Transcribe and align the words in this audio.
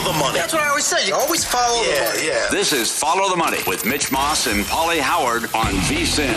Follow 0.00 0.12
the, 0.12 0.18
money. 0.18 0.38
That's 0.38 0.52
what 0.54 0.62
I 0.62 0.68
always 0.68 0.86
say. 0.86 1.06
You 1.06 1.14
always 1.14 1.44
follow 1.44 1.82
yeah, 1.82 1.94
the 1.94 2.14
money. 2.14 2.26
Yeah. 2.26 2.48
This 2.50 2.72
is 2.72 2.90
Follow 2.90 3.28
the 3.28 3.36
Money 3.36 3.58
with 3.66 3.84
Mitch 3.84 4.10
Moss 4.10 4.46
and 4.46 4.64
Paulie 4.64 4.98
Howard 4.98 5.44
on 5.54 5.72
VSIN. 5.88 6.32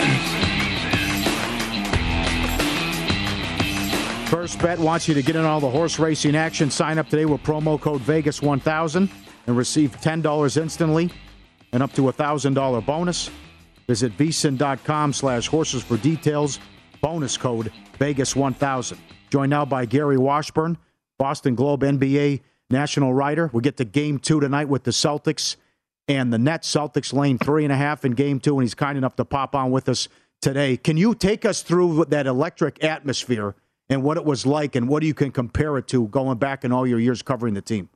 First 4.28 4.58
Bet 4.60 4.78
wants 4.78 5.08
you 5.08 5.14
to 5.14 5.22
get 5.22 5.36
in 5.36 5.44
all 5.46 5.60
the 5.60 5.70
horse 5.70 5.98
racing 5.98 6.36
action. 6.36 6.70
Sign 6.70 6.98
up 6.98 7.08
today 7.08 7.24
with 7.24 7.42
promo 7.42 7.80
code 7.80 8.02
Vegas1000 8.02 9.08
and 9.46 9.56
receive 9.56 9.98
$10 9.98 10.56
instantly 10.60 11.10
and 11.72 11.82
up 11.82 11.92
to 11.94 12.10
a 12.10 12.12
$1,000 12.12 12.84
bonus. 12.84 13.30
Visit 13.86 14.16
vsin.com 14.18 15.12
slash 15.14 15.46
horses 15.46 15.82
for 15.82 15.96
details. 15.96 16.58
Bonus 17.00 17.38
code 17.38 17.72
Vegas1000. 17.98 18.98
Joined 19.30 19.50
now 19.50 19.64
by 19.64 19.86
Gary 19.86 20.18
Washburn, 20.18 20.76
Boston 21.16 21.54
Globe 21.54 21.80
NBA 21.80 22.42
national 22.70 23.14
writer. 23.14 23.50
We 23.52 23.62
get 23.62 23.76
to 23.78 23.84
game 23.84 24.18
two 24.18 24.40
tonight 24.40 24.68
with 24.68 24.84
the 24.84 24.90
Celtics 24.90 25.56
and 26.08 26.32
the 26.32 26.38
Nets. 26.38 26.72
Celtics 26.72 27.12
lane 27.12 27.38
three 27.38 27.64
and 27.64 27.72
a 27.72 27.76
half 27.76 28.04
in 28.04 28.12
game 28.12 28.40
two, 28.40 28.54
and 28.58 28.62
he's 28.62 28.74
kind 28.74 28.98
enough 28.98 29.16
to 29.16 29.24
pop 29.24 29.54
on 29.54 29.70
with 29.70 29.88
us 29.88 30.08
today. 30.42 30.76
Can 30.76 30.96
you 30.96 31.14
take 31.14 31.44
us 31.44 31.62
through 31.62 32.06
that 32.06 32.26
electric 32.26 32.82
atmosphere 32.84 33.54
and 33.88 34.02
what 34.02 34.16
it 34.16 34.24
was 34.24 34.46
like 34.46 34.76
and 34.76 34.88
what 34.88 35.02
you 35.02 35.14
can 35.14 35.30
compare 35.30 35.76
it 35.78 35.86
to 35.88 36.08
going 36.08 36.38
back 36.38 36.64
in 36.64 36.72
all 36.72 36.86
your 36.86 36.98
years 36.98 37.22
covering 37.22 37.54
the 37.54 37.62
team? 37.62 37.88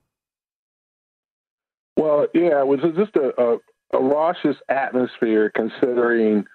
Well, 1.97 2.27
yeah, 2.33 2.61
it 2.61 2.67
was 2.67 2.79
just 2.95 3.15
a, 3.15 3.33
a, 3.41 3.57
a 3.97 4.01
raucous 4.01 4.55
atmosphere 4.69 5.51
considering 5.53 6.45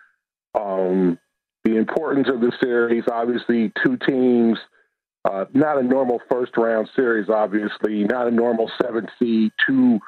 um, 0.55 1.19
the 1.65 1.77
importance 1.77 2.29
of 2.29 2.41
the 2.41 2.53
series. 2.63 3.05
Obviously, 3.11 3.73
two 3.85 3.97
teams, 4.07 4.59
uh, 5.25 5.47
not 5.55 5.79
a 5.79 5.83
normal 5.83 6.21
first 6.31 6.57
round 6.57 6.89
series, 6.95 7.29
obviously, 7.29 8.05
not 8.05 8.27
a 8.27 8.31
normal 8.31 8.71
seventh 8.81 9.09
seed, 9.19 9.53
two 9.67 9.99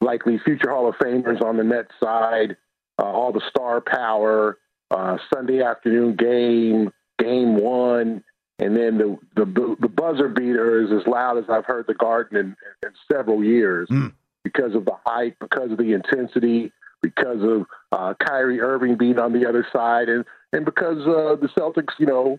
likely 0.00 0.38
future 0.44 0.70
Hall 0.70 0.88
of 0.88 0.96
Famers 0.96 1.42
on 1.42 1.56
the 1.56 1.64
net 1.64 1.86
side, 2.02 2.56
uh, 2.98 3.04
all 3.04 3.32
the 3.32 3.42
star 3.48 3.80
power, 3.80 4.58
uh, 4.90 5.18
Sunday 5.32 5.62
afternoon 5.62 6.16
game, 6.16 6.92
game 7.18 7.56
one. 7.56 8.22
And 8.58 8.74
then 8.74 8.96
the, 8.96 9.18
the 9.34 9.76
the 9.80 9.88
buzzer 9.88 10.28
beater 10.28 10.82
is 10.82 10.90
as 10.90 11.06
loud 11.06 11.36
as 11.36 11.44
I've 11.50 11.66
heard 11.66 11.86
the 11.86 11.94
Garden 11.94 12.38
in, 12.38 12.56
in 12.84 12.92
several 13.12 13.44
years 13.44 13.86
mm. 13.90 14.12
because 14.44 14.74
of 14.74 14.86
the 14.86 14.96
hype, 15.04 15.36
because 15.38 15.72
of 15.72 15.76
the 15.76 15.92
intensity, 15.92 16.72
because 17.02 17.42
of 17.42 17.66
uh, 17.92 18.14
Kyrie 18.14 18.62
Irving 18.62 18.96
being 18.96 19.18
on 19.18 19.34
the 19.34 19.46
other 19.46 19.66
side, 19.74 20.08
and 20.08 20.24
and 20.54 20.64
because 20.64 20.98
uh, 21.06 21.36
the 21.36 21.50
Celtics, 21.58 21.92
you 21.98 22.06
know, 22.06 22.38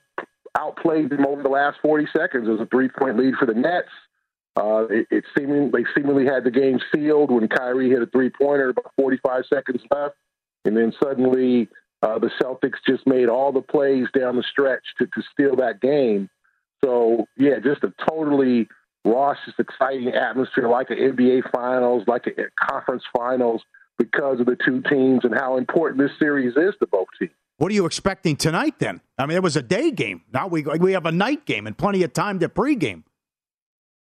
outplayed 0.58 1.10
them 1.10 1.26
over 1.26 1.44
the 1.44 1.50
last 1.50 1.78
40 1.82 2.08
seconds 2.16 2.48
as 2.50 2.60
a 2.60 2.66
three 2.68 2.90
point 2.90 3.18
lead 3.18 3.36
for 3.36 3.46
the 3.46 3.54
Nets. 3.54 3.90
Uh, 4.56 4.88
it, 4.90 5.08
it 5.12 5.24
seeming 5.38 5.72
they 5.72 5.86
seemingly 5.96 6.26
had 6.26 6.44
the 6.44 6.52
game 6.52 6.80
sealed 6.94 7.30
when 7.30 7.48
Kyrie 7.48 7.90
hit 7.90 8.02
a 8.02 8.08
three 8.08 8.30
pointer 8.30 8.70
about 8.70 8.92
45 8.96 9.44
seconds 9.54 9.82
left, 9.92 10.16
and 10.66 10.76
then 10.76 10.92
suddenly 11.02 11.70
uh, 12.02 12.18
the 12.18 12.32
Celtics 12.42 12.80
just 12.88 13.06
made 13.06 13.30
all 13.30 13.52
the 13.52 13.62
plays 13.62 14.08
down 14.18 14.36
the 14.36 14.44
stretch 14.44 14.84
to, 14.98 15.06
to 15.06 15.22
steal 15.32 15.56
that 15.58 15.80
game. 15.80 16.30
So 16.84 17.28
yeah, 17.38 17.60
just 17.64 17.84
a 17.84 17.94
totally 18.10 18.68
raucous, 19.06 19.54
exciting 19.60 20.10
atmosphere, 20.10 20.68
like 20.68 20.90
an 20.90 20.98
NBA 20.98 21.52
Finals, 21.52 22.04
like 22.08 22.26
a, 22.28 22.42
a 22.42 22.70
conference 22.70 23.04
finals, 23.16 23.62
because 23.98 24.40
of 24.40 24.46
the 24.46 24.58
two 24.64 24.82
teams 24.90 25.22
and 25.24 25.34
how 25.34 25.58
important 25.58 26.00
this 26.02 26.18
series 26.20 26.56
is 26.56 26.74
to 26.80 26.88
both 26.88 27.08
teams. 27.20 27.32
What 27.58 27.72
are 27.72 27.76
you 27.76 27.86
expecting 27.86 28.36
tonight 28.36 28.76
then? 28.78 29.02
I 29.18 29.26
mean, 29.26 29.36
it 29.36 29.44
was 29.44 29.56
a 29.56 29.64
day 29.64 29.92
game. 29.92 30.22
Now 30.32 30.48
we 30.48 30.62
we 30.64 30.94
have 30.94 31.06
a 31.06 31.12
night 31.12 31.46
game 31.46 31.66
and 31.66 31.78
plenty 31.78 32.04
of 32.04 32.14
time 32.14 32.40
to 32.40 32.50
pregame. 32.50 33.04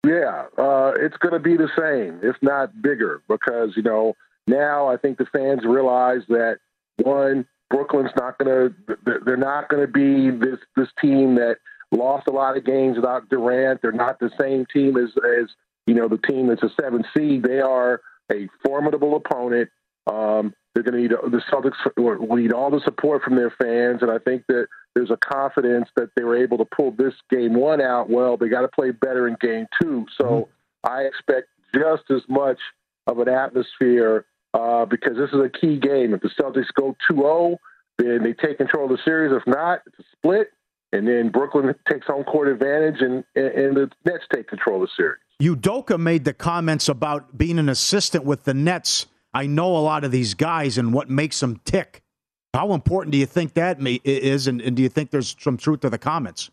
Yeah, 0.06 0.46
uh, 0.58 0.94
it's 0.98 1.18
going 1.18 1.34
to 1.34 1.40
be 1.40 1.58
the 1.58 1.70
same, 1.78 2.20
if 2.24 2.36
not 2.42 2.82
bigger, 2.82 3.22
because 3.28 3.74
you 3.76 3.84
know 3.84 4.16
now 4.48 4.88
I 4.88 4.98
think 4.98 5.18
the 5.18 5.26
fans 5.26 5.66
realize 5.66 6.22
that 6.30 6.60
one, 7.04 7.46
Brooklyn's 7.70 8.12
not 8.16 8.38
going 8.38 8.74
to 8.88 8.98
they're 9.26 9.36
not 9.36 9.68
going 9.70 9.86
to 9.86 9.92
be 9.92 10.30
this 10.30 10.60
this 10.76 10.90
team 11.02 11.36
that 11.36 11.58
lost 11.92 12.28
a 12.28 12.32
lot 12.32 12.56
of 12.56 12.66
games 12.66 12.98
without 12.98 13.30
Durant. 13.30 13.82
They're 13.82 13.92
not 13.92 14.20
the 14.20 14.30
same 14.40 14.68
team 14.72 14.96
as 14.96 15.10
as 15.40 15.50
you 15.88 15.96
know 15.96 16.08
the 16.08 16.20
team 16.20 16.48
that's 16.48 16.64
a 16.64 16.70
seven 16.80 17.04
seed. 17.18 17.44
They 17.44 17.62
are 17.62 18.02
a 18.32 18.48
formidable 18.64 19.16
opponent. 19.16 19.70
Um, 20.06 20.54
they're 20.74 20.84
going 20.84 20.94
to 20.94 21.02
need 21.02 21.12
the 21.12 21.42
Celtics 21.52 21.74
will 21.98 22.36
need 22.36 22.54
all 22.54 22.70
the 22.70 22.82
support 22.86 23.24
from 23.24 23.36
their 23.36 23.52
fans, 23.62 24.02
and 24.02 24.12
I 24.12 24.20
think 24.20 24.44
that 24.48 24.68
there's 24.96 25.12
a 25.12 25.18
confidence 25.18 25.90
that 25.96 26.10
they 26.16 26.24
were 26.24 26.38
able 26.38 26.58
to 26.58 26.66
pull 26.66 26.92
this 26.92 27.14
game 27.30 27.54
one 27.54 27.82
out. 27.82 28.10
Well, 28.10 28.38
they 28.38 28.50
got 28.50 28.62
to 28.62 28.68
play 28.68 28.92
better 28.92 29.28
in 29.28 29.36
game 29.42 29.68
two, 29.82 30.06
so 30.20 30.26
mm-hmm. 30.26 30.92
I 30.92 31.02
expect 31.02 31.48
just 31.74 32.04
as 32.10 32.22
much 32.28 32.60
of 33.08 33.20
an 33.20 33.30
atmosphere 33.30 34.26
uh, 34.54 34.86
because 34.86 35.18
this 35.18 35.30
is 35.32 35.40
a 35.40 35.50
key 35.50 35.80
game. 35.80 36.14
If 36.14 36.22
the 36.22 36.30
Celtics 36.40 36.68
go 36.76 36.96
2-0, 37.10 37.58
then 37.98 38.24
they 38.24 38.34
take 38.34 38.58
control 38.58 38.86
of 38.86 38.92
the 38.92 39.04
series. 39.04 39.32
If 39.36 39.46
not, 39.46 39.82
it's 39.86 40.00
a 40.00 40.04
split, 40.16 40.52
and 40.94 41.08
then 41.08 41.30
Brooklyn 41.30 41.74
takes 41.92 42.08
home 42.08 42.24
court 42.24 42.48
advantage, 42.48 43.02
and 43.02 43.24
and 43.36 43.76
the 43.76 43.90
Nets 44.06 44.24
take 44.34 44.48
control 44.48 44.82
of 44.84 44.90
the 44.90 44.94
series. 44.96 45.20
Udoka 45.42 45.98
made 45.98 46.26
the 46.26 46.34
comments 46.34 46.90
about 46.90 47.38
being 47.38 47.60
an 47.60 47.70
assistant 47.70 48.26
with 48.26 48.44
the 48.44 48.54
Nets. 48.54 49.08
I 49.34 49.46
know 49.46 49.76
a 49.76 49.80
lot 49.80 50.04
of 50.04 50.12
these 50.12 50.34
guys 50.34 50.78
and 50.78 50.94
what 50.94 51.10
makes 51.10 51.40
them 51.40 51.62
tick. 51.66 52.02
How 52.54 52.74
important 52.74 53.12
do 53.12 53.18
you 53.18 53.28
think 53.28 53.54
that 53.54 53.80
may, 53.80 54.00
is, 54.04 54.48
and, 54.48 54.60
and 54.62 54.76
do 54.76 54.82
you 54.82 54.90
think 54.90 55.12
there's 55.12 55.36
some 55.40 55.58
truth 55.58 55.82
to 55.82 55.90
the 55.90 56.00
comments? 56.00 56.50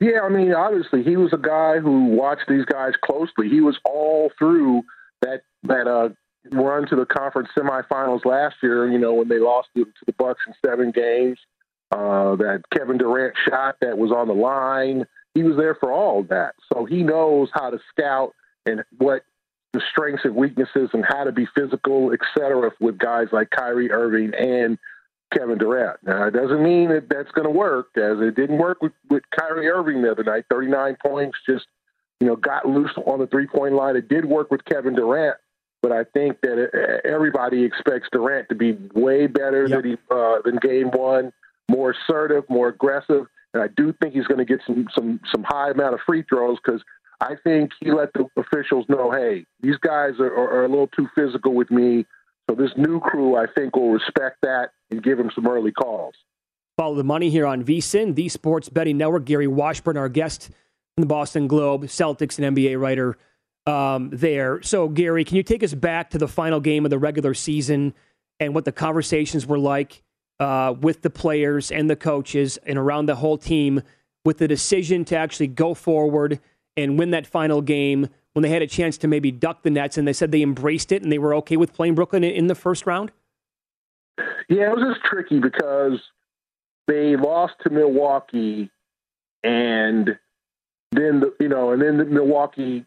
Yeah, 0.00 0.22
I 0.24 0.28
mean, 0.28 0.52
obviously, 0.52 1.02
he 1.02 1.16
was 1.16 1.32
a 1.32 1.38
guy 1.38 1.78
who 1.78 2.06
watched 2.06 2.48
these 2.48 2.64
guys 2.64 2.94
closely. 3.04 3.48
He 3.48 3.60
was 3.60 3.78
all 3.84 4.30
through 4.38 4.82
that 5.20 5.42
that 5.64 5.86
uh, 5.86 6.08
run 6.52 6.88
to 6.88 6.96
the 6.96 7.06
conference 7.06 7.48
semifinals 7.56 8.24
last 8.24 8.56
year. 8.62 8.90
You 8.90 8.98
know, 8.98 9.14
when 9.14 9.28
they 9.28 9.38
lost 9.38 9.68
to, 9.76 9.86
the 10.06 10.12
Bucks 10.14 10.40
in 10.46 10.54
seven 10.64 10.90
games, 10.90 11.38
uh, 11.92 12.34
that 12.36 12.62
Kevin 12.76 12.98
Durant 12.98 13.34
shot 13.48 13.76
that 13.80 13.96
was 13.96 14.10
on 14.10 14.26
the 14.26 14.34
line. 14.34 15.06
He 15.34 15.42
was 15.42 15.56
there 15.56 15.74
for 15.74 15.92
all 15.92 16.20
of 16.20 16.28
that, 16.28 16.54
so 16.72 16.84
he 16.84 17.02
knows 17.02 17.50
how 17.52 17.70
to 17.70 17.78
scout 17.90 18.32
and 18.66 18.82
what 18.98 19.22
the 19.74 19.82
strengths 19.90 20.24
and 20.24 20.34
weaknesses 20.34 20.88
and 20.94 21.04
how 21.06 21.24
to 21.24 21.32
be 21.32 21.46
physical, 21.54 22.12
et 22.12 22.20
cetera, 22.36 22.70
with 22.80 22.96
guys 22.96 23.26
like 23.32 23.50
Kyrie 23.50 23.90
Irving 23.90 24.32
and 24.34 24.78
Kevin 25.36 25.58
Durant. 25.58 25.98
Now, 26.04 26.28
it 26.28 26.30
doesn't 26.30 26.62
mean 26.62 26.88
that 26.90 27.08
that's 27.10 27.30
going 27.32 27.46
to 27.46 27.50
work, 27.50 27.88
as 27.96 28.20
it 28.20 28.36
didn't 28.36 28.58
work 28.58 28.80
with, 28.80 28.92
with 29.10 29.24
Kyrie 29.36 29.68
Irving 29.68 30.00
the 30.00 30.12
other 30.12 30.24
night. 30.24 30.44
39 30.48 30.96
points, 31.04 31.36
just 31.46 31.66
you 32.20 32.28
know, 32.28 32.36
got 32.36 32.66
loose 32.66 32.92
on 33.04 33.18
the 33.18 33.26
three 33.26 33.46
point 33.46 33.74
line. 33.74 33.96
It 33.96 34.08
did 34.08 34.24
work 34.24 34.50
with 34.50 34.64
Kevin 34.64 34.94
Durant, 34.94 35.36
but 35.82 35.92
I 35.92 36.04
think 36.04 36.40
that 36.42 37.00
everybody 37.04 37.64
expects 37.64 38.08
Durant 38.12 38.48
to 38.48 38.54
be 38.54 38.78
way 38.94 39.26
better 39.26 39.66
yep. 39.66 39.82
than 39.82 39.90
he 39.90 39.96
uh, 40.10 40.36
than 40.44 40.56
Game 40.56 40.90
One, 40.92 41.32
more 41.68 41.92
assertive, 41.92 42.44
more 42.48 42.68
aggressive, 42.68 43.26
and 43.52 43.62
I 43.62 43.68
do 43.76 43.92
think 44.00 44.14
he's 44.14 44.26
going 44.26 44.38
to 44.38 44.44
get 44.44 44.60
some 44.66 44.86
some 44.94 45.20
some 45.34 45.44
high 45.44 45.70
amount 45.70 45.94
of 45.94 46.00
free 46.06 46.22
throws 46.22 46.58
because 46.64 46.82
I 47.24 47.36
think 47.42 47.70
he 47.80 47.90
let 47.90 48.12
the 48.12 48.26
officials 48.36 48.84
know, 48.88 49.10
hey, 49.10 49.46
these 49.60 49.76
guys 49.80 50.20
are, 50.20 50.26
are, 50.26 50.58
are 50.58 50.64
a 50.66 50.68
little 50.68 50.88
too 50.88 51.08
physical 51.14 51.54
with 51.54 51.70
me. 51.70 52.04
So 52.48 52.54
this 52.54 52.70
new 52.76 53.00
crew, 53.00 53.34
I 53.36 53.46
think, 53.56 53.76
will 53.76 53.92
respect 53.92 54.38
that 54.42 54.72
and 54.90 55.02
give 55.02 55.18
him 55.18 55.30
some 55.34 55.46
early 55.46 55.72
calls. 55.72 56.14
Follow 56.76 56.96
the 56.96 57.04
money 57.04 57.30
here 57.30 57.46
on 57.46 57.64
VSIN, 57.64 58.14
the 58.14 58.28
Sports 58.28 58.68
Betting 58.68 58.98
Network. 58.98 59.24
Gary 59.24 59.46
Washburn, 59.46 59.96
our 59.96 60.10
guest 60.10 60.48
from 60.48 61.02
the 61.02 61.06
Boston 61.06 61.46
Globe, 61.46 61.84
Celtics 61.84 62.38
and 62.38 62.54
NBA 62.54 62.78
writer 62.78 63.16
um, 63.66 64.10
there. 64.10 64.60
So, 64.60 64.88
Gary, 64.88 65.24
can 65.24 65.38
you 65.38 65.42
take 65.42 65.62
us 65.62 65.72
back 65.72 66.10
to 66.10 66.18
the 66.18 66.28
final 66.28 66.60
game 66.60 66.84
of 66.84 66.90
the 66.90 66.98
regular 66.98 67.32
season 67.32 67.94
and 68.38 68.54
what 68.54 68.66
the 68.66 68.72
conversations 68.72 69.46
were 69.46 69.58
like 69.58 70.02
uh, 70.40 70.74
with 70.78 71.00
the 71.00 71.10
players 71.10 71.70
and 71.70 71.88
the 71.88 71.96
coaches 71.96 72.58
and 72.66 72.76
around 72.76 73.06
the 73.06 73.16
whole 73.16 73.38
team 73.38 73.80
with 74.26 74.36
the 74.36 74.48
decision 74.48 75.06
to 75.06 75.16
actually 75.16 75.46
go 75.46 75.72
forward– 75.72 76.38
and 76.76 76.98
win 76.98 77.10
that 77.10 77.26
final 77.26 77.62
game 77.62 78.08
when 78.32 78.42
they 78.42 78.48
had 78.48 78.62
a 78.62 78.66
chance 78.66 78.98
to 78.98 79.08
maybe 79.08 79.30
duck 79.30 79.62
the 79.62 79.70
Nets 79.70 79.96
and 79.96 80.06
they 80.06 80.12
said 80.12 80.32
they 80.32 80.42
embraced 80.42 80.92
it 80.92 81.02
and 81.02 81.12
they 81.12 81.18
were 81.18 81.34
okay 81.36 81.56
with 81.56 81.72
playing 81.72 81.94
Brooklyn 81.94 82.24
in 82.24 82.48
the 82.48 82.54
first 82.54 82.86
round? 82.86 83.12
Yeah, 84.48 84.70
it 84.70 84.76
was 84.76 84.94
just 84.94 85.04
tricky 85.04 85.38
because 85.38 86.00
they 86.86 87.16
lost 87.16 87.54
to 87.62 87.70
Milwaukee 87.70 88.70
and 89.42 90.18
then 90.92 91.20
the, 91.20 91.34
you 91.40 91.48
know, 91.48 91.72
and 91.72 91.82
then 91.82 91.98
the 91.98 92.04
Milwaukee 92.04 92.86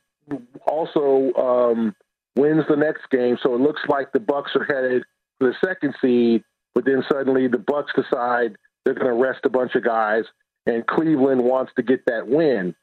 also 0.65 1.33
um, 1.33 1.95
wins 2.35 2.63
the 2.69 2.75
next 2.75 3.09
game, 3.09 3.37
so 3.41 3.53
it 3.55 3.61
looks 3.61 3.81
like 3.87 4.11
the 4.11 4.19
Bucks 4.19 4.51
are 4.55 4.63
headed 4.63 5.03
for 5.39 5.47
the 5.47 5.55
second 5.63 5.95
seed. 6.01 6.43
But 6.73 6.85
then 6.85 7.03
suddenly 7.11 7.47
the 7.47 7.57
Bucks 7.57 7.91
decide 7.95 8.55
they're 8.85 8.93
going 8.93 9.07
to 9.07 9.13
rest 9.13 9.39
a 9.45 9.49
bunch 9.49 9.75
of 9.75 9.83
guys, 9.83 10.25
and 10.65 10.85
Cleveland 10.85 11.43
wants 11.43 11.71
to 11.75 11.83
get 11.83 12.05
that 12.05 12.27
win. 12.27 12.75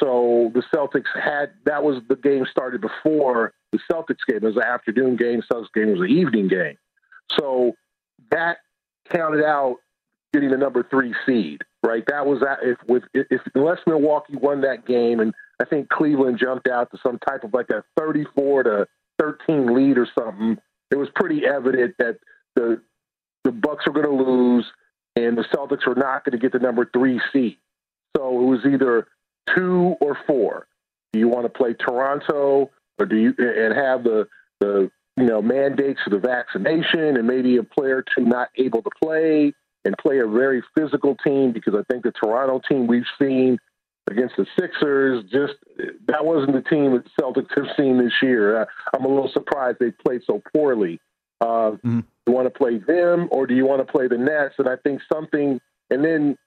So 0.00 0.50
the 0.54 0.62
Celtics 0.74 1.04
had 1.14 1.50
that 1.66 1.82
was 1.82 2.02
the 2.08 2.16
game 2.16 2.46
started 2.50 2.80
before 2.80 3.52
the 3.72 3.78
Celtics 3.90 4.26
game. 4.26 4.38
It 4.38 4.42
was 4.42 4.56
an 4.56 4.62
afternoon 4.62 5.16
game. 5.16 5.42
Celtics 5.50 5.72
game 5.74 5.92
was 5.92 6.00
an 6.00 6.10
evening 6.10 6.48
game. 6.48 6.76
So 7.38 7.72
that 8.30 8.58
counted 9.12 9.44
out 9.44 9.76
getting 10.32 10.50
the 10.50 10.56
number 10.56 10.82
three 10.82 11.14
seed. 11.24 11.62
Right. 11.84 12.02
That 12.08 12.26
was 12.26 12.40
that. 12.40 12.58
If 12.62 12.78
with 12.88 13.04
if 13.14 13.40
unless 13.54 13.78
Milwaukee 13.86 14.36
won 14.36 14.62
that 14.62 14.86
game, 14.86 15.20
and 15.20 15.32
I 15.60 15.64
think 15.64 15.90
Cleveland 15.90 16.38
jumped 16.40 16.68
out 16.68 16.90
to 16.90 16.98
some 17.02 17.18
type 17.18 17.44
of 17.44 17.54
like 17.54 17.70
a 17.70 17.84
thirty-four 17.98 18.64
to 18.64 18.86
thirteen 19.18 19.74
lead 19.74 19.98
or 19.98 20.08
something, 20.18 20.58
it 20.90 20.96
was 20.96 21.08
pretty 21.14 21.42
evident 21.46 21.94
that 21.98 22.18
the 22.56 22.80
the 23.44 23.52
Bucks 23.52 23.86
were 23.86 23.92
going 23.92 24.06
to 24.06 24.24
lose, 24.24 24.64
and 25.14 25.36
the 25.36 25.44
Celtics 25.54 25.86
were 25.86 25.94
not 25.94 26.24
going 26.24 26.32
to 26.32 26.38
get 26.38 26.52
the 26.52 26.58
number 26.58 26.88
three 26.92 27.20
seed. 27.32 27.58
So 28.16 28.28
it 28.28 28.46
was 28.46 28.60
either 28.64 29.06
two 29.54 29.96
or 30.00 30.16
four? 30.26 30.66
Do 31.12 31.18
you 31.18 31.28
want 31.28 31.44
to 31.44 31.48
play 31.48 31.74
Toronto, 31.74 32.70
or 32.98 33.06
do 33.06 33.16
you 33.16 33.34
and 33.38 33.74
have 33.74 34.04
the 34.04 34.26
the 34.60 34.90
you 35.16 35.26
know 35.26 35.40
mandates 35.42 36.00
of 36.06 36.12
the 36.12 36.18
vaccination 36.18 37.16
and 37.16 37.26
maybe 37.26 37.56
a 37.56 37.62
player 37.62 38.04
to 38.16 38.24
not 38.24 38.48
able 38.56 38.82
to 38.82 38.90
play 39.02 39.52
and 39.84 39.96
play 39.98 40.18
a 40.18 40.26
very 40.26 40.62
physical 40.76 41.16
team? 41.24 41.52
Because 41.52 41.74
I 41.74 41.82
think 41.90 42.04
the 42.04 42.12
Toronto 42.12 42.60
team 42.68 42.86
we've 42.86 43.04
seen 43.20 43.58
against 44.10 44.36
the 44.36 44.46
Sixers 44.58 45.24
just 45.30 45.54
that 46.06 46.24
wasn't 46.24 46.52
the 46.52 46.68
team 46.68 46.92
that 46.92 47.04
Celtics 47.20 47.56
have 47.56 47.74
seen 47.76 47.98
this 47.98 48.12
year. 48.22 48.62
Uh, 48.62 48.66
I'm 48.94 49.04
a 49.04 49.08
little 49.08 49.30
surprised 49.32 49.78
they 49.80 49.92
played 49.92 50.22
so 50.26 50.42
poorly. 50.52 51.00
Uh, 51.40 51.72
mm-hmm. 51.72 52.00
Do 52.00 52.06
you 52.26 52.32
want 52.32 52.46
to 52.46 52.58
play 52.58 52.78
them 52.78 53.28
or 53.30 53.46
do 53.46 53.54
you 53.54 53.66
want 53.66 53.86
to 53.86 53.90
play 53.90 54.08
the 54.08 54.18
Nets? 54.18 54.54
And 54.58 54.68
I 54.68 54.76
think 54.76 55.00
something, 55.12 55.60
and 55.90 56.04
then 56.04 56.38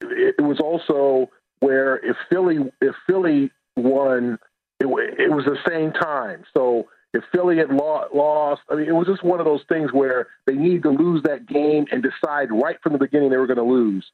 it 0.00 0.40
was 0.40 0.60
also 0.60 1.30
where 1.60 1.96
if 1.96 2.16
Philly 2.30 2.58
if 2.80 2.94
Philly 3.06 3.50
won, 3.76 4.38
it, 4.80 4.86
it 5.18 5.30
was 5.30 5.44
the 5.44 5.58
same 5.68 5.92
time. 5.92 6.44
So 6.56 6.88
if 7.14 7.24
Philly 7.32 7.56
had 7.56 7.70
lost, 7.70 8.62
I 8.70 8.74
mean, 8.74 8.86
it 8.86 8.94
was 8.94 9.06
just 9.06 9.24
one 9.24 9.40
of 9.40 9.46
those 9.46 9.64
things 9.68 9.92
where 9.92 10.28
they 10.46 10.54
needed 10.54 10.82
to 10.82 10.90
lose 10.90 11.22
that 11.22 11.46
game 11.46 11.86
and 11.90 12.02
decide 12.02 12.52
right 12.52 12.76
from 12.82 12.92
the 12.92 12.98
beginning 12.98 13.30
they 13.30 13.38
were 13.38 13.46
going 13.46 13.56
to 13.56 13.62
lose. 13.62 14.10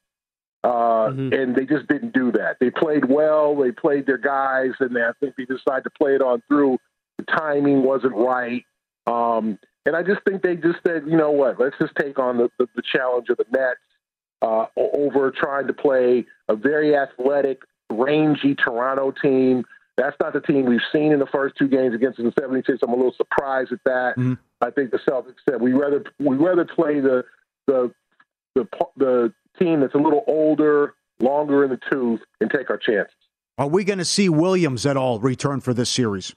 Uh, 0.62 1.11
mm-hmm. 1.11 1.32
And 1.32 1.55
they 1.55 1.67
just 1.67 1.87
didn't 1.88 2.14
do 2.14 2.32
that. 2.32 2.56
They 2.61 2.70
played 2.70 3.05
well. 3.05 3.55
They 3.56 3.73
played 3.73 4.06
their 4.06 4.17
guys, 4.17 4.70
and 4.81 4.97
they, 4.97 5.02
I 5.02 5.12
think 5.20 5.35
they 5.37 5.44
decided 5.44 5.85
to 5.85 5.90
play 5.90 6.14
it 6.14 6.23
on 6.23 6.43
through. 6.49 6.79
The 7.19 7.25
timing 7.25 7.82
wasn't 7.82 8.14
right. 8.14 8.64
Um, 9.06 9.58
and 9.85 9.94
I 9.94 10.02
just 10.02 10.23
think 10.25 10.43
they 10.43 10.56
just 10.56 10.79
said, 10.87 11.02
you 11.06 11.17
know 11.17 11.31
what, 11.31 11.61
let's 11.61 11.76
just 11.79 11.94
take 11.97 12.19
on 12.19 12.38
the, 12.38 12.49
the, 12.58 12.67
the 12.75 12.82
challenge 12.90 13.29
of 13.29 13.37
the 13.37 13.44
Nets 13.50 13.81
uh, 14.44 14.67
over 14.76 15.31
trying 15.31 15.67
to 15.67 15.73
play 15.73 16.26
a 16.49 16.55
very 16.55 16.94
athletic, 16.94 17.62
rangy 17.91 18.55
Toronto 18.55 19.12
team. 19.23 19.64
That's 19.96 20.17
not 20.20 20.35
the 20.35 20.41
team 20.41 20.67
we've 20.67 20.81
seen 20.93 21.12
in 21.12 21.19
the 21.19 21.26
first 21.26 21.55
two 21.56 21.69
games 21.69 21.94
against 21.94 22.19
the 22.19 22.32
76. 22.38 22.79
I'm 22.82 22.93
a 22.93 22.96
little 22.96 23.14
surprised 23.17 23.73
at 23.73 23.79
that. 23.85 24.14
Mm-hmm. 24.19 24.35
I 24.61 24.70
think 24.70 24.91
the 24.91 24.99
Celtics 25.08 25.37
said 25.49 25.61
we 25.61 25.73
rather 25.73 26.05
we 26.19 26.37
rather 26.37 26.64
play 26.64 27.00
the 27.00 27.25
the 27.67 27.93
the 28.55 28.69
the 28.96 29.32
team 29.58 29.81
that's 29.81 29.94
a 29.94 29.99
little 29.99 30.25
older, 30.26 30.94
longer 31.20 31.64
in 31.64 31.70
the 31.70 31.81
tooth, 31.90 32.20
and 32.40 32.50
take 32.50 32.71
our 32.71 32.78
chances. 32.78 33.14
Are 33.57 33.68
we 33.68 33.85
going 33.85 34.00
to 34.00 34.04
see 34.04 34.28
Williams 34.28 34.85
at 34.85 34.97
all 34.97 35.21
return 35.21 35.61
for 35.61 35.73
this 35.73 35.88
series? 35.88 36.35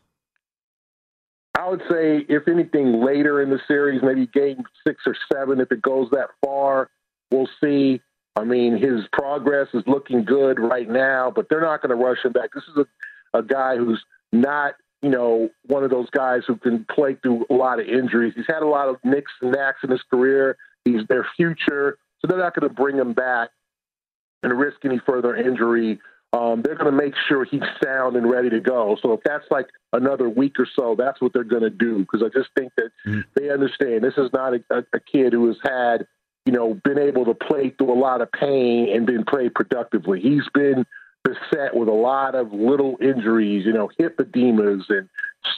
I 1.58 1.68
would 1.68 1.82
say, 1.90 2.24
if 2.30 2.48
anything, 2.48 3.04
later 3.04 3.42
in 3.42 3.50
the 3.50 3.60
series, 3.68 4.02
maybe 4.04 4.28
game 4.28 4.64
six 4.86 5.02
or 5.08 5.16
seven, 5.34 5.60
if 5.60 5.72
it 5.72 5.82
goes 5.82 6.10
that 6.12 6.30
far. 6.46 6.90
We'll 7.32 7.50
see. 7.62 8.02
I 8.38 8.44
mean, 8.44 8.78
his 8.78 9.02
progress 9.12 9.68
is 9.74 9.84
looking 9.88 10.24
good 10.24 10.60
right 10.60 10.88
now, 10.88 11.32
but 11.36 11.48
they're 11.50 11.62
not 11.62 11.82
going 11.82 11.90
to 11.98 12.04
rush 12.04 12.24
him 12.24 12.34
back. 12.34 12.52
This 12.54 12.64
is 12.70 12.86
a, 13.34 13.40
a 13.40 13.42
guy 13.42 13.78
who's 13.78 14.04
not, 14.32 14.76
you 15.02 15.10
know, 15.10 15.50
one 15.66 15.84
of 15.84 15.90
those 15.90 16.10
guys 16.12 16.44
who 16.46 16.56
can 16.56 16.86
play 16.94 17.16
through 17.16 17.46
a 17.50 17.54
lot 17.54 17.80
of 17.80 17.88
injuries. 17.88 18.34
He's 18.36 18.46
had 18.48 18.62
a 18.62 18.68
lot 18.68 18.90
of 18.90 18.98
nicks 19.04 19.32
and 19.42 19.52
knacks 19.52 19.80
in 19.84 19.90
his 19.90 20.04
career. 20.12 20.56
He's 20.86 21.02
their 21.10 21.26
future, 21.36 21.98
so 22.20 22.28
they're 22.28 22.38
not 22.38 22.56
going 22.56 22.70
to 22.70 22.74
bring 22.74 22.96
him 22.96 23.14
back 23.14 23.50
and 24.44 24.58
risk 24.58 24.78
any 24.86 25.02
further 25.06 25.36
injury. 25.36 26.00
Um, 26.32 26.62
they're 26.62 26.76
going 26.76 26.92
to 26.92 26.98
make 26.98 27.14
sure 27.28 27.44
he's 27.44 27.62
sound 27.84 28.16
and 28.18 28.30
ready 28.30 28.50
to 28.52 28.60
go. 28.60 28.98
So 29.02 29.14
if 29.14 29.22
that's 29.26 29.46
like 29.50 29.68
another 29.94 30.30
week 30.30 30.60
or 30.60 30.68
so, 30.76 30.96
that's 30.98 31.20
what 31.22 31.34
they're 31.34 31.44
going 31.44 31.64
to 31.64 31.70
do 31.70 32.00
because 32.00 32.22
I 32.22 32.30
just 32.38 32.50
think 32.56 32.72
that 32.78 32.92
mm. 33.06 33.24
they 33.36 33.50
understand 33.50 34.04
this 34.04 34.18
is 34.18 34.30
not 34.32 34.54
a, 34.54 34.64
a, 34.70 34.84
a 34.94 35.00
kid 35.00 35.34
who 35.34 35.48
has 35.48 35.58
had 35.64 36.06
you 36.48 36.54
know, 36.54 36.80
been 36.86 36.98
able 36.98 37.26
to 37.26 37.34
play 37.34 37.74
through 37.78 37.92
a 37.92 38.00
lot 38.00 38.22
of 38.22 38.32
pain 38.32 38.88
and 38.96 39.06
been 39.06 39.26
played 39.26 39.54
productively. 39.54 40.22
He's 40.22 40.48
been 40.54 40.86
beset 41.26 41.76
with 41.76 41.90
a 41.90 41.94
lot 41.94 42.36
of 42.36 42.54
little 42.54 42.96
injuries, 43.02 43.66
you 43.66 43.74
know, 43.74 43.90
hip 43.98 44.18
edemas 44.18 44.84
and 44.88 45.10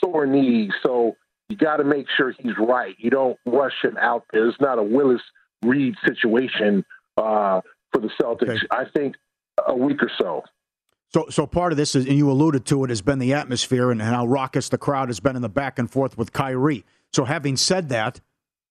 sore 0.03 0.25
knees. 0.25 0.71
So 0.81 1.15
you 1.47 1.57
got 1.57 1.77
to 1.77 1.83
make 1.83 2.07
sure 2.17 2.31
he's 2.31 2.57
right. 2.57 2.95
You 2.97 3.11
don't 3.11 3.37
rush 3.45 3.75
him 3.83 3.97
out 4.01 4.25
there. 4.33 4.47
It's 4.47 4.59
not 4.59 4.79
a 4.79 4.83
Willis 4.83 5.21
Reed 5.61 5.93
situation 6.07 6.83
uh, 7.17 7.61
for 7.93 8.01
the 8.01 8.09
Celtics. 8.19 8.49
Okay. 8.49 8.59
I 8.71 8.85
think 8.85 9.15
a 9.67 9.75
week 9.75 10.01
or 10.01 10.09
so. 10.19 10.41
So, 11.13 11.27
so 11.29 11.45
part 11.45 11.71
of 11.71 11.77
this 11.77 11.93
is, 11.93 12.07
and 12.07 12.17
you 12.17 12.31
alluded 12.31 12.65
to 12.65 12.83
it, 12.83 12.89
has 12.89 13.03
been 13.03 13.19
the 13.19 13.35
atmosphere 13.35 13.91
and 13.91 14.01
how 14.01 14.25
raucous 14.25 14.69
the 14.69 14.79
crowd 14.79 15.09
has 15.09 15.19
been 15.19 15.35
in 15.35 15.43
the 15.43 15.49
back 15.49 15.77
and 15.77 15.89
forth 15.89 16.17
with 16.17 16.33
Kyrie. 16.33 16.83
So, 17.13 17.25
having 17.25 17.57
said 17.57 17.89
that, 17.89 18.21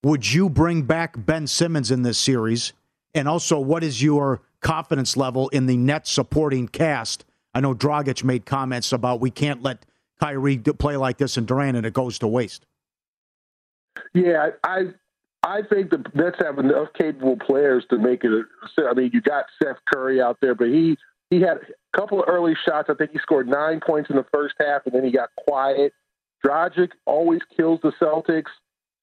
would 0.03 0.33
you 0.33 0.49
bring 0.49 0.83
back 0.83 1.15
Ben 1.17 1.47
Simmons 1.47 1.91
in 1.91 2.03
this 2.03 2.19
series? 2.19 2.73
And 3.15 3.27
also, 3.27 3.59
what 3.59 3.83
is 3.83 4.03
your 4.03 4.43
confidence 4.61 5.17
level 5.17 5.49
in 5.49 5.67
the 5.67 5.77
net 5.77 6.07
supporting 6.07 6.69
cast? 6.69 7.25
I 7.55 7.61
know 7.61 7.75
Dragic 7.75 8.23
made 8.23 8.47
comments 8.47 8.93
about 8.93 9.21
we 9.21 9.31
can't 9.31 9.63
let 9.63 9.85
Kyrie 10.21 10.59
play 10.59 10.97
like 10.97 11.19
this 11.19 11.37
and 11.37 11.47
Durant 11.47 11.77
and 11.77 11.87
it 11.87 11.95
goes 11.95 12.19
to 12.21 12.29
waste. 12.29 12.67
Yeah, 14.15 14.51
I 14.63 14.93
I 15.43 15.63
think 15.63 15.91
the 15.91 16.05
Nets 16.15 16.37
have 16.41 16.59
enough 16.59 16.89
capable 16.99 17.37
players 17.37 17.85
to 17.91 17.99
make 17.99 18.25
it. 18.25 18.31
A, 18.33 18.89
I 18.89 18.95
mean, 18.95 19.11
you 19.13 19.21
got 19.21 19.47
Seth 19.63 19.79
Curry 19.93 20.21
out 20.21 20.39
there, 20.41 20.55
but 20.55 20.69
he 20.69 20.97
he 21.31 21.41
had 21.41 21.59
a 21.59 21.99
couple 21.99 22.23
of 22.23 22.29
early 22.29 22.55
shots. 22.67 22.89
I 22.91 22.95
think 22.95 23.13
he 23.13 23.19
scored 23.19 23.49
nine 23.49 23.81
points 23.85 24.11
in 24.11 24.17
the 24.17 24.27
first 24.33 24.55
half, 24.61 24.83
and 24.87 24.95
then 24.95 25.05
he 25.05 25.11
got 25.11 25.31
quiet. 25.37 25.93
Dragic 26.45 26.91
always 27.07 27.41
kills 27.57 27.81
the 27.83 27.93
Celtics. 28.01 28.51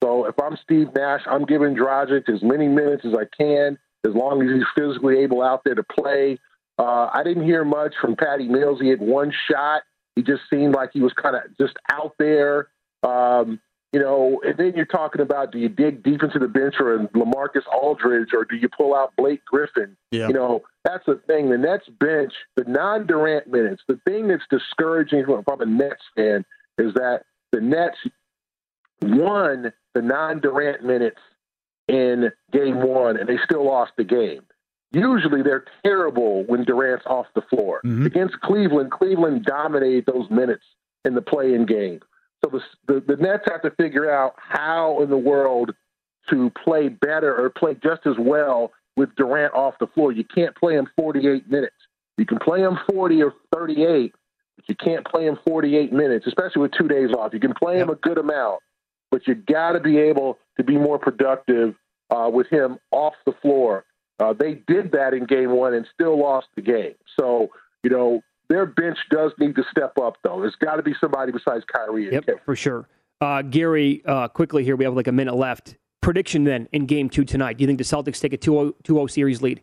So 0.05 0.25
if 0.25 0.35
I'm 0.39 0.55
Steve 0.63 0.89
Nash, 0.95 1.21
I'm 1.25 1.45
giving 1.45 1.75
Dragic 1.75 2.29
as 2.29 2.43
many 2.43 2.67
minutes 2.67 3.03
as 3.05 3.13
I 3.15 3.25
can, 3.35 3.75
as 4.05 4.13
long 4.13 4.43
as 4.43 4.53
he's 4.53 4.63
physically 4.77 5.17
able 5.17 5.41
out 5.41 5.63
there 5.65 5.73
to 5.73 5.81
play. 5.83 6.37
Uh, 6.77 7.09
I 7.11 7.23
didn't 7.23 7.45
hear 7.45 7.65
much 7.65 7.95
from 7.99 8.15
Patty 8.15 8.47
Mills. 8.47 8.79
He 8.79 8.89
had 8.89 8.99
one 9.01 9.33
shot. 9.49 9.81
He 10.15 10.21
just 10.21 10.43
seemed 10.47 10.75
like 10.75 10.91
he 10.93 11.01
was 11.01 11.11
kind 11.13 11.35
of 11.35 11.41
just 11.59 11.73
out 11.91 12.13
there. 12.19 12.67
Um, 13.01 13.59
you 13.93 13.99
know, 13.99 14.41
and 14.45 14.55
then 14.57 14.73
you're 14.75 14.85
talking 14.85 15.21
about 15.21 15.51
do 15.51 15.57
you 15.57 15.69
dig 15.69 16.03
deep 16.03 16.21
into 16.21 16.37
the 16.37 16.49
bench 16.49 16.75
or 16.79 16.99
Lamarcus 17.15 17.65
Aldridge 17.73 18.29
or 18.33 18.45
do 18.45 18.57
you 18.57 18.69
pull 18.69 18.93
out 18.93 19.13
Blake 19.17 19.43
Griffin? 19.45 19.97
Yeah. 20.11 20.27
You 20.27 20.35
know, 20.35 20.63
that's 20.83 21.05
the 21.07 21.19
thing. 21.25 21.49
The 21.49 21.57
Nets 21.57 21.87
bench, 21.99 22.33
the 22.57 22.65
non 22.65 23.07
Durant 23.07 23.47
minutes, 23.47 23.81
the 23.87 23.99
thing 24.07 24.27
that's 24.27 24.43
discouraging 24.51 25.25
from, 25.25 25.43
from 25.45 25.61
a 25.61 25.65
Nets 25.65 26.03
fan 26.15 26.45
is 26.77 26.93
that 26.93 27.21
the 27.51 27.61
Nets 27.61 27.97
won 29.01 29.73
the 29.93 30.01
non 30.01 30.39
Durant 30.39 30.83
minutes 30.83 31.19
in 31.87 32.31
game 32.51 32.81
one 32.81 33.17
and 33.17 33.29
they 33.29 33.37
still 33.43 33.65
lost 33.65 33.91
the 33.97 34.03
game. 34.03 34.41
Usually 34.91 35.41
they're 35.41 35.65
terrible 35.83 36.43
when 36.45 36.63
Durant's 36.63 37.05
off 37.05 37.27
the 37.35 37.41
floor. 37.41 37.81
Mm-hmm. 37.85 38.05
Against 38.05 38.39
Cleveland, 38.41 38.91
Cleveland 38.91 39.43
dominated 39.45 40.05
those 40.05 40.29
minutes 40.29 40.63
in 41.03 41.15
the 41.15 41.21
play 41.21 41.53
in 41.53 41.65
game. 41.65 41.99
So 42.43 42.51
the, 42.51 42.61
the, 42.93 43.15
the 43.15 43.21
Nets 43.21 43.43
have 43.47 43.61
to 43.63 43.71
figure 43.71 44.09
out 44.09 44.35
how 44.37 45.01
in 45.01 45.09
the 45.09 45.17
world 45.17 45.73
to 46.29 46.51
play 46.63 46.87
better 46.89 47.35
or 47.35 47.49
play 47.49 47.75
just 47.75 48.05
as 48.05 48.15
well 48.17 48.71
with 48.95 49.13
Durant 49.15 49.53
off 49.53 49.75
the 49.79 49.87
floor. 49.87 50.11
You 50.11 50.23
can't 50.23 50.55
play 50.55 50.75
him 50.75 50.87
48 50.97 51.49
minutes. 51.49 51.75
You 52.17 52.25
can 52.25 52.39
play 52.39 52.61
him 52.61 52.77
40 52.89 53.21
or 53.23 53.33
38, 53.53 54.13
but 54.55 54.69
you 54.69 54.75
can't 54.75 55.05
play 55.05 55.27
him 55.27 55.37
48 55.47 55.91
minutes, 55.91 56.27
especially 56.27 56.61
with 56.61 56.71
two 56.71 56.87
days 56.87 57.09
off. 57.11 57.33
You 57.33 57.39
can 57.39 57.53
play 57.53 57.77
him 57.77 57.89
a 57.89 57.95
good 57.95 58.17
amount, 58.17 58.59
but 59.15 59.25
you 59.29 59.33
got 59.33 59.71
to 59.71 59.79
be 59.79 59.97
able 59.97 60.37
to 60.57 60.63
be 60.65 60.75
more 60.75 60.99
productive 60.99 61.73
uh, 62.09 62.29
with 62.29 62.47
him 62.47 62.77
off 62.91 63.13
the 63.25 63.31
floor. 63.41 63.85
Uh, 64.19 64.33
they 64.33 64.55
did 64.67 64.91
that 64.91 65.13
in 65.13 65.25
game 65.25 65.51
one 65.51 65.73
and 65.73 65.87
still 65.93 66.19
lost 66.19 66.47
the 66.57 66.61
game. 66.61 66.95
So, 67.17 67.47
you 67.81 67.89
know, 67.89 68.19
their 68.49 68.65
bench 68.65 68.97
does 69.09 69.31
need 69.39 69.55
to 69.55 69.63
step 69.71 69.97
up, 69.97 70.17
though. 70.21 70.41
There's 70.41 70.57
got 70.57 70.75
to 70.75 70.83
be 70.83 70.93
somebody 70.99 71.31
besides 71.31 71.63
Kyrie. 71.73 72.11
Yep, 72.11 72.43
for 72.43 72.57
sure. 72.57 72.89
Uh, 73.21 73.41
Gary, 73.41 74.03
uh, 74.05 74.27
quickly 74.27 74.65
here, 74.65 74.75
we 74.75 74.83
have 74.83 74.95
like 74.95 75.07
a 75.07 75.13
minute 75.13 75.35
left. 75.35 75.77
Prediction 76.01 76.43
then 76.43 76.67
in 76.73 76.85
game 76.85 77.07
two 77.07 77.23
tonight. 77.23 77.57
Do 77.57 77.61
you 77.61 77.67
think 77.67 77.77
the 77.77 77.85
Celtics 77.85 78.19
take 78.19 78.33
a 78.33 78.37
2 78.37 78.75
0 78.85 79.07
series 79.07 79.41
lead? 79.41 79.61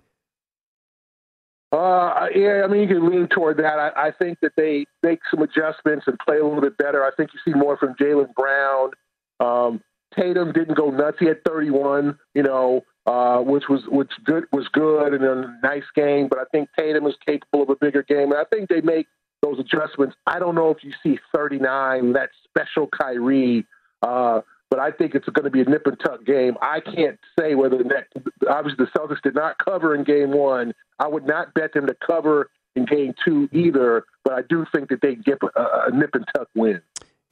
Uh, 1.73 2.29
yeah, 2.35 2.63
I 2.65 2.69
mean, 2.69 2.89
you 2.89 2.89
can 2.89 3.07
lean 3.07 3.29
toward 3.29 3.59
that. 3.59 3.79
I, 3.79 4.09
I 4.09 4.13
think 4.13 4.39
that 4.41 4.53
they 4.57 4.87
make 5.03 5.21
some 5.31 5.43
adjustments 5.43 6.05
and 6.07 6.19
play 6.19 6.39
a 6.39 6.43
little 6.43 6.63
bit 6.63 6.79
better. 6.79 7.05
I 7.05 7.11
think 7.15 7.33
you 7.35 7.41
see 7.45 7.55
more 7.55 7.77
from 7.77 7.95
Jaylen 8.01 8.33
Brown. 8.35 8.93
Um, 9.41 9.81
Tatum 10.15 10.53
didn't 10.53 10.77
go 10.77 10.91
nuts. 10.91 11.17
He 11.19 11.27
had 11.27 11.43
31, 11.45 12.19
you 12.35 12.43
know, 12.43 12.83
uh, 13.07 13.39
which 13.39 13.65
was 13.69 13.83
which 13.89 14.13
good 14.25 14.45
was 14.53 14.69
good 14.73 15.15
and 15.15 15.25
a 15.25 15.59
nice 15.63 15.85
game. 15.95 16.29
But 16.29 16.39
I 16.39 16.45
think 16.53 16.69
Tatum 16.79 17.07
is 17.07 17.15
capable 17.27 17.63
of 17.63 17.71
a 17.71 17.77
bigger 17.77 18.03
game, 18.03 18.33
and 18.33 18.35
I 18.35 18.45
think 18.53 18.69
they 18.69 18.81
make 18.81 19.07
those 19.43 19.59
adjustments. 19.59 20.15
I 20.27 20.39
don't 20.39 20.55
know 20.55 20.71
if 20.71 20.85
you 20.85 20.93
see 21.03 21.19
39, 21.35 22.13
that 22.13 22.31
special 22.49 22.87
Kyrie. 22.87 23.67
Uh, 24.03 24.43
but 24.73 24.79
I 24.79 24.91
think 24.91 25.15
it's 25.15 25.29
going 25.29 25.45
to 25.45 25.51
be 25.51 25.61
a 25.61 25.67
nip 25.67 25.87
and 25.87 26.01
tuck 26.01 26.25
game. 26.25 26.57
I 26.63 26.81
can't 26.81 27.19
say 27.39 27.55
whether 27.55 27.77
the 27.77 28.05
obviously 28.49 28.87
the 28.87 28.99
Celtics 28.99 29.21
did 29.21 29.35
not 29.35 29.59
cover 29.59 29.95
in 29.95 30.03
game 30.03 30.33
one. 30.33 30.73
I 30.99 31.09
would 31.09 31.27
not 31.27 31.53
bet 31.53 31.75
them 31.75 31.87
to 31.89 31.95
cover 32.07 32.49
in 32.75 32.87
game 32.87 33.15
two 33.23 33.51
either, 33.53 34.05
but 34.25 34.33
I 34.33 34.41
do 34.49 34.65
think 34.75 34.89
that 34.89 35.03
they 35.03 35.17
get 35.17 35.39
a, 35.43 35.89
a 35.89 35.91
nip 35.93 36.15
and 36.15 36.25
tuck 36.35 36.49
win. 36.55 36.81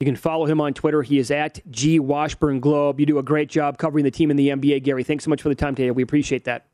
You 0.01 0.05
can 0.05 0.15
follow 0.15 0.47
him 0.47 0.59
on 0.59 0.73
Twitter. 0.73 1.03
He 1.03 1.19
is 1.19 1.29
at 1.29 1.59
G 1.69 1.99
Washburn 1.99 2.59
Globe. 2.59 2.99
You 2.99 3.05
do 3.05 3.19
a 3.19 3.23
great 3.23 3.49
job 3.49 3.77
covering 3.77 4.03
the 4.03 4.09
team 4.09 4.31
in 4.31 4.35
the 4.35 4.49
NBA, 4.49 4.81
Gary. 4.81 5.03
Thanks 5.03 5.23
so 5.23 5.29
much 5.29 5.43
for 5.43 5.49
the 5.49 5.53
time 5.53 5.75
today. 5.75 5.91
We 5.91 6.01
appreciate 6.01 6.45
that. 6.45 6.65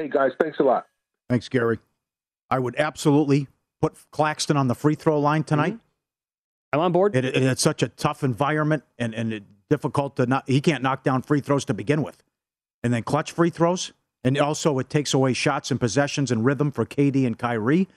Hey, 0.00 0.08
guys. 0.08 0.30
Thanks 0.40 0.60
a 0.60 0.62
lot. 0.62 0.86
Thanks, 1.28 1.48
Gary. 1.48 1.80
I 2.50 2.60
would 2.60 2.76
absolutely 2.78 3.48
put 3.82 3.96
Claxton 4.12 4.56
on 4.56 4.68
the 4.68 4.76
free 4.76 4.94
throw 4.94 5.18
line 5.18 5.42
tonight. 5.42 5.72
Mm-hmm. 5.72 6.74
I'm 6.74 6.80
on 6.80 6.92
board. 6.92 7.16
It, 7.16 7.24
it, 7.24 7.34
it's 7.34 7.62
such 7.62 7.82
a 7.82 7.88
tough 7.88 8.22
environment 8.22 8.84
and, 8.96 9.12
and 9.12 9.32
it, 9.32 9.42
difficult 9.68 10.14
to 10.14 10.26
not. 10.26 10.48
He 10.48 10.60
can't 10.60 10.84
knock 10.84 11.02
down 11.02 11.22
free 11.22 11.40
throws 11.40 11.64
to 11.64 11.74
begin 11.74 12.04
with. 12.04 12.22
And 12.84 12.92
then 12.92 13.02
clutch 13.02 13.32
free 13.32 13.50
throws. 13.50 13.92
And 14.22 14.38
also, 14.38 14.78
it 14.78 14.88
takes 14.88 15.14
away 15.14 15.32
shots 15.32 15.72
and 15.72 15.80
possessions 15.80 16.30
and 16.30 16.44
rhythm 16.44 16.70
for 16.70 16.86
KD 16.86 17.26
and 17.26 17.36
Kyrie. 17.36 17.88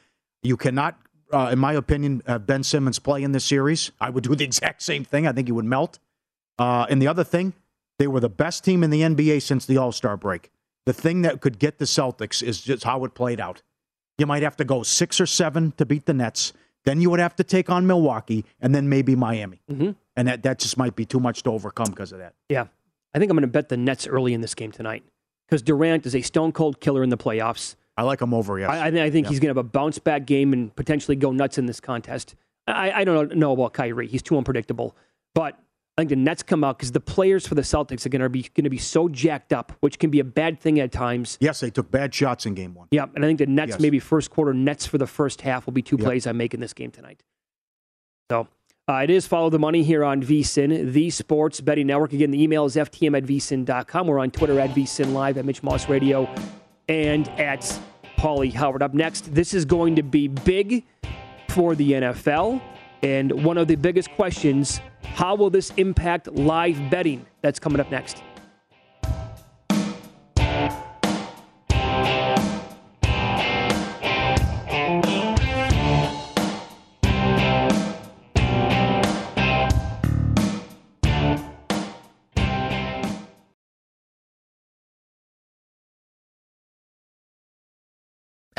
You 0.42 0.58
cannot 0.58 1.00
uh, 1.32 1.50
in 1.52 1.60
my 1.60 1.74
opinion, 1.74 2.22
uh, 2.28 2.40
Ben 2.40 2.64
Simmons 2.64 3.00
play 3.00 3.24
in 3.24 3.32
this 3.32 3.46
series. 3.46 3.92
I 4.00 4.10
would 4.10 4.24
do 4.24 4.36
the 4.36 4.44
exact 4.52 4.82
same 4.82 5.04
thing. 5.04 5.28
I 5.28 5.32
think 5.32 5.48
he 5.48 5.52
would 5.52 5.66
melt. 5.66 6.00
Uh, 6.60 6.86
and 6.90 7.02
the 7.02 7.08
other 7.08 7.24
thing, 7.24 7.54
they 8.00 8.08
were 8.08 8.20
the 8.20 8.30
best 8.30 8.64
team 8.64 8.84
in 8.84 8.90
the 8.90 9.02
NBA 9.02 9.42
since 9.42 9.66
the 9.66 9.78
All 9.78 9.92
Star 9.92 10.18
break. 10.18 10.52
The 10.86 10.94
thing 10.94 11.24
that 11.24 11.42
could 11.42 11.60
get 11.60 11.80
the 11.80 11.86
Celtics 11.86 12.42
is 12.42 12.62
just 12.62 12.84
how 12.84 13.04
it 13.04 13.14
played 13.14 13.42
out. 13.42 13.62
You 14.18 14.26
might 14.26 14.44
have 14.44 14.58
to 14.58 14.64
go 14.64 14.84
six 14.84 15.20
or 15.20 15.26
seven 15.26 15.74
to 15.74 15.86
beat 15.86 16.06
the 16.06 16.14
Nets. 16.14 16.54
Then 16.86 17.02
you 17.02 17.10
would 17.10 17.20
have 17.20 17.36
to 17.36 17.44
take 17.44 17.70
on 17.70 17.86
Milwaukee 17.86 18.46
and 18.62 18.74
then 18.74 18.88
maybe 18.88 19.16
Miami. 19.16 19.62
Mm-hmm. 19.70 19.92
And 20.16 20.28
that, 20.28 20.44
that 20.44 20.60
just 20.60 20.78
might 20.78 20.96
be 20.96 21.06
too 21.06 21.20
much 21.20 21.44
to 21.44 21.52
overcome 21.52 21.90
because 21.90 22.14
of 22.14 22.20
that. 22.20 22.34
Yeah. 22.50 22.68
I 23.14 23.20
think 23.20 23.30
I'm 23.30 23.36
going 23.36 23.42
to 23.42 23.48
bet 23.48 23.70
the 23.70 23.78
Nets 23.78 24.08
early 24.08 24.34
in 24.34 24.42
this 24.42 24.56
game 24.56 24.72
tonight 24.72 25.04
because 25.48 25.62
Durant 25.62 26.06
is 26.06 26.16
a 26.16 26.22
stone 26.22 26.52
cold 26.52 26.80
killer 26.80 27.04
in 27.04 27.10
the 27.10 27.18
playoffs. 27.18 27.76
I 27.98 28.04
like 28.04 28.22
him 28.22 28.34
over, 28.34 28.60
yes. 28.60 28.70
I, 28.70 28.88
I, 28.88 29.10
think 29.10 29.26
Yeah. 29.26 29.30
he's 29.30 29.40
going 29.40 29.48
to 29.54 29.58
have 29.58 29.58
a 29.58 29.64
bounce 29.64 29.98
back 30.00 30.26
game 30.26 30.54
and 30.54 30.76
potentially 30.76 31.16
go 31.16 31.32
nuts 31.32 31.58
in 31.58 31.66
this 31.66 31.80
contest. 31.80 32.36
I, 32.68 32.92
I 32.92 33.04
don't 33.04 33.36
know 33.36 33.54
about 33.54 33.74
Kyrie; 33.74 34.08
he's 34.08 34.22
too 34.22 34.38
unpredictable. 34.38 34.96
But 35.34 35.58
I 35.98 36.02
think 36.02 36.10
the 36.10 36.16
Nets 36.18 36.44
come 36.44 36.64
out 36.64 36.78
because 36.78 36.92
the 36.92 37.00
players 37.00 37.48
for 37.48 37.56
the 37.56 37.62
Celtics 37.64 38.06
are 38.06 38.10
going 38.10 38.22
to 38.22 38.30
be 38.30 38.44
going 38.44 38.66
to 38.66 38.70
be 38.70 38.78
so 38.78 39.10
jacked 39.10 39.52
up, 39.54 39.72
which 39.80 39.98
can 40.00 40.10
be 40.12 40.20
a 40.20 40.24
bad 40.24 40.60
thing 40.60 40.80
at 40.80 40.92
times. 40.92 41.38
Yes, 41.42 41.60
they 41.60 41.70
took 41.72 41.90
bad 41.90 42.14
shots 42.14 42.46
in 42.46 42.54
game 42.54 42.76
one. 42.76 42.88
Yeah, 42.92 43.06
and 43.16 43.24
I 43.26 43.28
think 43.28 43.40
the 43.40 43.46
Nets 43.48 43.72
Yes. 43.72 43.80
maybe 43.80 44.00
first 44.00 44.30
quarter 44.30 44.54
Nets 44.54 44.86
for 44.86 44.98
the 45.00 45.08
first 45.08 45.42
half 45.42 45.66
will 45.66 45.74
be 45.74 45.82
two 45.82 45.96
Yep. 45.98 46.06
plays 46.06 46.28
I 46.28 46.34
make 46.34 46.54
in 46.54 46.60
this 46.60 46.74
game 46.74 46.92
tonight. 46.92 47.24
So 48.30 48.48
uh, 48.90 48.96
it 49.04 49.10
is 49.10 49.26
follow 49.26 49.50
the 49.50 49.60
money 49.60 49.82
here 49.84 50.04
on 50.04 50.22
VSIN, 50.22 50.92
the 50.92 51.10
Sports 51.10 51.62
Betting 51.62 51.88
Network. 51.88 52.14
Again, 52.14 52.32
the 52.32 52.44
email 52.44 52.66
is 52.66 52.76
ftm 52.76 53.18
at 53.18 53.24
vsin.com. 53.24 54.08
We're 54.08 54.20
on 54.20 54.30
Twitter 54.32 54.60
at 54.60 54.72
vsin 54.72 55.14
live 55.14 55.38
at 55.38 55.46
Mitch 55.46 55.64
Moss 55.64 55.88
Radio 55.90 56.30
and 56.88 57.28
at 57.40 57.80
Paulie 58.18 58.54
Howard. 58.54 58.82
Up 58.82 58.94
next, 58.94 59.34
this 59.34 59.54
is 59.54 59.66
going 59.66 59.96
to 59.96 60.04
be 60.04 60.28
big 60.28 60.86
for 61.50 61.76
the 61.76 61.94
NFL. 61.94 62.62
And 63.04 63.44
one 63.44 63.58
of 63.58 63.68
the 63.68 63.76
biggest 63.76 64.10
questions 64.12 64.82
how 65.04 65.34
will 65.34 65.50
this 65.50 65.72
impact 65.78 66.28
live 66.34 66.92
betting? 66.92 67.26
That's 67.42 67.60
coming 67.60 67.80
up 67.80 67.90
next. 67.90 68.22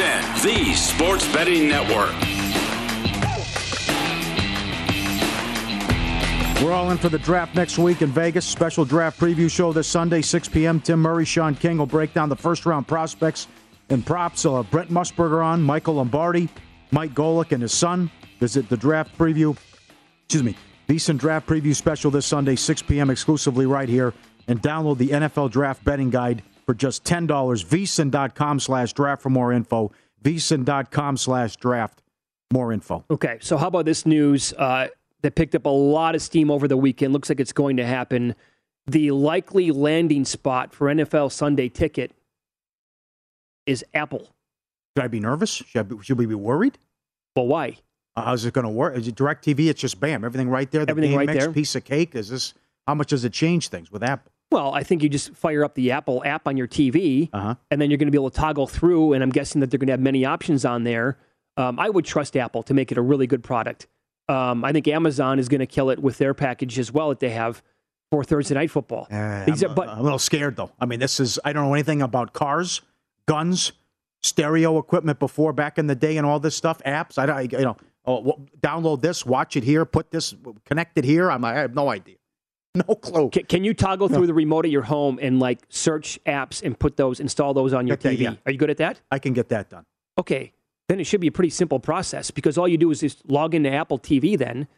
On 0.00 0.06
VSIN, 0.06 0.42
the 0.42 0.74
sports 0.74 1.30
betting 1.30 1.68
network. 1.68 2.14
We're 6.62 6.72
all 6.72 6.90
in 6.90 6.96
for 6.96 7.10
the 7.10 7.18
draft 7.18 7.54
next 7.54 7.76
week 7.76 8.00
in 8.00 8.08
Vegas. 8.08 8.46
Special 8.46 8.86
draft 8.86 9.20
preview 9.20 9.50
show 9.50 9.74
this 9.74 9.86
Sunday, 9.86 10.22
6 10.22 10.48
p.m. 10.48 10.80
Tim 10.80 11.00
Murray, 11.00 11.26
Sean 11.26 11.54
King 11.54 11.76
will 11.76 11.84
break 11.84 12.14
down 12.14 12.30
the 12.30 12.36
first 12.36 12.64
round 12.64 12.88
prospects 12.88 13.46
and 13.90 14.04
props. 14.06 14.46
Uh, 14.46 14.62
Brent 14.62 14.90
Musburger 14.90 15.44
on, 15.44 15.62
Michael 15.62 15.94
Lombardi, 15.94 16.48
Mike 16.92 17.12
Golic, 17.12 17.52
and 17.52 17.60
his 17.60 17.74
son. 17.74 18.10
Visit 18.38 18.70
the 18.70 18.78
draft 18.78 19.16
preview. 19.18 19.54
Excuse 20.24 20.42
me, 20.42 20.56
VSIN 20.88 21.18
draft 21.18 21.46
preview 21.46 21.76
special 21.76 22.10
this 22.10 22.24
Sunday, 22.24 22.56
6 22.56 22.82
p.m. 22.82 23.10
exclusively 23.10 23.66
right 23.66 23.88
here. 23.88 24.14
And 24.48 24.62
download 24.62 24.96
the 24.96 25.08
NFL 25.08 25.50
draft 25.50 25.84
betting 25.84 26.08
guide 26.08 26.42
for 26.70 26.74
just 26.74 27.02
$10. 27.02 27.26
VSIN.com 27.26 28.60
slash 28.60 28.92
draft 28.92 29.20
for 29.20 29.28
more 29.28 29.52
info. 29.52 29.90
VSIN.com 30.22 31.16
slash 31.16 31.56
draft. 31.56 32.00
More 32.52 32.72
info. 32.72 33.04
Okay, 33.10 33.38
so 33.40 33.56
how 33.56 33.66
about 33.66 33.86
this 33.86 34.06
news? 34.06 34.52
Uh, 34.52 34.86
that 35.22 35.34
picked 35.34 35.56
up 35.56 35.66
a 35.66 35.68
lot 35.68 36.14
of 36.14 36.22
steam 36.22 36.48
over 36.48 36.68
the 36.68 36.76
weekend. 36.76 37.12
Looks 37.12 37.28
like 37.28 37.40
it's 37.40 37.52
going 37.52 37.76
to 37.78 37.84
happen. 37.84 38.36
The 38.86 39.10
likely 39.10 39.72
landing 39.72 40.24
spot 40.24 40.72
for 40.72 40.86
NFL 40.86 41.32
Sunday 41.32 41.68
ticket 41.68 42.12
is 43.66 43.84
Apple. 43.92 44.28
Should 44.96 45.04
I 45.04 45.08
be 45.08 45.18
nervous? 45.18 45.50
Should, 45.50 45.76
I 45.76 45.82
be, 45.82 45.96
should 46.02 46.18
we 46.18 46.26
be 46.26 46.36
worried? 46.36 46.78
Well, 47.34 47.48
why? 47.48 47.78
Uh, 48.14 48.26
how's 48.26 48.44
it 48.44 48.54
going 48.54 48.64
to 48.64 48.70
work? 48.70 48.96
Is 48.96 49.08
it 49.08 49.16
DirecTV? 49.16 49.68
It's 49.70 49.80
just 49.80 49.98
bam, 49.98 50.24
everything 50.24 50.48
right 50.48 50.70
there. 50.70 50.86
The 50.86 50.90
everything 50.90 51.16
right 51.16 51.26
mix, 51.26 51.44
there. 51.44 51.52
Piece 51.52 51.74
of 51.74 51.84
cake. 51.84 52.14
Is 52.14 52.28
this? 52.28 52.54
How 52.86 52.94
much 52.94 53.08
does 53.08 53.24
it 53.24 53.32
change 53.32 53.68
things 53.68 53.90
with 53.90 54.04
Apple? 54.04 54.29
Well, 54.52 54.74
I 54.74 54.82
think 54.82 55.02
you 55.02 55.08
just 55.08 55.34
fire 55.34 55.64
up 55.64 55.74
the 55.74 55.92
Apple 55.92 56.22
app 56.24 56.48
on 56.48 56.56
your 56.56 56.66
TV, 56.66 57.30
uh-huh. 57.32 57.54
and 57.70 57.80
then 57.80 57.90
you're 57.90 57.98
going 57.98 58.08
to 58.08 58.12
be 58.12 58.18
able 58.18 58.30
to 58.30 58.36
toggle 58.36 58.66
through. 58.66 59.12
And 59.12 59.22
I'm 59.22 59.30
guessing 59.30 59.60
that 59.60 59.70
they're 59.70 59.78
going 59.78 59.86
to 59.86 59.92
have 59.92 60.00
many 60.00 60.24
options 60.24 60.64
on 60.64 60.84
there. 60.84 61.18
Um, 61.56 61.78
I 61.78 61.90
would 61.90 62.04
trust 62.04 62.36
Apple 62.36 62.62
to 62.64 62.74
make 62.74 62.90
it 62.90 62.98
a 62.98 63.02
really 63.02 63.26
good 63.26 63.44
product. 63.44 63.86
Um, 64.28 64.64
I 64.64 64.72
think 64.72 64.86
Amazon 64.88 65.38
is 65.38 65.48
going 65.48 65.60
to 65.60 65.66
kill 65.66 65.90
it 65.90 65.98
with 65.98 66.18
their 66.18 66.34
package 66.34 66.78
as 66.78 66.92
well 66.92 67.08
that 67.08 67.20
they 67.20 67.30
have 67.30 67.62
for 68.10 68.24
Thursday 68.24 68.54
night 68.54 68.70
football. 68.70 69.06
Uh, 69.10 69.14
I'm, 69.14 69.52
are, 69.52 69.74
but, 69.74 69.88
I'm 69.88 69.98
a 69.98 70.02
little 70.02 70.18
scared 70.18 70.56
though. 70.56 70.70
I 70.80 70.86
mean, 70.86 71.00
this 71.00 71.20
is 71.20 71.38
I 71.44 71.52
don't 71.52 71.64
know 71.64 71.74
anything 71.74 72.02
about 72.02 72.32
cars, 72.32 72.80
guns, 73.26 73.72
stereo 74.22 74.78
equipment 74.78 75.18
before 75.18 75.52
back 75.52 75.78
in 75.78 75.86
the 75.86 75.94
day, 75.94 76.16
and 76.16 76.26
all 76.26 76.40
this 76.40 76.56
stuff. 76.56 76.80
Apps. 76.84 77.18
I, 77.18 77.32
I 77.32 77.40
you 77.42 77.64
know, 77.64 77.76
oh, 78.04 78.40
download 78.60 79.00
this, 79.00 79.24
watch 79.24 79.56
it 79.56 79.64
here, 79.64 79.84
put 79.84 80.10
this, 80.10 80.34
connect 80.64 80.98
it 80.98 81.04
here. 81.04 81.30
I'm, 81.30 81.44
I 81.44 81.54
have 81.54 81.74
no 81.74 81.88
idea, 81.88 82.16
no 82.88 82.94
clue. 82.94 83.30
Can, 83.30 83.44
can 83.44 83.64
you 83.64 83.74
toggle 83.74 84.08
no. 84.08 84.16
through 84.16 84.26
the 84.26 84.34
remote 84.34 84.64
at 84.64 84.70
your 84.70 84.82
home 84.82 85.18
and 85.20 85.40
like 85.40 85.58
search 85.68 86.18
apps 86.26 86.62
and 86.62 86.78
put 86.78 86.96
those, 86.96 87.20
install 87.20 87.52
those 87.54 87.72
on 87.72 87.86
your 87.86 87.96
Get 87.96 88.12
TV? 88.14 88.18
that, 88.18 88.22
yeah. 88.22 88.34
Are 88.46 88.52
you 88.52 88.58
good 88.58 88.70
at 88.70 88.76
that? 88.78 89.00
I 89.10 89.18
can 89.18 89.32
get 89.32 89.48
that 89.48 89.70
done. 89.70 89.84
Okay, 90.18 90.52
then 90.88 91.00
it 91.00 91.04
should 91.04 91.20
be 91.20 91.26
a 91.28 91.32
pretty 91.32 91.50
simple 91.50 91.80
process 91.80 92.30
because 92.30 92.58
all 92.58 92.68
you 92.68 92.76
do 92.78 92.90
is 92.90 93.00
just 93.00 93.28
log 93.30 93.54
into 93.54 93.70
Apple 93.72 93.98
TV 93.98 94.36
then 94.38 94.68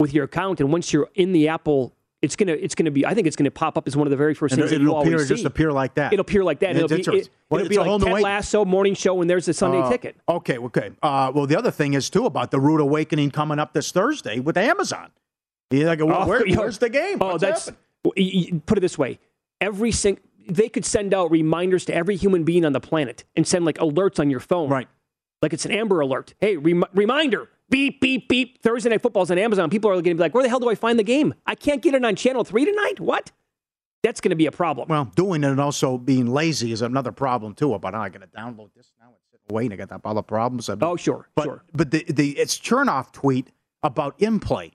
with 0.00 0.12
your 0.14 0.24
account, 0.24 0.60
and 0.60 0.72
once 0.72 0.92
you're 0.92 1.08
in 1.14 1.32
the 1.32 1.48
Apple, 1.48 1.94
it's 2.22 2.36
gonna 2.36 2.52
it's 2.52 2.74
gonna 2.74 2.90
be 2.90 3.04
I 3.04 3.14
think 3.14 3.26
it's 3.26 3.36
gonna 3.36 3.50
pop 3.50 3.76
up 3.76 3.86
as 3.88 3.96
one 3.96 4.06
of 4.06 4.10
the 4.10 4.16
very 4.16 4.34
first 4.34 4.52
and 4.52 4.62
things 4.62 4.72
it'll 4.72 4.84
you 4.84 4.96
appear, 4.96 5.14
always 5.14 5.28
just 5.28 5.42
see. 5.42 5.46
appear 5.46 5.72
like 5.72 5.94
that. 5.94 6.12
It'll 6.12 6.22
appear 6.22 6.44
like 6.44 6.60
that. 6.60 6.76
It'll 6.76 6.92
It's 6.92 7.08
be, 7.08 7.18
it, 7.18 7.28
well, 7.50 7.60
it'll 7.60 7.66
it's 7.66 7.68
be 7.68 7.90
like 7.90 8.00
Ted 8.14 8.22
Lasso 8.22 8.64
morning 8.64 8.94
show, 8.94 9.20
and 9.20 9.28
there's 9.28 9.48
a 9.48 9.54
Sunday 9.54 9.78
Uh, 9.80 9.90
ticket. 9.90 10.16
Okay, 10.28 10.56
okay. 10.58 10.90
Uh, 11.02 11.32
well, 11.34 11.46
the 11.46 11.56
other 11.56 11.70
thing 11.70 11.94
is 11.94 12.08
too 12.10 12.26
about 12.26 12.50
the 12.50 12.60
Rude 12.60 12.80
Awakening 12.80 13.32
coming 13.32 13.58
up 13.58 13.72
this 13.72 13.90
Thursday 13.90 14.38
with 14.38 14.56
Amazon. 14.56 15.10
You're 15.72 15.86
like, 15.88 16.00
well, 16.00 16.22
Oh, 16.22 16.26
where, 16.26 16.46
yeah. 16.46 16.56
where's 16.58 16.78
the 16.78 16.88
game? 16.90 17.18
Oh, 17.20 17.32
What's 17.32 17.42
that's 17.42 17.64
happening? 17.66 17.80
well, 18.04 18.12
y- 18.16 18.48
y- 18.52 18.60
put 18.66 18.78
it 18.78 18.80
this 18.82 18.98
way: 18.98 19.18
every 19.60 19.92
sing, 19.92 20.18
they 20.48 20.68
could 20.68 20.84
send 20.84 21.14
out 21.14 21.30
reminders 21.30 21.84
to 21.86 21.94
every 21.94 22.16
human 22.16 22.44
being 22.44 22.64
on 22.64 22.72
the 22.72 22.80
planet 22.80 23.24
and 23.36 23.46
send 23.46 23.64
like 23.64 23.78
alerts 23.78 24.18
on 24.18 24.30
your 24.30 24.40
phone, 24.40 24.68
right? 24.68 24.88
Like 25.40 25.52
it's 25.52 25.64
an 25.64 25.72
Amber 25.72 26.00
Alert. 26.00 26.34
Hey, 26.40 26.56
rem- 26.56 26.84
reminder! 26.94 27.48
Beep 27.70 28.00
beep 28.00 28.28
beep. 28.28 28.62
Thursday 28.62 28.90
night 28.90 29.02
football's 29.02 29.30
on 29.30 29.38
Amazon. 29.38 29.70
People 29.70 29.90
are 29.90 29.94
going 29.94 30.04
to 30.04 30.14
be 30.14 30.20
like, 30.20 30.34
"Where 30.34 30.42
the 30.42 30.48
hell 30.48 30.60
do 30.60 30.68
I 30.68 30.74
find 30.74 30.98
the 30.98 31.02
game? 31.04 31.34
I 31.46 31.54
can't 31.54 31.80
get 31.82 31.94
it 31.94 32.04
on 32.04 32.14
Channel 32.16 32.44
Three 32.44 32.64
tonight. 32.64 33.00
What? 33.00 33.30
That's 34.02 34.20
going 34.20 34.30
to 34.30 34.36
be 34.36 34.46
a 34.46 34.52
problem." 34.52 34.88
Well, 34.88 35.10
doing 35.16 35.42
it 35.44 35.48
and 35.50 35.60
also 35.60 35.96
being 35.98 36.26
lazy 36.26 36.72
is 36.72 36.82
another 36.82 37.12
problem 37.12 37.54
too. 37.54 37.72
About 37.74 37.94
oh, 37.94 37.98
I 37.98 38.08
got 38.08 38.20
to 38.20 38.26
download 38.28 38.70
this 38.76 38.90
now. 39.00 39.08
Waiting. 39.50 39.72
I 39.72 39.76
got 39.76 39.88
that 39.88 40.00
other 40.04 40.22
problems. 40.22 40.68
I 40.68 40.74
mean, 40.74 40.84
Oh, 40.84 40.96
sure, 40.96 41.28
but, 41.34 41.44
sure. 41.44 41.64
But 41.74 41.90
the 41.90 42.04
the 42.08 42.38
it's 42.38 42.56
Chernoff 42.58 43.10
tweet 43.12 43.48
about 43.82 44.14
in 44.20 44.38
play. 44.38 44.72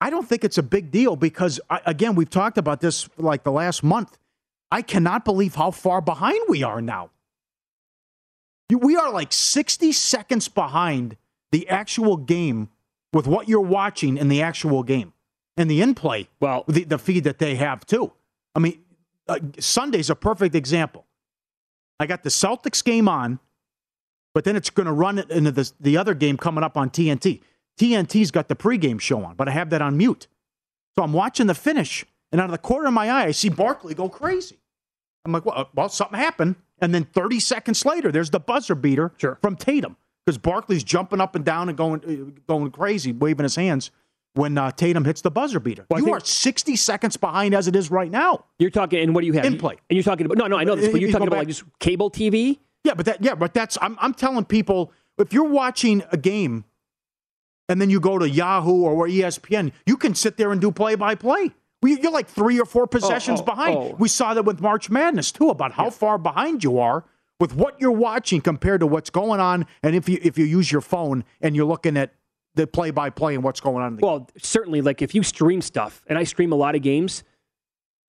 I 0.00 0.10
don't 0.10 0.28
think 0.28 0.44
it's 0.44 0.58
a 0.58 0.62
big 0.62 0.90
deal 0.90 1.16
because 1.16 1.60
again 1.86 2.14
we've 2.14 2.30
talked 2.30 2.58
about 2.58 2.80
this 2.80 3.08
like 3.16 3.44
the 3.44 3.52
last 3.52 3.82
month. 3.82 4.18
I 4.70 4.82
cannot 4.82 5.24
believe 5.24 5.54
how 5.54 5.70
far 5.70 6.00
behind 6.00 6.40
we 6.48 6.62
are 6.62 6.80
now. 6.80 7.10
We 8.68 8.96
are 8.96 9.12
like 9.12 9.32
60 9.32 9.92
seconds 9.92 10.48
behind 10.48 11.16
the 11.52 11.68
actual 11.68 12.16
game 12.16 12.68
with 13.12 13.26
what 13.26 13.48
you're 13.48 13.60
watching 13.60 14.16
in 14.16 14.28
the 14.28 14.42
actual 14.42 14.82
game 14.82 15.12
and 15.56 15.70
the 15.70 15.80
in 15.80 15.94
play. 15.94 16.28
Well, 16.40 16.64
the, 16.66 16.84
the 16.84 16.98
feed 16.98 17.24
that 17.24 17.38
they 17.38 17.54
have 17.54 17.86
too. 17.86 18.12
I 18.54 18.58
mean, 18.58 18.80
uh, 19.28 19.38
Sunday's 19.58 20.10
a 20.10 20.14
perfect 20.14 20.54
example. 20.54 21.06
I 21.98 22.06
got 22.06 22.24
the 22.24 22.30
Celtics 22.30 22.84
game 22.84 23.08
on, 23.08 23.38
but 24.34 24.44
then 24.44 24.56
it's 24.56 24.70
going 24.70 24.86
to 24.86 24.92
run 24.92 25.18
it 25.18 25.30
into 25.30 25.50
the, 25.50 25.70
the 25.80 25.96
other 25.96 26.14
game 26.14 26.36
coming 26.36 26.62
up 26.62 26.76
on 26.76 26.90
TNT. 26.90 27.40
TNT's 27.78 28.30
got 28.30 28.48
the 28.48 28.56
pregame 28.56 29.00
show 29.00 29.24
on, 29.24 29.34
but 29.34 29.48
I 29.48 29.52
have 29.52 29.70
that 29.70 29.82
on 29.82 29.96
mute. 29.96 30.26
So 30.96 31.04
I'm 31.04 31.12
watching 31.12 31.46
the 31.46 31.54
finish, 31.54 32.04
and 32.32 32.40
out 32.40 32.46
of 32.46 32.52
the 32.52 32.58
corner 32.58 32.88
of 32.88 32.94
my 32.94 33.10
eye, 33.10 33.24
I 33.24 33.30
see 33.32 33.48
Barkley 33.48 33.94
go 33.94 34.08
crazy. 34.08 34.58
I'm 35.24 35.32
like, 35.32 35.44
well, 35.44 35.68
well 35.74 35.88
something 35.88 36.18
happened. 36.18 36.56
And 36.80 36.94
then 36.94 37.04
30 37.04 37.40
seconds 37.40 37.84
later, 37.84 38.12
there's 38.12 38.30
the 38.30 38.40
buzzer 38.40 38.74
beater 38.74 39.12
from 39.40 39.56
Tatum 39.56 39.96
because 40.24 40.38
Barkley's 40.38 40.84
jumping 40.84 41.20
up 41.20 41.34
and 41.34 41.44
down 41.44 41.68
and 41.68 41.76
going 41.76 42.00
uh, 42.04 42.40
going 42.46 42.70
crazy, 42.70 43.12
waving 43.12 43.44
his 43.44 43.56
hands 43.56 43.90
when 44.34 44.58
uh, 44.58 44.70
Tatum 44.70 45.04
hits 45.04 45.22
the 45.22 45.30
buzzer 45.30 45.58
beater. 45.58 45.86
Well, 45.88 46.02
you 46.02 46.12
are 46.12 46.20
60 46.20 46.76
seconds 46.76 47.16
behind 47.16 47.54
as 47.54 47.68
it 47.68 47.74
is 47.74 47.90
right 47.90 48.10
now. 48.10 48.44
You're 48.58 48.70
talking, 48.70 49.00
and 49.00 49.14
what 49.14 49.22
do 49.22 49.26
you 49.26 49.32
have? 49.34 49.46
In 49.46 49.56
play. 49.56 49.76
And 49.88 49.96
you're 49.96 50.02
talking 50.02 50.26
about 50.26 50.36
no, 50.36 50.46
no, 50.46 50.58
I 50.58 50.64
know 50.64 50.76
this, 50.76 50.88
but 50.88 51.00
You 51.00 51.06
you're 51.06 51.12
talking 51.12 51.28
about 51.28 51.38
like 51.38 51.48
just 51.48 51.64
cable 51.78 52.10
TV. 52.10 52.58
Yeah, 52.84 52.94
but 52.94 53.06
that 53.06 53.22
yeah, 53.22 53.34
but 53.34 53.54
that's 53.54 53.78
I'm 53.80 53.96
I'm 54.00 54.14
telling 54.14 54.44
people 54.44 54.92
if 55.18 55.32
you're 55.32 55.44
watching 55.44 56.02
a 56.12 56.16
game 56.16 56.64
and 57.68 57.80
then 57.80 57.90
you 57.90 58.00
go 58.00 58.18
to 58.18 58.28
Yahoo 58.28 58.82
or 58.82 59.08
ESPN, 59.08 59.72
you 59.86 59.96
can 59.96 60.14
sit 60.14 60.36
there 60.36 60.52
and 60.52 60.60
do 60.60 60.70
play 60.70 60.94
by 60.94 61.14
play. 61.14 61.52
You're 61.82 62.10
like 62.10 62.28
three 62.28 62.58
or 62.60 62.64
four 62.64 62.86
possessions 62.86 63.40
oh, 63.40 63.42
oh, 63.42 63.46
behind. 63.46 63.76
oh. 63.76 63.96
We 63.98 64.08
saw 64.08 64.34
that 64.34 64.44
with 64.44 64.60
March 64.60 64.90
Madness 64.90 65.30
too 65.30 65.50
about 65.50 65.72
how 65.72 65.90
far 65.90 66.18
behind 66.18 66.64
you 66.64 66.78
are 66.78 67.04
with 67.38 67.54
what 67.54 67.80
you're 67.80 67.92
watching 67.92 68.40
compared 68.40 68.80
to 68.80 68.86
what's 68.86 69.10
going 69.10 69.40
on, 69.40 69.66
and 69.82 69.94
if 69.94 70.08
you 70.08 70.18
if 70.22 70.38
you 70.38 70.44
use 70.44 70.72
your 70.72 70.80
phone 70.80 71.24
and 71.40 71.54
you're 71.54 71.66
looking 71.66 71.96
at 71.96 72.14
the 72.54 72.66
play 72.66 72.90
by 72.90 73.10
play 73.10 73.34
and 73.34 73.44
what's 73.44 73.60
going 73.60 73.82
on. 73.82 73.88
In 73.92 73.96
the 73.96 74.06
Well, 74.06 74.28
certainly, 74.38 74.80
like 74.80 75.02
if 75.02 75.14
you 75.14 75.22
stream 75.22 75.60
stuff, 75.60 76.02
and 76.06 76.18
I 76.18 76.24
stream 76.24 76.52
a 76.52 76.56
lot 76.56 76.74
of 76.74 76.82
games, 76.82 77.22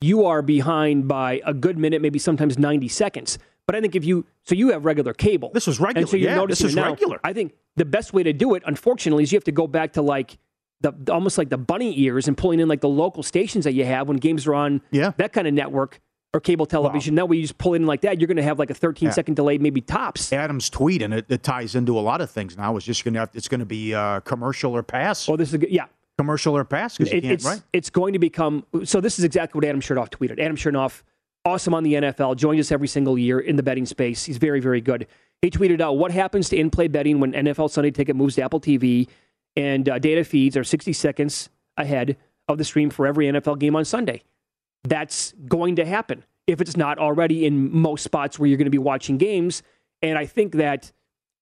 you 0.02 0.26
are 0.26 0.42
behind 0.42 1.08
by 1.08 1.42
a 1.46 1.54
good 1.54 1.78
minute, 1.78 2.02
maybe 2.02 2.20
sometimes 2.20 2.58
90 2.58 2.88
seconds. 2.88 3.38
But 3.68 3.76
I 3.76 3.82
think 3.82 3.96
if 3.96 4.04
you, 4.06 4.26
so 4.46 4.56
you 4.56 4.70
have 4.72 4.86
regular 4.86 5.14
cable. 5.14 5.52
This 5.54 5.68
was 5.68 5.80
regular. 5.80 6.02
And 6.02 6.10
so 6.10 6.16
you're 6.18 6.30
yeah, 6.32 6.36
noticing 6.38 6.66
this 6.68 6.72
is 6.72 6.76
now. 6.76 6.90
regular. 6.90 7.20
I 7.24 7.34
think 7.34 7.54
the 7.76 7.86
best 7.86 8.14
way 8.14 8.24
to 8.24 8.34
do 8.34 8.56
it, 8.56 8.64
unfortunately, 8.66 9.24
is 9.24 9.32
you 9.32 9.36
have 9.38 9.44
to 9.44 9.52
go 9.52 9.68
back 9.68 9.94
to 9.94 10.02
like 10.02 10.38
the 10.82 10.94
almost 11.12 11.38
like 11.38 11.50
the 11.50 11.58
bunny 11.58 12.00
ears 12.00 12.28
and 12.28 12.38
pulling 12.38 12.60
in 12.60 12.68
like 12.68 12.82
the 12.82 12.90
local 12.90 13.24
stations 13.24 13.66
that 13.66 13.74
you 13.74 13.84
have 13.86 14.08
when 14.08 14.18
games 14.18 14.48
are 14.48 14.56
on 14.56 14.82
Yeah. 14.92 15.12
that 15.18 15.34
kind 15.34 15.48
of 15.48 15.54
network 15.54 16.00
or 16.34 16.40
cable 16.40 16.66
television. 16.66 17.16
Now, 17.16 17.26
when 17.26 17.38
you 17.38 17.44
just 17.44 17.58
pull 17.58 17.74
it 17.74 17.78
in 17.78 17.86
like 17.88 18.02
that, 18.02 18.20
you're 18.20 18.28
going 18.28 18.38
to 18.38 18.44
have 18.44 18.60
like 18.60 18.70
a 18.70 18.74
13 18.74 19.08
Yeah. 19.08 19.12
second 19.14 19.36
delay, 19.36 19.58
maybe 19.58 19.82
tops. 19.82 20.32
Adam's 20.32 20.70
tweet, 20.70 21.02
and 21.02 21.14
it, 21.14 21.26
it 21.30 21.42
ties 21.44 21.74
into 21.76 21.98
a 21.98 22.02
lot 22.02 22.22
of 22.22 22.30
things 22.30 22.56
now. 22.58 22.78
Is 22.78 22.84
just 22.86 23.04
going 23.04 23.16
to 23.16 23.30
it's 23.34 23.48
going 23.48 23.60
to 23.60 23.66
be 23.66 23.94
uh, 23.94 24.20
commercial 24.22 24.74
or 24.76 24.84
pass. 24.84 25.28
Oh, 25.28 25.36
this 25.36 25.50
is 25.50 25.56
a 25.56 25.58
good, 25.58 25.72
yeah. 25.72 25.86
commercial 26.18 26.56
or 26.56 26.64
pass 26.64 26.98
because 26.98 27.12
It- 27.12 27.26
it's 27.26 27.44
right. 27.46 27.62
it's 27.74 27.90
going 27.90 28.14
to 28.14 28.20
become 28.20 28.64
so. 28.86 29.02
This 29.02 29.18
is 29.20 29.26
exactly 29.26 29.58
what 29.60 29.66
Adam 29.68 29.82
Chernoff 29.82 30.10
tweeted. 30.10 30.40
Adam 30.40 30.56
Chernoff, 30.56 31.02
awesome 31.48 31.74
on 31.74 31.84
the 31.84 31.94
NFL, 31.94 32.36
joins 32.36 32.60
us 32.60 32.72
every 32.72 32.88
single 32.88 33.18
year 33.18 33.40
in 33.40 33.56
the 33.56 33.64
betting 33.64 33.86
space. 33.86 34.26
He's 34.26 34.38
very 34.38 34.60
very 34.60 34.82
good. 34.82 35.08
He 35.42 35.50
tweeted 35.50 35.82
out 35.82 35.98
what 35.98 36.12
happens 36.12 36.50
to 36.50 36.58
in-play 36.58 36.88
betting 36.88 37.20
when 37.20 37.32
NFL 37.32 37.70
Sunday 37.70 37.92
Ticket 37.92 38.16
moves 38.16 38.36
to 38.36 38.42
Apple 38.42 38.60
TV, 38.60 39.08
and 39.56 39.88
uh, 39.88 40.00
data 40.00 40.24
feeds 40.24 40.58
are 40.58 40.64
60 40.64 40.94
seconds 40.94 41.50
ahead 41.78 42.18
of 42.48 42.58
the 42.58 42.64
stream 42.64 42.90
for 42.90 43.06
every 43.06 43.28
NFL 43.28 43.60
game 43.60 43.76
on 43.76 43.86
Sunday. 43.86 44.24
That's 44.84 45.34
going 45.48 45.76
to 45.76 45.86
happen 45.86 46.24
if 46.48 46.62
it's 46.62 46.78
not 46.78 46.98
already 46.98 47.46
in 47.46 47.72
most 47.72 48.04
spots 48.04 48.40
where 48.40 48.48
you're 48.48 48.58
going 48.58 48.66
to 48.66 48.72
be 48.72 48.78
watching 48.78 49.18
games. 49.18 49.62
And 50.02 50.18
I 50.18 50.26
think 50.26 50.54
that, 50.54 50.92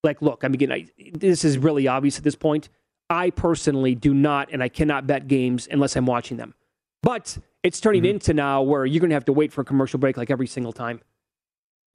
like, 0.02 0.20
look, 0.20 0.44
I 0.44 0.48
mean, 0.48 0.54
again, 0.54 0.88
this 1.14 1.44
is 1.44 1.56
really 1.58 1.88
obvious 1.88 2.18
at 2.18 2.24
this 2.24 2.34
point. 2.34 2.68
I 3.08 3.30
personally 3.30 3.94
do 3.94 4.12
not, 4.12 4.48
and 4.52 4.62
I 4.62 4.68
cannot 4.68 5.06
bet 5.06 5.28
games 5.28 5.68
unless 5.70 5.96
I'm 5.96 6.06
watching 6.06 6.36
them. 6.36 6.54
But 7.02 7.38
it's 7.66 7.80
turning 7.80 8.02
mm-hmm. 8.02 8.10
into 8.10 8.32
now 8.32 8.62
where 8.62 8.86
you're 8.86 9.00
going 9.00 9.10
to 9.10 9.14
have 9.14 9.24
to 9.24 9.32
wait 9.32 9.52
for 9.52 9.62
a 9.62 9.64
commercial 9.64 9.98
break 9.98 10.16
like 10.16 10.30
every 10.30 10.46
single 10.46 10.72
time 10.72 11.00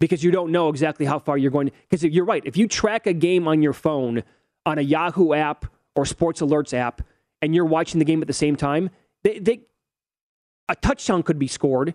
because 0.02 0.22
you 0.22 0.32
don't 0.32 0.52
know 0.52 0.68
exactly 0.68 1.06
how 1.06 1.18
far 1.18 1.38
you're 1.38 1.52
going. 1.52 1.72
Because 1.90 2.04
you're 2.04 2.26
right. 2.26 2.44
If 2.46 2.58
you 2.58 2.68
track 2.68 3.08
a 3.08 3.14
game 3.14 3.48
on 3.48 3.62
your 3.62 3.72
phone 3.72 4.24
on 4.66 4.78
a 4.78 4.82
Yahoo 4.82 5.34
app 5.34 5.66
or 5.96 6.06
Sports 6.06 6.42
Alerts 6.42 6.74
app, 6.74 7.02
and 7.42 7.56
you're 7.56 7.66
watching 7.66 8.00
the 8.00 8.06
game 8.06 8.22
at 8.22 8.28
the 8.28 8.34
same 8.34 8.58
time, 8.58 8.90
they, 9.24 9.40
they 9.40 9.62
a 10.68 10.76
touchdown 10.76 11.24
could 11.24 11.40
be 11.40 11.48
scored, 11.48 11.94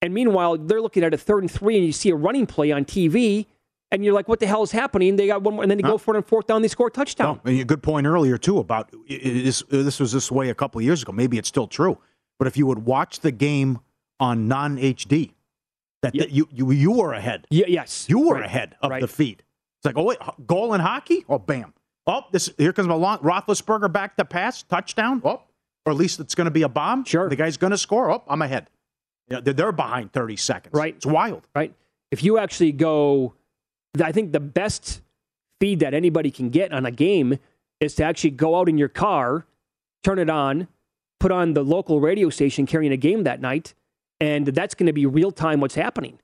and 0.00 0.12
meanwhile 0.12 0.58
they're 0.58 0.82
looking 0.82 1.04
at 1.04 1.14
a 1.14 1.18
third 1.18 1.44
and 1.44 1.50
three, 1.50 1.76
and 1.76 1.86
you 1.86 1.92
see 1.92 2.10
a 2.10 2.16
running 2.16 2.46
play 2.46 2.72
on 2.72 2.84
TV, 2.84 3.46
and 3.90 4.04
you're 4.04 4.14
like, 4.14 4.28
"What 4.28 4.40
the 4.40 4.46
hell 4.46 4.62
is 4.62 4.72
happening?" 4.72 5.16
They 5.16 5.26
got 5.26 5.42
one 5.42 5.54
more, 5.54 5.62
and 5.62 5.70
then 5.70 5.78
they 5.78 5.82
go 5.82 5.98
for 5.98 6.14
it 6.14 6.18
on 6.18 6.24
fourth 6.24 6.46
down, 6.46 6.62
they 6.62 6.68
score 6.68 6.88
a 6.88 6.90
touchdown. 6.90 7.40
No, 7.44 7.50
and 7.50 7.60
a 7.60 7.64
good 7.64 7.82
point 7.82 8.06
earlier 8.06 8.38
too 8.38 8.58
about 8.58 8.92
this. 9.08 9.62
This 9.68 10.00
was 10.00 10.12
this 10.12 10.30
way 10.30 10.50
a 10.50 10.54
couple 10.54 10.78
of 10.78 10.84
years 10.84 11.02
ago. 11.02 11.12
Maybe 11.12 11.38
it's 11.38 11.48
still 11.48 11.66
true, 11.66 11.98
but 12.42 12.48
if 12.48 12.56
you 12.56 12.66
would 12.66 12.84
watch 12.84 13.20
the 13.20 13.30
game 13.30 13.78
on 14.18 14.48
non 14.48 14.76
HD, 14.76 15.30
that, 16.02 16.12
that 16.12 16.32
you 16.32 16.48
you 16.50 16.72
you 16.72 16.90
were 16.90 17.12
ahead. 17.12 17.46
Yeah, 17.50 17.66
yes, 17.68 18.06
you 18.08 18.18
were 18.18 18.34
Right. 18.34 18.44
ahead 18.46 18.74
of 18.82 18.90
Right. 18.90 19.00
the 19.00 19.06
feed. 19.06 19.44
It's 19.78 19.84
like, 19.86 19.96
oh 19.96 20.02
wait, 20.02 20.18
goal 20.44 20.74
in 20.74 20.80
hockey? 20.80 21.24
Oh, 21.28 21.38
bam! 21.38 21.72
Oh, 22.04 22.22
this 22.32 22.50
here 22.58 22.72
comes 22.72 22.88
Malon, 22.88 23.20
Roethlisberger 23.20 23.92
back 23.92 24.16
to 24.16 24.24
pass 24.24 24.64
touchdown. 24.64 25.22
Oh, 25.24 25.40
or 25.86 25.92
at 25.92 25.94
least 25.94 26.18
it's 26.18 26.34
going 26.34 26.46
to 26.46 26.50
be 26.50 26.62
a 26.62 26.68
bomb. 26.68 27.04
Sure, 27.04 27.28
the 27.28 27.36
guy's 27.36 27.56
going 27.56 27.70
to 27.70 27.78
score. 27.78 28.10
Oh, 28.10 28.24
I'm 28.26 28.42
ahead. 28.42 28.68
You 29.28 29.36
know, 29.36 29.40
they're, 29.40 29.54
they're 29.54 29.70
behind 29.70 30.12
30 30.12 30.34
seconds. 30.34 30.74
Right. 30.74 30.96
It's 30.96 31.06
wild. 31.06 31.46
Right. 31.54 31.72
If 32.10 32.24
you 32.24 32.38
actually 32.38 32.72
go, 32.72 33.34
I 34.02 34.10
think 34.10 34.32
the 34.32 34.40
best 34.40 35.00
feed 35.60 35.78
that 35.78 35.94
anybody 35.94 36.32
can 36.32 36.50
get 36.50 36.72
on 36.72 36.86
a 36.86 36.90
game 36.90 37.38
is 37.78 37.94
to 37.94 38.02
actually 38.04 38.30
go 38.30 38.56
out 38.58 38.68
in 38.68 38.78
your 38.78 38.88
car, 38.88 39.46
turn 40.02 40.18
it 40.18 40.28
on, 40.28 40.66
put 41.22 41.30
on 41.30 41.54
the 41.54 41.62
local 41.62 42.00
radio 42.00 42.28
station 42.30 42.66
carrying 42.66 42.90
a 42.90 42.96
game 42.96 43.22
that 43.22 43.40
night, 43.40 43.74
and 44.18 44.44
that's 44.48 44.74
going 44.74 44.88
to 44.88 44.92
be 44.92 45.06
real 45.06 45.30
time 45.30 45.60
what's 45.60 45.76
happening. 45.76 46.18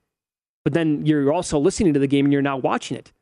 But 0.64 0.72
then 0.72 1.06
you're 1.06 1.32
also 1.32 1.56
listening 1.56 1.94
to 1.94 2.00
the 2.00 2.08
game 2.08 2.26
and 2.26 2.32
you're 2.32 2.42
not 2.42 2.64
watching 2.64 2.96
it. 2.96 3.12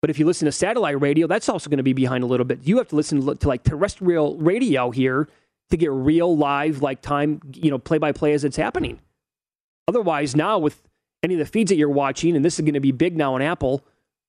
But 0.00 0.10
if 0.10 0.18
you 0.20 0.26
listen 0.26 0.46
to 0.46 0.52
satellite 0.52 1.00
radio, 1.00 1.26
that's 1.26 1.48
also 1.48 1.68
going 1.68 1.78
to 1.78 1.82
be 1.82 1.92
behind 1.92 2.22
a 2.22 2.28
little 2.28 2.46
bit. 2.46 2.60
You 2.62 2.78
have 2.78 2.86
to 2.88 2.96
listen 2.96 3.20
to, 3.26 3.34
to 3.34 3.48
like 3.48 3.64
terrestrial 3.64 4.36
radio 4.36 4.92
here 4.92 5.28
to 5.70 5.76
get 5.76 5.90
real 5.90 6.36
live, 6.36 6.82
like 6.82 7.02
time, 7.02 7.40
you 7.52 7.72
know, 7.72 7.78
play 7.78 7.98
by 7.98 8.12
play 8.12 8.32
as 8.32 8.44
it's 8.44 8.56
happening. 8.56 9.00
Otherwise, 9.88 10.36
now 10.36 10.60
with 10.60 10.82
any 11.24 11.34
of 11.34 11.38
the 11.40 11.46
feeds 11.46 11.70
that 11.70 11.76
you're 11.76 11.88
watching, 11.88 12.36
and 12.36 12.44
this 12.44 12.60
is 12.60 12.60
going 12.60 12.74
to 12.74 12.80
be 12.80 12.92
big 12.92 13.16
now 13.16 13.34
on 13.34 13.42
Apple, 13.42 13.84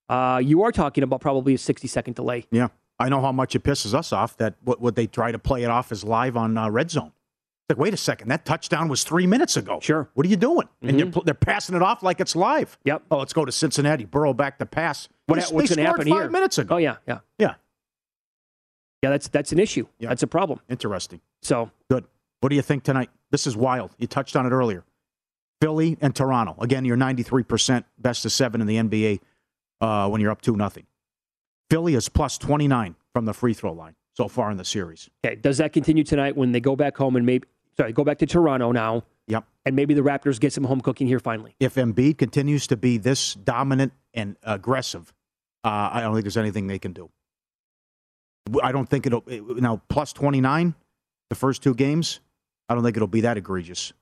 uh, 0.09 0.41
you 0.43 0.63
are 0.63 0.71
talking 0.71 1.03
about 1.03 1.21
probably 1.21 1.53
a 1.53 1.57
60 1.59 1.88
second 1.88 2.15
delay. 2.15 2.47
Yeah. 2.49 2.69
I 2.99 3.10
know 3.10 3.21
how 3.21 3.32
much 3.32 3.56
it 3.56 3.63
pisses 3.63 3.93
us 3.93 4.13
off 4.13 4.38
that 4.38 4.56
what 4.63 4.79
would 4.82 4.95
they 4.95 5.08
try 5.08 5.32
to 5.32 5.39
play 5.39 5.63
it 5.63 5.69
off 5.69 5.91
as 5.91 6.03
live 6.03 6.38
on 6.38 6.58
uh, 6.58 6.69
Red 6.69 6.91
Zone? 6.91 7.12
It's 7.69 7.77
like, 7.77 7.77
wait 7.77 7.93
a 7.93 7.97
second, 7.97 8.27
that 8.27 8.45
touchdown 8.45 8.88
was 8.89 9.03
three 9.03 9.25
minutes 9.25 9.56
ago. 9.58 9.79
Sure. 9.82 10.10
What 10.13 10.25
are 10.25 10.29
you 10.29 10.36
doing? 10.38 10.67
And 10.82 10.99
they're, 10.99 11.21
they're 11.23 11.34
passing 11.34 11.75
it 11.75 11.82
off 11.82 12.03
like 12.03 12.19
it's 12.19 12.36
live. 12.36 12.77
Yep. 12.84 13.03
Oh, 13.10 13.17
let's 13.19 13.34
go 13.34 13.45
to 13.45 13.51
Cincinnati. 13.51 14.06
Burrow 14.06 14.34
back 14.34 14.60
the 14.60 14.65
pass. 14.65 15.08
What, 15.27 15.36
They- 15.36 15.56
what's 15.56 15.69
going 15.73 15.77
to 15.77 15.91
happen 15.91 16.08
five 16.08 16.21
here? 16.23 16.29
minutes 16.29 16.58
ago. 16.58 16.75
Oh 16.75 16.77
yeah, 16.77 16.97
yeah, 17.08 17.19
Yeah. 17.39 17.56
yeah. 19.01 19.10
That's 19.12 19.27
that's 19.29 19.51
an 19.53 19.60
issue. 19.60 19.88
Yeah. 19.99 20.10
That's 20.10 20.23
a 20.23 20.27
problem. 20.27 20.60
Interesting. 20.69 21.21
So 21.41 21.71
Good. 21.89 22.06
What 22.41 22.49
do 22.49 22.56
you 22.58 22.62
think 22.62 22.84
tonight? 22.84 23.10
This 23.32 23.47
is 23.47 23.56
wild. 23.56 23.91
You 23.97 24.08
touched 24.08 24.36
on 24.36 24.45
it 24.45 24.49
earlier. 24.51 24.84
Philly 25.62 25.97
and 26.01 26.13
Toronto. 26.13 26.58
Again, 26.60 26.84
you're 26.84 26.97
93% 26.97 27.86
best 27.97 28.25
of 28.25 28.34
seven 28.34 28.60
in 28.60 28.67
the 28.67 28.75
NBA 28.75 29.21
uh, 29.79 30.10
when 30.10 30.19
you're 30.19 30.32
up 30.32 30.41
2 30.41 30.58
nothing. 30.58 30.86
Philly 31.73 31.95
is 31.95 32.07
plus 32.07 32.38
29 32.38 32.95
from 33.13 33.25
the 33.25 33.33
free 33.33 33.55
throw 33.55 33.73
line 33.73 33.95
so 34.15 34.27
far 34.27 34.51
in 34.51 34.57
the 34.57 34.63
series. 34.63 35.09
Okay, 35.25 35.33
does 35.33 35.57
that 35.57 35.73
continue 35.73 36.03
tonight 36.03 36.38
when 36.38 36.51
they 36.51 36.59
go 36.59 36.75
back 36.75 36.95
home 36.95 37.15
and 37.15 37.25
maybe 37.25 37.47
sorry 37.75 37.91
go 37.91 38.03
back 38.03 38.19
to 38.19 38.27
Toronto 38.27 38.71
now? 38.71 39.05
Yep. 39.25 39.43
And 39.65 39.75
maybe 39.75 39.95
the 39.95 40.03
Raptors 40.03 40.39
get 40.39 40.53
some 40.53 40.65
home 40.65 40.81
cooking 40.81 41.07
here 41.07 41.17
finally. 41.17 41.55
If 41.59 41.73
Embiid 41.73 42.19
continues 42.19 42.67
to 42.67 42.77
be 42.77 42.99
this 42.99 43.33
dominant 43.33 43.91
and 44.13 44.38
aggressive, 44.43 45.12
uh, 45.63 45.89
I 45.93 46.01
don't 46.01 46.13
think 46.13 46.25
there's 46.25 46.38
anything 46.38 46.67
they 46.67 46.77
can 46.77 46.93
do. 46.93 47.09
I 48.62 48.71
don't 48.71 48.88
think 48.88 49.07
it'll 49.07 49.23
it, 49.25 49.41
now 49.59 49.81
plus 49.89 50.13
29 50.13 50.75
the 51.31 51.36
first 51.36 51.63
two 51.63 51.73
games. 51.73 52.19
I 52.69 52.75
don't 52.75 52.83
think 52.83 52.97
it'll 52.97 53.07
be 53.07 53.21
that 53.21 53.38
egregious. 53.38 53.93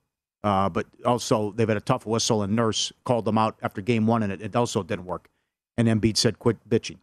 Uh, 0.43 0.67
but 0.67 0.88
also, 1.05 1.53
they've 1.53 1.69
had 1.69 1.77
a 1.77 1.79
tough 1.79 2.05
whistle, 2.05 2.43
and 2.43 2.53
Nurse 2.53 2.91
called 3.05 3.23
them 3.23 3.38
out 3.38 3.57
after 3.62 3.79
game 3.79 4.07
one, 4.07 4.23
and 4.23 4.34
it, 4.34 4.41
it 4.41 4.55
also 4.57 4.84
didn't 4.84 5.05
work. 5.05 5.29
And 5.77 5.88
Embiid 5.88 6.17
said, 6.17 6.38
quit 6.38 6.57
bitching. 6.67 6.97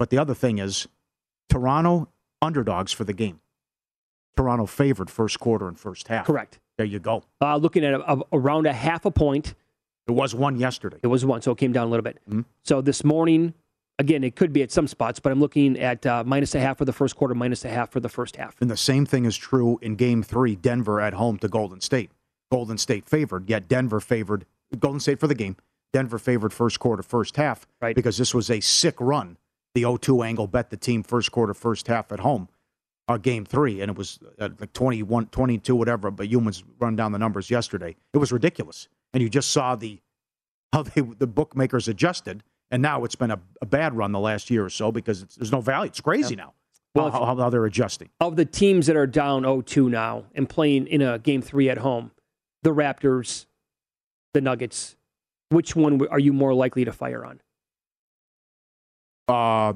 But 0.00 0.08
the 0.08 0.16
other 0.16 0.32
thing 0.32 0.56
is, 0.58 0.88
Toronto 1.50 2.08
underdogs 2.40 2.90
for 2.90 3.04
the 3.04 3.12
game. 3.12 3.38
Toronto 4.34 4.64
favored 4.64 5.10
first 5.10 5.38
quarter 5.38 5.68
and 5.68 5.78
first 5.78 6.08
half. 6.08 6.24
Correct. 6.24 6.58
There 6.78 6.86
you 6.86 6.98
go. 6.98 7.22
Uh, 7.42 7.56
looking 7.56 7.84
at 7.84 7.92
a, 7.92 8.14
a, 8.14 8.22
around 8.32 8.64
a 8.66 8.72
half 8.72 9.04
a 9.04 9.10
point. 9.10 9.54
It 10.08 10.12
was 10.12 10.34
one 10.34 10.58
yesterday. 10.58 10.96
It 11.02 11.08
was 11.08 11.26
one, 11.26 11.42
so 11.42 11.52
it 11.52 11.58
came 11.58 11.72
down 11.72 11.86
a 11.86 11.90
little 11.90 12.02
bit. 12.02 12.18
Mhm. 12.30 12.46
So 12.64 12.80
this 12.80 13.04
morning, 13.04 13.52
again, 13.98 14.24
it 14.24 14.36
could 14.36 14.54
be 14.54 14.62
at 14.62 14.72
some 14.72 14.86
spots, 14.86 15.20
but 15.20 15.32
I'm 15.32 15.38
looking 15.38 15.78
at 15.78 16.06
uh, 16.06 16.24
minus 16.24 16.54
a 16.54 16.60
half 16.60 16.78
for 16.78 16.86
the 16.86 16.94
first 16.94 17.14
quarter, 17.14 17.34
minus 17.34 17.66
a 17.66 17.68
half 17.68 17.90
for 17.90 18.00
the 18.00 18.08
first 18.08 18.36
half. 18.36 18.56
And 18.62 18.70
the 18.70 18.78
same 18.78 19.04
thing 19.04 19.26
is 19.26 19.36
true 19.36 19.78
in 19.82 19.96
game 19.96 20.22
three, 20.22 20.56
Denver 20.56 21.02
at 21.02 21.12
home 21.12 21.36
to 21.40 21.48
Golden 21.48 21.82
State. 21.82 22.10
Golden 22.50 22.78
State 22.78 23.04
favored, 23.04 23.50
yet 23.50 23.68
Denver 23.68 24.00
favored 24.00 24.46
Golden 24.78 24.98
State 25.00 25.20
for 25.20 25.26
the 25.26 25.34
game. 25.34 25.56
Denver 25.92 26.18
favored 26.18 26.54
first 26.54 26.80
quarter, 26.80 27.02
first 27.02 27.36
half, 27.36 27.66
right? 27.82 27.94
Because 27.94 28.16
this 28.16 28.34
was 28.34 28.48
a 28.50 28.60
sick 28.60 28.98
run. 28.98 29.36
The 29.74 29.82
0-2 29.82 30.26
angle 30.26 30.46
bet 30.46 30.70
the 30.70 30.76
team 30.76 31.02
first 31.02 31.30
quarter, 31.30 31.54
first 31.54 31.86
half 31.86 32.10
at 32.10 32.20
home, 32.20 32.48
uh, 33.08 33.16
game 33.16 33.44
three, 33.44 33.80
and 33.80 33.90
it 33.90 33.96
was 33.96 34.18
uh, 34.38 34.48
like 34.58 34.72
21, 34.72 35.26
22, 35.26 35.74
whatever. 35.74 36.10
But 36.10 36.28
humans 36.28 36.64
run 36.78 36.96
down 36.96 37.12
the 37.12 37.18
numbers 37.18 37.50
yesterday. 37.50 37.96
It 38.12 38.18
was 38.18 38.32
ridiculous, 38.32 38.88
and 39.12 39.22
you 39.22 39.28
just 39.28 39.50
saw 39.50 39.76
the 39.76 40.00
how 40.72 40.82
they 40.82 41.00
the 41.00 41.26
bookmakers 41.26 41.88
adjusted, 41.88 42.42
and 42.70 42.80
now 42.80 43.04
it's 43.04 43.16
been 43.16 43.30
a, 43.30 43.40
a 43.60 43.66
bad 43.66 43.96
run 43.96 44.12
the 44.12 44.20
last 44.20 44.50
year 44.50 44.64
or 44.64 44.70
so 44.70 44.92
because 44.92 45.22
it's, 45.22 45.36
there's 45.36 45.52
no 45.52 45.60
value. 45.60 45.88
It's 45.88 46.00
crazy 46.00 46.36
now. 46.36 46.54
Well, 46.94 47.10
how, 47.10 47.24
how, 47.24 47.36
how 47.36 47.50
they're 47.50 47.66
adjusting. 47.66 48.08
Of 48.20 48.36
the 48.36 48.44
teams 48.44 48.86
that 48.86 48.96
are 48.96 49.06
down 49.06 49.44
0-2 49.44 49.88
now 49.88 50.24
and 50.34 50.48
playing 50.48 50.88
in 50.88 51.02
a 51.02 51.20
game 51.20 51.40
three 51.40 51.70
at 51.70 51.78
home, 51.78 52.10
the 52.64 52.70
Raptors, 52.70 53.46
the 54.34 54.40
Nuggets, 54.40 54.96
which 55.50 55.76
one 55.76 56.04
are 56.08 56.18
you 56.18 56.32
more 56.32 56.52
likely 56.52 56.84
to 56.84 56.92
fire 56.92 57.24
on? 57.24 57.40
Uh, 59.30 59.72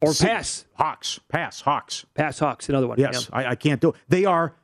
Or 0.00 0.12
pass. 0.14 0.64
Hawks. 0.74 1.20
Pass. 1.28 1.60
Hawks. 1.60 2.04
Pass 2.14 2.38
Hawks, 2.38 2.68
another 2.68 2.88
one. 2.88 2.98
Yes, 2.98 3.28
Yeah. 3.32 3.38
I, 3.38 3.50
I 3.50 3.54
can't 3.54 3.80
do 3.80 3.90
it. 3.90 3.94
They 4.08 4.24
are. 4.24 4.54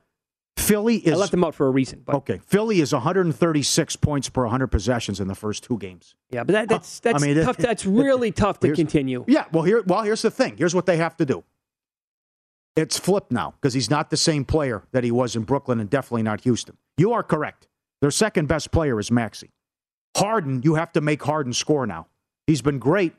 Philly 0.57 0.97
is. 0.97 1.13
I 1.13 1.15
left 1.15 1.31
them 1.31 1.43
out 1.43 1.55
for 1.55 1.67
a 1.67 1.71
reason. 1.71 2.03
But 2.05 2.15
okay. 2.15 2.39
Philly 2.45 2.79
is 2.79 2.93
136 2.93 3.95
points 3.97 4.29
per 4.29 4.43
100 4.43 4.67
possessions 4.67 5.19
in 5.19 5.27
the 5.27 5.35
first 5.35 5.63
two 5.63 5.77
games. 5.77 6.15
yeah, 6.29 6.43
but 6.43 6.53
that, 6.53 6.69
that's 6.69 6.99
that's 6.99 7.23
I 7.23 7.25
mean, 7.25 7.43
tough. 7.43 7.57
That's 7.57 7.85
really 7.85 8.31
tough 8.31 8.59
to 8.59 8.73
continue. 8.73 9.25
Yeah. 9.27 9.45
Well, 9.51 9.63
here. 9.63 9.81
Well, 9.85 10.03
here's 10.03 10.21
the 10.21 10.29
thing. 10.31 10.55
Here's 10.57 10.75
what 10.75 10.85
they 10.85 10.97
have 10.97 11.17
to 11.17 11.25
do. 11.25 11.43
It's 12.75 12.97
flipped 12.99 13.31
now 13.31 13.51
because 13.51 13.73
he's 13.73 13.89
not 13.89 14.09
the 14.09 14.17
same 14.17 14.45
player 14.45 14.83
that 14.91 15.03
he 15.03 15.11
was 15.11 15.35
in 15.35 15.43
Brooklyn 15.43 15.79
and 15.79 15.89
definitely 15.89 16.23
not 16.23 16.41
Houston. 16.41 16.77
You 16.97 17.13
are 17.13 17.23
correct. 17.23 17.67
Their 18.01 18.11
second 18.11 18.47
best 18.47 18.71
player 18.71 18.99
is 18.99 19.11
Maxey. 19.11 19.51
Harden, 20.17 20.61
you 20.63 20.75
have 20.75 20.91
to 20.93 21.01
make 21.01 21.23
Harden 21.23 21.53
score 21.53 21.85
now. 21.87 22.07
He's 22.47 22.61
been 22.61 22.79
great 22.79 23.13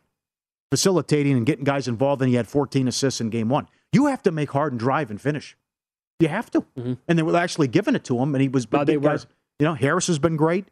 facilitating 0.74 1.36
and 1.36 1.46
getting 1.46 1.64
guys 1.64 1.86
involved, 1.86 2.20
and 2.20 2.28
he 2.28 2.34
had 2.34 2.48
14 2.48 2.88
assists 2.88 3.20
in 3.20 3.30
game 3.30 3.48
one. 3.48 3.68
You 3.92 4.06
have 4.06 4.22
to 4.24 4.32
make 4.32 4.50
Harden 4.50 4.76
drive 4.76 5.08
and 5.08 5.20
finish. 5.20 5.56
You 6.18 6.26
have 6.26 6.50
to. 6.50 6.64
And 6.76 7.16
they 7.18 7.22
were 7.22 7.36
actually 7.36 7.68
giving 7.68 7.94
it 7.94 8.02
to 8.04 8.18
him, 8.18 8.34
and 8.34 8.42
he 8.42 8.48
was 8.48 8.66
Mm-hmm. 8.66 8.84
They 8.84 8.96
were. 8.96 9.08
guys. 9.10 9.26
You 9.60 9.66
know, 9.66 9.74
Harris 9.74 10.08
has 10.08 10.18
been 10.18 10.36
great. 10.36 10.66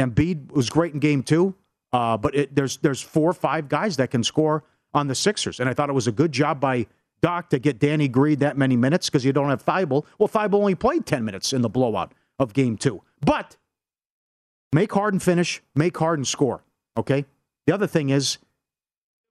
Embiid 0.00 0.50
was 0.50 0.70
great 0.70 0.94
in 0.94 0.98
game 1.00 1.22
two. 1.22 1.54
Uh, 1.92 2.16
but 2.16 2.34
it, 2.34 2.54
there's 2.54 2.78
there's 2.78 3.02
four 3.02 3.28
or 3.30 3.34
five 3.34 3.68
guys 3.68 3.98
that 3.98 4.10
can 4.10 4.24
score 4.24 4.64
on 4.94 5.06
the 5.08 5.14
Sixers, 5.14 5.60
and 5.60 5.68
I 5.68 5.74
thought 5.74 5.90
it 5.90 5.92
was 5.94 6.06
a 6.06 6.12
good 6.12 6.32
job 6.32 6.58
by 6.58 6.86
Doc 7.20 7.50
to 7.50 7.58
get 7.58 7.78
Danny 7.78 8.08
Green 8.08 8.38
that 8.38 8.56
many 8.56 8.76
minutes 8.76 9.08
because 9.10 9.24
you 9.26 9.32
don't 9.32 9.50
have 9.50 9.64
Thybulle. 9.64 10.04
Well, 10.18 10.28
Thybulle 10.28 10.54
only 10.54 10.74
played 10.74 11.04
ten 11.06 11.24
minutes 11.24 11.52
in 11.52 11.60
the 11.62 11.68
blowout 11.68 12.12
of 12.38 12.52
game 12.54 12.76
two, 12.78 13.02
but 13.20 13.56
make 14.72 14.92
Harden 14.92 15.20
finish, 15.20 15.62
make 15.74 15.96
Harden 15.98 16.24
score. 16.24 16.64
Okay. 16.96 17.26
The 17.66 17.74
other 17.74 17.86
thing 17.86 18.10
is, 18.10 18.38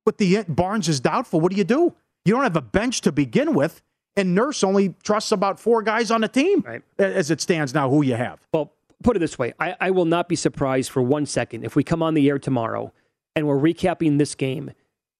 with 0.05 0.17
the 0.17 0.43
Barnes 0.47 0.89
is 0.89 0.99
doubtful. 0.99 1.39
What 1.39 1.51
do 1.51 1.57
you 1.57 1.63
do? 1.63 1.93
You 2.25 2.33
don't 2.33 2.43
have 2.43 2.55
a 2.55 2.61
bench 2.61 3.01
to 3.01 3.11
begin 3.11 3.53
with, 3.53 3.81
and 4.15 4.33
Nurse 4.33 4.63
only 4.63 4.95
trusts 5.03 5.31
about 5.31 5.59
four 5.59 5.81
guys 5.81 6.11
on 6.11 6.21
the 6.21 6.27
team 6.27 6.61
right. 6.61 6.81
as 6.97 7.31
it 7.31 7.41
stands 7.41 7.73
now. 7.73 7.89
Who 7.89 8.03
you 8.03 8.15
have? 8.15 8.39
Well, 8.53 8.73
put 9.03 9.15
it 9.15 9.19
this 9.19 9.37
way: 9.37 9.53
I, 9.59 9.75
I 9.79 9.91
will 9.91 10.05
not 10.05 10.29
be 10.29 10.35
surprised 10.35 10.91
for 10.91 11.01
one 11.01 11.25
second 11.25 11.63
if 11.63 11.75
we 11.75 11.83
come 11.83 12.01
on 12.01 12.13
the 12.13 12.29
air 12.29 12.39
tomorrow 12.39 12.93
and 13.35 13.47
we're 13.47 13.57
recapping 13.57 14.17
this 14.19 14.35
game, 14.35 14.71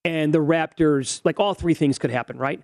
and 0.05 0.33
the 0.33 0.39
Raptors, 0.39 1.21
like 1.23 1.39
all 1.39 1.53
three 1.53 1.73
things 1.73 1.97
could 1.97 2.11
happen, 2.11 2.37
right? 2.37 2.61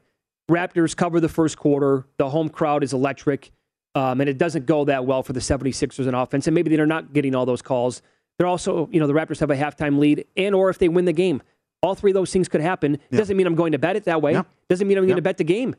Raptors 0.50 0.96
cover 0.96 1.20
the 1.20 1.30
first 1.30 1.58
quarter. 1.58 2.06
The 2.18 2.30
home 2.30 2.50
crowd 2.50 2.84
is 2.84 2.94
electric. 2.94 3.52
Um, 3.96 4.22
and 4.22 4.30
it 4.30 4.38
doesn't 4.38 4.66
go 4.66 4.86
that 4.86 5.06
well 5.06 5.24
for 5.24 5.34
the 5.34 5.40
76ers 5.40 6.08
in 6.08 6.14
offense. 6.14 6.48
And 6.48 6.56
maybe 6.56 6.76
they're 6.76 6.86
not 6.86 7.14
getting 7.14 7.36
all 7.36 7.46
those 7.46 7.62
calls. 7.62 8.02
They're 8.38 8.48
also, 8.48 8.88
you 8.92 9.00
know, 9.00 9.08
the 9.08 9.14
Raptors 9.14 9.40
have 9.40 9.52
a 9.52 9.56
halftime 9.56 10.00
lead, 10.00 10.26
and 10.38 10.56
or 10.56 10.70
if 10.70 10.78
they 10.78 10.90
win 10.90 11.06
the 11.06 11.14
game. 11.14 11.42
All 11.82 11.96
three 11.96 12.12
of 12.12 12.16
those 12.16 12.32
things 12.32 12.50
could 12.50 12.62
happen. 12.62 13.00
Yeah. 13.10 13.20
Doesn't 13.20 13.38
mean 13.38 13.48
I'm 13.48 13.56
going 13.56 13.72
to 13.72 13.80
bet 13.80 13.96
it 13.96 14.04
that 14.06 14.22
way. 14.22 14.34
Yeah. 14.34 14.44
Doesn't 14.70 14.88
mean 14.88 14.98
I'm 14.98 15.06
yeah. 15.06 15.10
going 15.10 15.18
to 15.18 15.22
bet 15.22 15.38
the 15.38 15.44
game. 15.44 15.76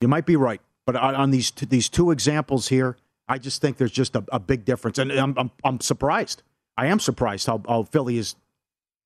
You 0.00 0.08
might 0.08 0.26
be 0.26 0.36
right, 0.36 0.60
but 0.86 0.96
on, 0.96 1.30
these 1.30 1.50
two, 1.50 1.66
these 1.66 1.88
two 1.88 2.10
examples 2.10 2.68
here, 2.68 2.96
I 3.28 3.38
just 3.38 3.60
think 3.60 3.76
there's 3.76 3.92
just 3.92 4.16
a, 4.16 4.24
a 4.32 4.38
big 4.38 4.64
difference, 4.64 4.98
and 4.98 5.12
I'm, 5.12 5.34
I'm, 5.36 5.50
I'm 5.64 5.80
surprised. 5.80 6.42
I 6.76 6.86
am 6.86 7.00
surprised 7.00 7.46
how, 7.46 7.62
how 7.68 7.82
Philly 7.82 8.16
has 8.16 8.36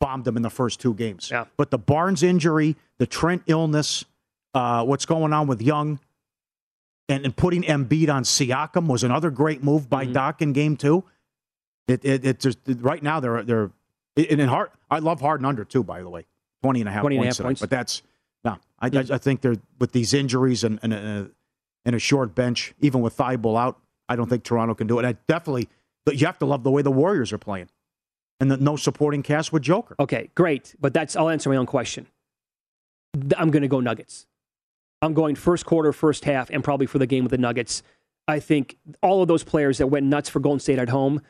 bombed 0.01 0.25
them 0.25 0.37
in 0.37 0.43
the 0.43 0.51
first 0.51 0.81
two 0.81 0.95
games. 0.95 1.31
Yeah. 1.31 1.47
But 1.57 1.71
the 1.71 1.79
Barnes 1.79 2.23
injury, 2.23 2.77
the 2.99 3.07
Trent 3.07 3.43
illness, 3.47 4.05
uh, 4.55 4.85
what's 4.85 5.07
going 5.07 5.33
on 5.33 5.47
with 5.47 5.63
Young, 5.63 5.99
and, 7.09 7.25
and 7.25 7.37
putting 7.37 7.63
Embiid 7.63 8.13
on 8.13 8.25
Siakam 8.25 8.87
was 8.87 9.03
another 9.03 9.31
great 9.31 9.63
move 9.63 9.89
by 9.89 10.05
mm-hmm. 10.05 10.13
Doc 10.13 10.43
in 10.43 10.53
game 10.53 10.77
two. 10.77 11.05
It, 11.89 12.05
it, 12.05 12.25
it 12.25 12.39
just 12.39 12.59
right 12.67 13.03
now 13.03 13.19
they're 13.19 13.43
they're 13.43 13.71
and 14.17 14.41
in 14.41 14.49
hard. 14.49 14.71
I 14.91 14.99
love 14.99 15.21
Harden 15.21 15.47
under 15.47 15.65
too, 15.65 15.83
by 15.83 16.03
the 16.03 16.09
way, 16.09 16.27
20 16.63 16.81
and 16.81 16.89
a 16.89 16.93
half 16.93 17.03
20 17.03 17.17
points. 17.17 17.39
And 17.39 17.45
a 17.45 17.49
half 17.49 17.49
points. 17.49 17.61
But 17.61 17.71
that's 17.71 18.03
no. 18.45 18.59
I, 18.79 18.87
I, 18.87 19.15
I, 19.15 19.19
think 19.19 19.41
they're 19.41 19.57
with 19.79 19.93
these 19.93 20.15
injuries 20.15 20.65
and 20.65 20.79
and, 20.83 20.93
and, 20.93 21.27
a, 21.27 21.31
and 21.85 21.97
a 21.97 21.99
short 21.99 22.35
bench, 22.35 22.75
even 22.81 23.01
with 23.01 23.17
Thybulle 23.17 23.59
out. 23.59 23.79
I 24.09 24.17
don't 24.17 24.29
think 24.29 24.43
Toronto 24.45 24.75
can 24.75 24.87
do 24.87 24.99
it. 24.99 25.05
I 25.05 25.13
definitely, 25.27 25.69
but 26.05 26.21
you 26.21 26.27
have 26.27 26.39
to 26.41 26.47
love 26.47 26.65
the 26.65 26.71
way 26.71 26.83
the 26.83 26.91
Warriors 26.91 27.33
are 27.33 27.39
playing, 27.39 27.69
and 28.41 28.51
the 28.51 28.57
no 28.57 28.77
supporting 28.77 29.23
cast 29.23 29.53
with 29.53 29.63
Joker. 29.63 29.97
Okay, 29.99 30.31
great. 30.35 30.75
But 30.81 30.93
that's 30.93 31.17
I'll 31.17 31.31
answer 31.31 31.49
my 31.49 31.57
own 31.57 31.67
question. 31.67 32.07
I'm 33.37 33.51
going 33.51 33.63
to 33.63 33.69
go 33.69 33.81
Nuggets. 33.81 34.27
I'm 35.03 35.15
going 35.15 35.35
first 35.35 35.67
quarter, 35.67 35.93
first 35.93 36.25
half, 36.25 36.49
and 36.51 36.63
probably 36.63 36.87
for 36.87 36.99
the 36.99 37.07
game 37.07 37.25
with 37.25 37.33
the 37.33 37.39
Nuggets. 37.39 37.83
I 38.29 38.39
think 38.39 38.77
all 39.03 39.21
of 39.21 39.29
those 39.29 39.43
players 39.43 39.79
that 39.79 39.89
went 39.89 40.07
nuts 40.07 40.29
for 40.29 40.39
Golden 40.39 40.61
State 40.61 40.79
at 40.79 40.89
home, 40.89 41.21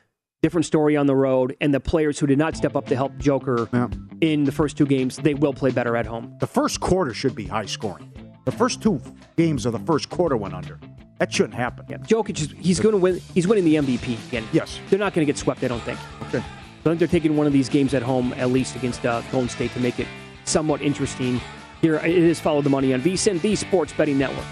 different 0.43 0.67
story 0.67 0.97
on 0.97 1.07
the 1.07 1.15
road, 1.15 1.57
and 1.61 1.73
the 1.73 1.81
players 1.81 2.19
who 2.19 2.27
did 2.27 2.37
not 2.37 2.57
step 2.57 2.75
up 2.75 2.87
to 2.87 2.97
help 2.97 3.17
Joker 3.19 3.69
yeah. 3.73 3.89
in 4.21 4.45
the 4.45 4.53
first 4.53 4.77
two 4.77 4.87
games, 4.87 5.17
they 5.17 5.35
will 5.35 5.55
play 5.55 5.71
better 5.71 5.97
at 5.97 6.05
home. 6.05 6.37
The 6.41 6.47
first 6.47 6.81
quarter 6.81 7.15
should 7.15 7.35
be 7.35 7.47
high 7.47 7.67
scoring. 7.67 8.13
The 8.45 8.53
first 8.53 8.83
two 8.83 9.01
games 9.37 9.65
of 9.67 9.73
the 9.73 9.79
first 9.79 10.11
quarter 10.11 10.37
went 10.37 10.53
under. 10.53 10.81
That 11.19 11.33
shouldn't 11.33 11.55
happen. 11.55 11.87
Yeah, 11.89 11.99
Jokic, 11.99 12.57
he's 12.57 12.81
going 12.81 12.93
to 12.93 12.99
win. 12.99 13.21
He's 13.33 13.47
winning 13.47 13.65
the 13.65 13.77
MVP 13.77 14.27
again. 14.29 14.45
Yes, 14.53 14.81
they're 14.91 14.99
not 14.99 15.15
going 15.15 15.25
to 15.25 15.33
get 15.33 15.39
swept. 15.39 15.63
I 15.63 15.69
don't 15.69 15.83
think. 15.83 16.01
Okay. 16.23 16.39
I 16.39 16.83
think 16.83 16.99
they're 16.99 17.07
taking 17.07 17.37
one 17.37 17.47
of 17.47 17.53
these 17.53 17.69
games 17.69 17.95
at 17.95 18.03
home 18.03 18.33
at 18.33 18.51
least 18.51 18.75
against 18.75 19.07
uh, 19.07 19.21
Golden 19.31 19.49
State 19.49 19.73
to 19.75 19.81
make 19.81 20.01
it 20.01 20.09
somewhat 20.45 20.83
interesting. 20.83 21.41
Here 21.81 21.95
it 21.95 22.11
is 22.11 22.41
Follow 22.41 22.63
the 22.63 22.71
Money 22.71 22.93
on 22.93 23.01
VSIN, 23.01 23.41
the 23.41 23.55
Sports 23.55 23.93
Betting 23.93 24.19
Network. 24.19 24.45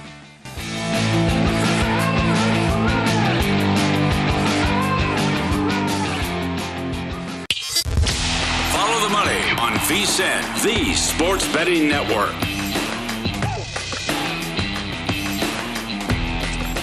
On 9.90 9.96
the 9.96 10.94
Sports 10.94 11.52
Betting 11.52 11.88
Network. 11.88 12.30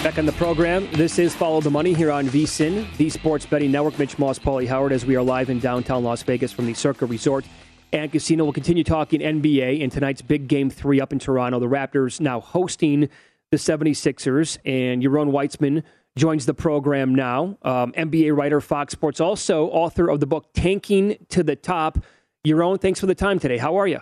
Back 0.02 0.18
on 0.18 0.26
the 0.26 0.34
program, 0.36 0.86
this 0.92 1.18
is 1.18 1.34
Follow 1.34 1.62
the 1.62 1.70
Money 1.70 1.94
here 1.94 2.12
on 2.12 2.26
VSIN, 2.26 2.94
the 2.98 3.08
Sports 3.08 3.46
Betting 3.46 3.72
Network. 3.72 3.98
Mitch 3.98 4.18
Moss, 4.18 4.38
Paulie 4.38 4.68
Howard, 4.68 4.92
as 4.92 5.06
we 5.06 5.16
are 5.16 5.22
live 5.22 5.48
in 5.48 5.58
downtown 5.58 6.04
Las 6.04 6.22
Vegas 6.22 6.52
from 6.52 6.66
the 6.66 6.74
Circa 6.74 7.06
Resort 7.06 7.46
and 7.94 8.12
Casino. 8.12 8.44
We'll 8.44 8.52
continue 8.52 8.84
talking 8.84 9.20
NBA 9.20 9.80
in 9.80 9.88
tonight's 9.88 10.20
big 10.20 10.46
game 10.46 10.68
three 10.68 11.00
up 11.00 11.10
in 11.10 11.18
Toronto. 11.18 11.58
The 11.60 11.66
Raptors 11.66 12.20
now 12.20 12.40
hosting 12.40 13.08
the 13.50 13.56
76ers, 13.56 14.58
and 14.66 15.02
Yaron 15.02 15.30
Weitzman 15.30 15.82
joins 16.14 16.44
the 16.44 16.52
program 16.52 17.14
now. 17.14 17.56
Um, 17.62 17.92
NBA 17.92 18.36
writer, 18.36 18.60
Fox 18.60 18.92
Sports, 18.92 19.18
also 19.18 19.68
author 19.68 20.10
of 20.10 20.20
the 20.20 20.26
book 20.26 20.50
Tanking 20.52 21.16
to 21.30 21.42
the 21.42 21.56
Top. 21.56 22.04
Yaron, 22.46 22.80
thanks 22.80 23.00
for 23.00 23.06
the 23.06 23.14
time 23.14 23.38
today. 23.38 23.58
How 23.58 23.76
are 23.76 23.86
you? 23.86 24.00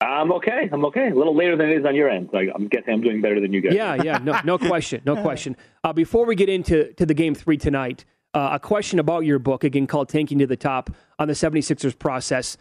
I'm 0.00 0.32
okay. 0.32 0.68
I'm 0.72 0.84
okay. 0.86 1.08
A 1.10 1.14
little 1.14 1.34
later 1.34 1.56
than 1.56 1.70
it 1.70 1.78
is 1.78 1.86
on 1.86 1.94
your 1.94 2.10
end. 2.10 2.28
So 2.32 2.38
I'm 2.38 2.68
guessing 2.68 2.92
I'm 2.92 3.00
doing 3.00 3.20
better 3.20 3.40
than 3.40 3.52
you 3.52 3.60
guys. 3.60 3.74
Yeah, 3.74 3.94
yeah. 4.02 4.18
No, 4.18 4.38
no 4.44 4.58
question. 4.58 5.02
No 5.04 5.16
question. 5.16 5.56
Uh, 5.82 5.92
before 5.92 6.26
we 6.26 6.34
get 6.34 6.48
into 6.48 6.92
to 6.94 7.06
the 7.06 7.14
game 7.14 7.34
three 7.34 7.56
tonight, 7.56 8.04
uh, 8.34 8.50
a 8.52 8.60
question 8.60 8.98
about 8.98 9.24
your 9.24 9.38
book, 9.38 9.64
again 9.64 9.86
called 9.86 10.08
Tanking 10.08 10.38
to 10.40 10.46
the 10.46 10.56
Top 10.56 10.90
on 11.18 11.28
the 11.28 11.34
76ers 11.34 11.98
process. 11.98 12.56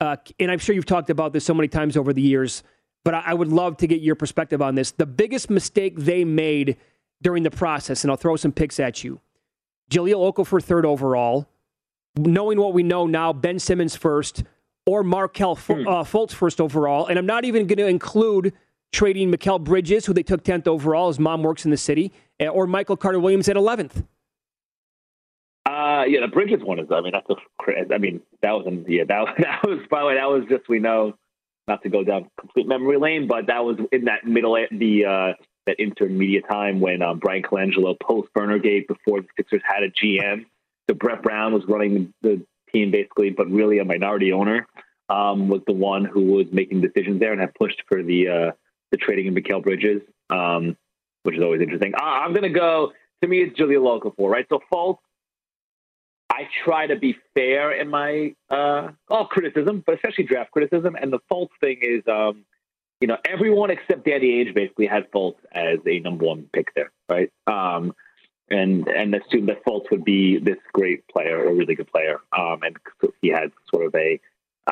Uh, 0.00 0.16
and 0.40 0.50
I'm 0.50 0.58
sure 0.58 0.74
you've 0.74 0.86
talked 0.86 1.10
about 1.10 1.32
this 1.32 1.44
so 1.44 1.54
many 1.54 1.68
times 1.68 1.96
over 1.96 2.12
the 2.12 2.22
years, 2.22 2.62
but 3.04 3.14
I, 3.14 3.22
I 3.26 3.34
would 3.34 3.48
love 3.48 3.76
to 3.78 3.86
get 3.86 4.00
your 4.00 4.14
perspective 4.14 4.62
on 4.62 4.74
this. 4.74 4.92
The 4.92 5.06
biggest 5.06 5.50
mistake 5.50 5.96
they 5.96 6.24
made 6.24 6.76
during 7.20 7.42
the 7.42 7.50
process, 7.50 8.04
and 8.04 8.10
I'll 8.10 8.16
throw 8.16 8.36
some 8.36 8.52
picks 8.52 8.80
at 8.80 9.04
you 9.04 9.20
Jahlil 9.90 10.32
Okafor 10.32 10.62
third 10.62 10.86
overall, 10.86 11.46
knowing 12.16 12.58
what 12.58 12.72
we 12.72 12.82
know 12.82 13.06
now, 13.06 13.32
Ben 13.32 13.58
Simmons 13.58 13.96
first, 13.96 14.44
or 14.86 15.02
Markelle 15.02 15.56
hmm. 15.56 15.86
uh, 15.86 16.04
Fultz 16.04 16.32
first 16.32 16.60
overall. 16.60 17.06
And 17.06 17.18
I'm 17.18 17.26
not 17.26 17.44
even 17.44 17.66
going 17.66 17.78
to 17.78 17.86
include 17.86 18.52
trading 18.92 19.30
Mikal 19.30 19.62
Bridges, 19.62 20.06
who 20.06 20.14
they 20.14 20.22
took 20.22 20.44
10th 20.44 20.66
overall. 20.66 21.08
His 21.08 21.18
mom 21.18 21.42
works 21.42 21.64
in 21.64 21.70
the 21.70 21.76
city, 21.76 22.12
eh, 22.40 22.48
or 22.48 22.66
Michael 22.66 22.96
Carter 22.96 23.20
Williams 23.20 23.48
at 23.48 23.56
11th. 23.56 24.04
Uh, 25.66 26.04
yeah, 26.08 26.20
the 26.22 26.28
Bridges 26.28 26.62
one 26.64 26.78
is. 26.78 26.86
I 26.90 27.02
mean, 27.02 27.12
that's 27.12 27.28
a. 27.28 27.94
I 27.94 27.98
mean, 27.98 28.22
that 28.40 28.52
was. 28.52 28.66
In, 28.66 28.86
yeah, 28.88 29.04
that 29.06 29.26
that 29.38 29.62
was. 29.68 29.80
By 29.90 30.00
the 30.00 30.06
way, 30.06 30.14
that 30.14 30.24
was 30.24 30.44
just 30.48 30.66
we 30.66 30.78
know, 30.78 31.12
not 31.66 31.82
to 31.82 31.90
go 31.90 32.02
down 32.02 32.30
complete 32.40 32.66
memory 32.66 32.98
lane, 32.98 33.26
but 33.26 33.48
that 33.48 33.64
was 33.64 33.76
in 33.92 34.06
that 34.06 34.24
middle 34.24 34.56
the 34.70 35.04
uh, 35.04 35.32
that 35.66 35.78
intermediate 35.78 36.48
time 36.48 36.80
when 36.80 37.02
um, 37.02 37.18
Bryan 37.18 37.42
Colangelo 37.42 38.00
post 38.00 38.32
Burnergate 38.32 38.88
before 38.88 39.20
the 39.20 39.28
Sixers 39.36 39.60
had 39.62 39.82
a 39.82 39.90
GM. 39.90 40.46
So 40.88 40.94
Brett 40.94 41.22
Brown 41.22 41.52
was 41.52 41.64
running 41.66 42.12
the 42.22 42.44
team 42.72 42.90
basically, 42.90 43.30
but 43.30 43.50
really 43.50 43.78
a 43.78 43.84
minority 43.84 44.32
owner. 44.32 44.66
Um, 45.10 45.48
was 45.48 45.62
the 45.66 45.72
one 45.72 46.04
who 46.04 46.32
was 46.32 46.46
making 46.52 46.82
decisions 46.82 47.18
there 47.18 47.32
and 47.32 47.40
had 47.40 47.54
pushed 47.54 47.82
for 47.88 48.02
the 48.02 48.28
uh, 48.28 48.50
the 48.90 48.98
trading 48.98 49.28
of 49.28 49.34
Mikal 49.34 49.62
Bridges, 49.62 50.02
um, 50.28 50.76
which 51.22 51.36
is 51.36 51.42
always 51.42 51.62
interesting. 51.62 51.94
I'm 51.98 52.32
going 52.32 52.42
to 52.42 52.50
go. 52.50 52.92
To 53.22 53.28
me, 53.28 53.42
it's 53.42 53.58
Jahlil 53.58 54.00
Okafor, 54.00 54.30
right? 54.30 54.46
So 54.50 54.60
Fultz 54.72 54.98
I 56.38 56.48
try 56.64 56.86
to 56.86 56.94
be 56.94 57.16
fair 57.34 57.72
in 57.72 57.88
my 57.88 58.34
uh, 58.48 58.90
all 59.08 59.26
criticism, 59.26 59.82
but 59.84 59.96
especially 59.96 60.24
draft 60.24 60.52
criticism. 60.52 60.94
And 60.94 61.12
the 61.12 61.18
Fultz 61.30 61.48
thing 61.60 61.78
is, 61.82 62.02
um, 62.06 62.44
you 63.00 63.08
know, 63.08 63.16
everyone 63.28 63.70
except 63.70 64.04
Danny 64.04 64.44
Ainge 64.44 64.54
basically 64.54 64.86
had 64.86 65.10
Fultz 65.10 65.36
as 65.52 65.78
a 65.86 65.98
number 65.98 66.26
one 66.26 66.48
pick 66.52 66.72
there, 66.74 66.92
right? 67.08 67.30
Um, 67.46 67.92
and 68.50 68.86
and 68.88 69.14
assumed 69.14 69.48
that 69.48 69.64
Fultz 69.64 69.90
would 69.90 70.04
be 70.04 70.38
this 70.38 70.58
great 70.72 71.06
player, 71.08 71.46
a 71.46 71.52
really 71.52 71.74
good 71.74 71.90
player. 71.90 72.20
Um, 72.36 72.62
and 72.62 72.76
he 73.22 73.28
had 73.28 73.52
sort 73.72 73.86
of 73.86 73.94
a, 73.94 74.20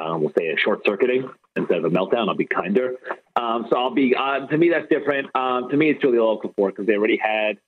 um, 0.00 0.22
we'll 0.22 0.32
say, 0.38 0.48
a 0.48 0.56
short 0.56 0.80
circuiting 0.86 1.30
instead 1.56 1.78
of 1.78 1.84
a 1.84 1.90
meltdown. 1.90 2.28
I'll 2.28 2.34
be 2.34 2.46
kinder. 2.46 2.94
Um, 3.36 3.66
so 3.70 3.76
I'll 3.76 3.94
be. 3.94 4.14
Uh, 4.14 4.46
to 4.46 4.56
me, 4.56 4.70
that's 4.70 4.88
different. 4.88 5.34
Um, 5.34 5.68
to 5.70 5.76
me, 5.76 5.90
it's 5.90 6.02
really 6.02 6.18
Okafor 6.18 6.68
because 6.68 6.86
they 6.86 6.94
already 6.94 7.18
had 7.18 7.58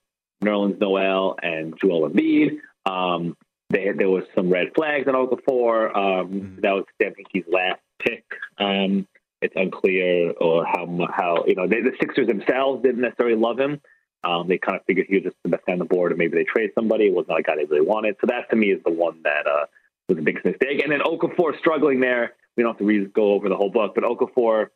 Nerlens 0.43 0.79
Noel 0.79 1.35
and 1.41 1.75
Joel 1.79 2.09
Embiid. 2.09 2.59
Um, 2.85 3.35
they, 3.69 3.91
there 3.95 4.09
was 4.09 4.23
some 4.35 4.49
red 4.49 4.73
flags 4.75 5.07
on 5.07 5.13
Okafor. 5.13 5.95
Um, 5.95 6.27
mm-hmm. 6.31 6.61
That 6.61 6.71
was 6.71 6.85
Hinkie's 6.99 7.45
last 7.51 7.81
pick. 7.99 8.25
Um, 8.57 9.07
it's 9.41 9.55
unclear 9.55 10.31
or 10.31 10.65
how 10.65 11.07
how 11.11 11.45
you 11.47 11.55
know 11.55 11.67
they, 11.67 11.81
the 11.81 11.93
Sixers 11.99 12.27
themselves 12.27 12.83
didn't 12.83 13.01
necessarily 13.01 13.37
love 13.37 13.59
him. 13.59 13.81
Um, 14.23 14.47
they 14.47 14.57
kind 14.57 14.77
of 14.77 14.85
figured 14.85 15.07
he 15.07 15.15
was 15.15 15.23
just 15.23 15.37
the 15.43 15.49
best 15.49 15.65
guy 15.65 15.73
on 15.73 15.79
the 15.79 15.85
board, 15.85 16.11
and 16.11 16.19
maybe 16.19 16.35
they 16.35 16.43
trade 16.43 16.71
somebody. 16.75 17.07
It 17.07 17.13
was 17.13 17.25
not 17.29 17.39
a 17.39 17.43
guy 17.43 17.55
they 17.55 17.65
really 17.65 17.85
wanted. 17.85 18.17
So 18.19 18.27
that 18.27 18.49
to 18.49 18.55
me 18.55 18.71
is 18.71 18.81
the 18.83 18.91
one 18.91 19.21
that 19.23 19.47
uh, 19.47 19.65
was 20.07 20.17
the 20.17 20.23
biggest 20.23 20.45
mistake. 20.45 20.81
And 20.83 20.91
then 20.91 20.99
Okafor 20.99 21.57
struggling 21.57 21.99
there. 21.99 22.33
We 22.57 22.63
don't 22.63 22.73
have 22.73 22.79
to 22.79 22.85
read, 22.85 23.13
go 23.13 23.33
over 23.33 23.47
the 23.47 23.55
whole 23.55 23.69
book, 23.69 23.93
but 23.95 24.03
Okafor, 24.03 24.67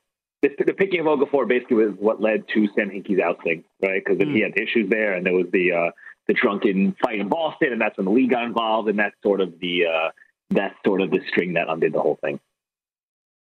the, 0.41 0.49
the 0.65 0.73
picking 0.73 1.01
of 1.01 1.08
Okafor 1.08 1.47
basically 1.47 1.77
was 1.77 1.95
what 1.97 2.21
led 2.21 2.47
to 2.53 2.67
Sam 2.75 2.89
Hinkie's 2.89 3.19
ousting, 3.19 3.65
right? 3.82 4.01
Because 4.03 4.19
mm. 4.19 4.34
he 4.34 4.41
had 4.41 4.58
issues 4.58 4.89
there, 4.89 5.13
and 5.13 5.25
there 5.25 5.34
was 5.34 5.47
the 5.51 5.73
uh, 5.73 5.91
the 6.27 6.34
drunken 6.34 6.95
fight 7.03 7.19
in 7.19 7.27
Boston, 7.27 7.73
and 7.73 7.82
that's 7.82 7.97
when 7.97 8.06
the 8.06 8.12
league 8.12 8.29
got 8.29 8.43
involved, 8.43 8.88
and 8.88 8.97
that's 8.97 9.15
sort 9.21 9.41
of 9.41 9.60
the 9.60 9.86
uh, 9.86 10.10
that's 10.49 10.75
sort 10.86 11.01
of 11.01 11.12
the 11.12 11.19
string 11.27 11.53
that 11.53 11.67
undid 11.67 11.93
the 11.93 11.99
whole 11.99 12.17
thing. 12.21 12.39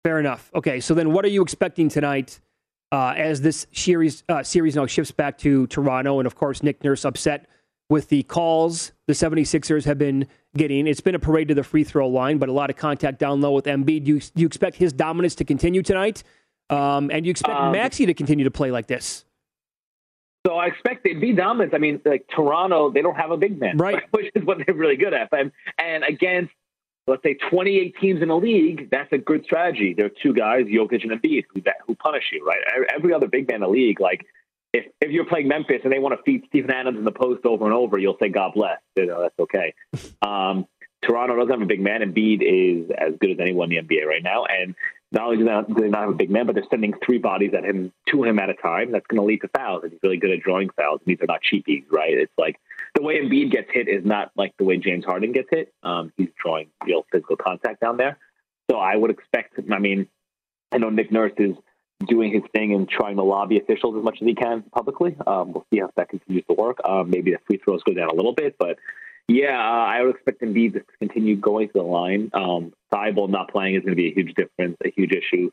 Fair 0.05 0.21
enough. 0.21 0.51
Okay, 0.55 0.81
so 0.81 0.95
then 0.95 1.13
what 1.13 1.25
are 1.25 1.29
you 1.29 1.43
expecting 1.43 1.89
tonight 1.89 2.41
uh, 2.95 3.13
as 3.17 3.41
this 3.41 3.67
series 3.73 4.23
uh, 4.29 4.45
series 4.45 4.77
now 4.77 4.87
shifts 4.87 5.11
back 5.11 5.37
to 5.39 5.67
Toronto, 5.67 6.21
and 6.21 6.27
of 6.29 6.37
course 6.37 6.63
Nick 6.63 6.85
Nurse 6.85 7.05
upset 7.05 7.47
with 7.91 8.09
the 8.09 8.23
calls 8.23 8.93
the 9.09 9.13
76ers 9.13 9.85
have 9.85 9.99
been 9.99 10.29
getting. 10.57 10.87
It's 10.87 11.01
been 11.01 11.17
a 11.17 11.19
parade 11.19 11.49
to 11.49 11.55
the 11.55 11.65
free 11.65 11.83
throw 11.83 12.09
line, 12.09 12.39
but 12.39 12.49
a 12.49 12.53
lot 12.53 12.71
of 12.71 12.77
contact 12.77 13.19
down 13.19 13.41
low 13.41 13.51
with 13.51 13.65
Embiid. 13.65 14.05
Do 14.05 14.15
you, 14.15 14.21
do 14.21 14.41
you 14.43 14.47
expect 14.47 14.77
his 14.77 14.93
dominance 14.93 15.35
to 15.37 15.45
continue 15.45 15.83
tonight? 15.83 16.23
Um, 16.71 17.11
and 17.11 17.27
you 17.27 17.31
expect 17.31 17.59
um, 17.59 17.73
Maxey 17.73 18.07
to 18.07 18.15
continue 18.15 18.45
to 18.45 18.51
play 18.53 18.71
like 18.71 18.87
this? 18.87 19.25
So 20.47 20.55
I 20.55 20.67
expect 20.67 21.05
it 21.05 21.21
be 21.21 21.33
dominant. 21.33 21.75
I 21.75 21.79
mean, 21.79 22.01
like 22.05 22.29
Toronto, 22.29 22.91
they 22.91 23.03
don't 23.03 23.17
have 23.17 23.33
a 23.33 23.37
big 23.37 23.59
man, 23.59 23.77
right? 23.77 24.05
Which 24.13 24.31
is 24.37 24.45
what 24.45 24.59
they're 24.65 24.75
really 24.75 24.97
good 24.97 25.13
at. 25.13 25.31
And, 25.33 25.51
and 25.79 26.05
against, 26.05 26.53
let's 27.07 27.23
say, 27.23 27.35
28 27.51 27.95
teams 28.01 28.23
in 28.23 28.29
the 28.29 28.37
league, 28.37 28.91
that's 28.91 29.13
a 29.13 29.19
good 29.19 29.45
strategy. 29.45 29.95
There 29.97 30.07
are 30.07 30.13
two 30.23 30.33
guys, 30.33 30.65
Jokic 30.67 31.03
and 31.03 31.13
Embiid, 31.13 31.45
who 31.53 31.61
who 31.87 31.95
punish 31.95 32.25
you, 32.33 32.45
right? 32.45 32.61
Every 32.95 33.13
other 33.13 33.29
big 33.29 33.49
man 33.49 33.57
in 33.57 33.61
the 33.63 33.69
league, 33.69 34.01
like 34.01 34.25
if 34.73 34.87
if 35.01 35.11
you're 35.11 35.27
playing 35.27 35.49
Memphis 35.49 35.81
and 35.85 35.93
they 35.93 35.99
want 35.99 36.19
to 36.19 36.23
feed 36.25 36.45
Steven 36.49 36.71
Adams 36.71 36.99
in 36.99 37.05
the 37.05 37.13
post 37.13 37.47
over 37.47 37.65
and 37.65 37.75
over, 37.75 37.99
you'll 37.99 38.19
say 38.21 38.29
God 38.29 38.53
bless. 38.55 38.79
You 38.97 39.07
know, 39.07 39.23
that's 39.23 39.39
okay. 39.39 39.75
Um, 40.23 40.67
Toronto 41.05 41.37
doesn't 41.37 41.51
have 41.51 41.61
a 41.61 41.67
big 41.67 41.81
man. 41.83 42.01
And 42.01 42.15
Embiid 42.15 42.41
is 42.41 42.91
as 42.97 43.13
good 43.21 43.33
as 43.33 43.37
anyone 43.39 43.71
in 43.71 43.87
the 43.87 43.95
NBA 43.97 44.07
right 44.07 44.23
now, 44.23 44.45
and 44.47 44.75
not 45.13 45.25
only 45.25 45.37
do 45.37 45.45
they 45.45 45.51
not, 45.51 45.69
do 45.69 45.75
they 45.75 45.89
not 45.89 46.01
have 46.01 46.11
a 46.11 46.15
big 46.15 46.31
man, 46.31 46.47
but 46.47 46.55
they're 46.55 46.65
sending 46.71 46.95
three 47.05 47.19
bodies 47.19 47.53
at 47.57 47.65
him 47.65 47.93
to 48.11 48.25
him 48.25 48.39
at 48.39 48.49
a 48.49 48.55
time. 48.55 48.91
That's 48.91 49.07
going 49.07 49.21
to 49.21 49.27
lead 49.27 49.43
to 49.43 49.49
fouls, 49.49 49.83
and 49.83 49.93
he's 49.93 50.01
really 50.03 50.17
good 50.17 50.31
at 50.31 50.41
drawing 50.41 50.71
fouls. 50.71 51.01
And 51.05 51.15
these 51.15 51.23
are 51.23 51.27
not 51.27 51.41
cheapies, 51.43 51.85
right? 51.91 52.15
It's 52.15 52.33
like 52.39 52.59
the 52.95 53.03
way 53.03 53.21
Embiid 53.21 53.51
gets 53.51 53.69
hit 53.73 53.89
is 53.89 54.05
not 54.05 54.31
like 54.37 54.55
the 54.59 54.65
way 54.65 54.79
James 54.79 55.05
Harden 55.05 55.33
gets 55.33 55.49
hit. 55.51 55.73
Um, 55.83 56.13
he's 56.17 56.29
drawing 56.43 56.69
real 56.87 57.05
physical 57.11 57.37
contact 57.37 57.81
down 57.81 57.97
there. 57.97 58.19
So 58.71 58.79
I 58.79 58.97
would 58.97 59.11
expect. 59.11 59.59
I 59.71 59.79
mean, 59.79 60.09
I 60.73 60.79
know 60.79 60.91
Nick 60.91 61.13
Nurse 61.13 61.33
is 61.39 61.57
doing 62.07 62.33
his 62.33 62.43
thing 62.53 62.73
and 62.75 62.89
trying 62.89 63.17
to 63.17 63.23
lobby 63.23 63.59
officials 63.59 63.97
as 63.97 64.05
much 64.05 64.19
as 64.21 64.27
he 64.27 64.35
can 64.35 64.63
publicly. 64.63 65.17
Um, 65.27 65.53
we'll 65.53 65.67
see 65.73 65.81
how 65.81 65.91
that 65.97 66.09
continues 66.09 66.45
to 66.49 66.55
work. 66.55 66.79
Um, 66.85 67.11
maybe 67.11 67.33
the 67.33 67.39
free 67.47 67.59
throws 67.59 67.83
go 67.83 67.95
down 67.95 68.11
a 68.11 68.15
little 68.15 68.35
bit, 68.35 68.57
but 68.59 68.79
yeah, 69.27 69.59
uh, 69.59 69.85
I 69.87 70.03
would 70.03 70.17
expect 70.17 70.43
Embiid 70.43 70.75
to 70.75 70.83
continue 70.99 71.37
going 71.37 71.69
to 71.69 71.73
the 71.75 71.83
line. 71.83 72.31
Um, 72.35 72.73
Thybulle 72.93 73.31
not 73.31 73.51
playing 73.51 73.75
is 73.75 73.81
going 73.81 73.93
to 73.93 73.97
be 73.97 74.09
a 74.09 74.15
huge 74.15 74.35
difference, 74.35 74.77
a 74.85 74.91
huge 74.91 75.13
issue 75.13 75.51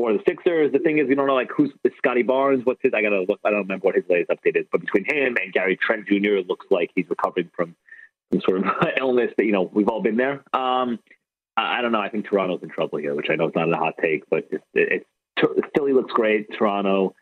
for 0.00 0.14
the 0.14 0.20
Sixers. 0.26 0.72
The 0.72 0.78
thing 0.78 0.98
is, 0.98 1.08
we 1.08 1.14
don't 1.14 1.26
know 1.26 1.34
like 1.34 1.50
who's 1.54 1.70
Scottie 1.98 2.22
Barnes. 2.22 2.64
What's 2.64 2.80
his? 2.82 2.92
I 2.94 3.02
gotta 3.02 3.20
look. 3.28 3.38
I 3.44 3.50
don't 3.50 3.60
remember 3.60 3.84
what 3.84 3.96
his 3.96 4.04
latest 4.08 4.30
update 4.30 4.56
is. 4.56 4.66
But 4.72 4.80
between 4.80 5.04
him 5.04 5.36
and 5.36 5.52
Gary 5.52 5.76
Trent 5.76 6.06
Jr., 6.06 6.36
it 6.36 6.48
looks 6.48 6.66
like 6.70 6.90
he's 6.94 7.04
recovering 7.10 7.50
from 7.54 7.76
some 8.32 8.40
sort 8.40 8.58
of 8.58 8.64
illness 8.98 9.30
that 9.36 9.44
you 9.44 9.52
know 9.52 9.70
we've 9.72 9.88
all 9.88 10.00
been 10.00 10.16
there. 10.16 10.42
Um, 10.54 10.98
I 11.56 11.82
don't 11.82 11.92
know. 11.92 12.00
I 12.00 12.08
think 12.08 12.26
Toronto's 12.26 12.62
in 12.62 12.70
trouble 12.70 12.98
here, 12.98 13.14
which 13.14 13.26
I 13.30 13.34
know 13.34 13.48
is 13.48 13.54
not 13.54 13.70
a 13.70 13.76
hot 13.76 13.94
take, 14.00 14.24
but 14.30 14.48
it's, 14.50 14.64
it's 14.72 15.04
Philly 15.76 15.92
looks 15.92 16.12
great. 16.14 16.48
Toronto 16.56 17.14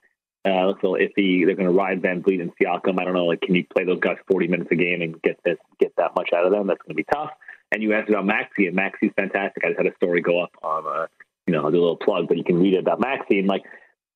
uh, 0.46 0.66
looks 0.66 0.82
a 0.84 0.86
little 0.86 1.04
iffy. 1.04 1.44
They're 1.44 1.56
going 1.56 1.68
to 1.68 1.74
ride 1.74 2.00
VanVleet 2.00 2.40
and 2.40 2.52
Siakam. 2.56 3.00
I 3.00 3.04
don't 3.04 3.14
know. 3.14 3.24
Like, 3.24 3.40
can 3.40 3.56
you 3.56 3.64
play 3.64 3.84
those 3.84 3.98
guys 3.98 4.18
40 4.30 4.46
minutes 4.46 4.70
a 4.70 4.76
game 4.76 5.02
and 5.02 5.20
get 5.22 5.40
this, 5.44 5.56
get 5.80 5.92
that 5.96 6.12
much 6.14 6.30
out 6.32 6.46
of 6.46 6.52
them? 6.52 6.68
That's 6.68 6.80
going 6.82 6.90
to 6.90 6.94
be 6.94 7.06
tough. 7.12 7.30
And 7.72 7.82
you 7.82 7.94
asked 7.94 8.10
about 8.10 8.26
Maxey, 8.26 8.66
and 8.66 8.76
Maxey's 8.76 9.10
fantastic. 9.16 9.64
I 9.64 9.70
just 9.70 9.78
had 9.78 9.92
a 9.92 9.96
story 9.96 10.20
go 10.20 10.40
up 10.40 10.52
on, 10.62 10.86
uh, 10.86 11.06
you 11.48 11.54
know, 11.54 11.64
I'll 11.64 11.70
do 11.70 11.78
a 11.78 11.80
little 11.80 11.96
plug, 11.96 12.28
but 12.28 12.36
you 12.36 12.44
can 12.44 12.60
read 12.60 12.74
it 12.74 12.80
about 12.80 13.00
Maxey. 13.00 13.42
Like, 13.42 13.64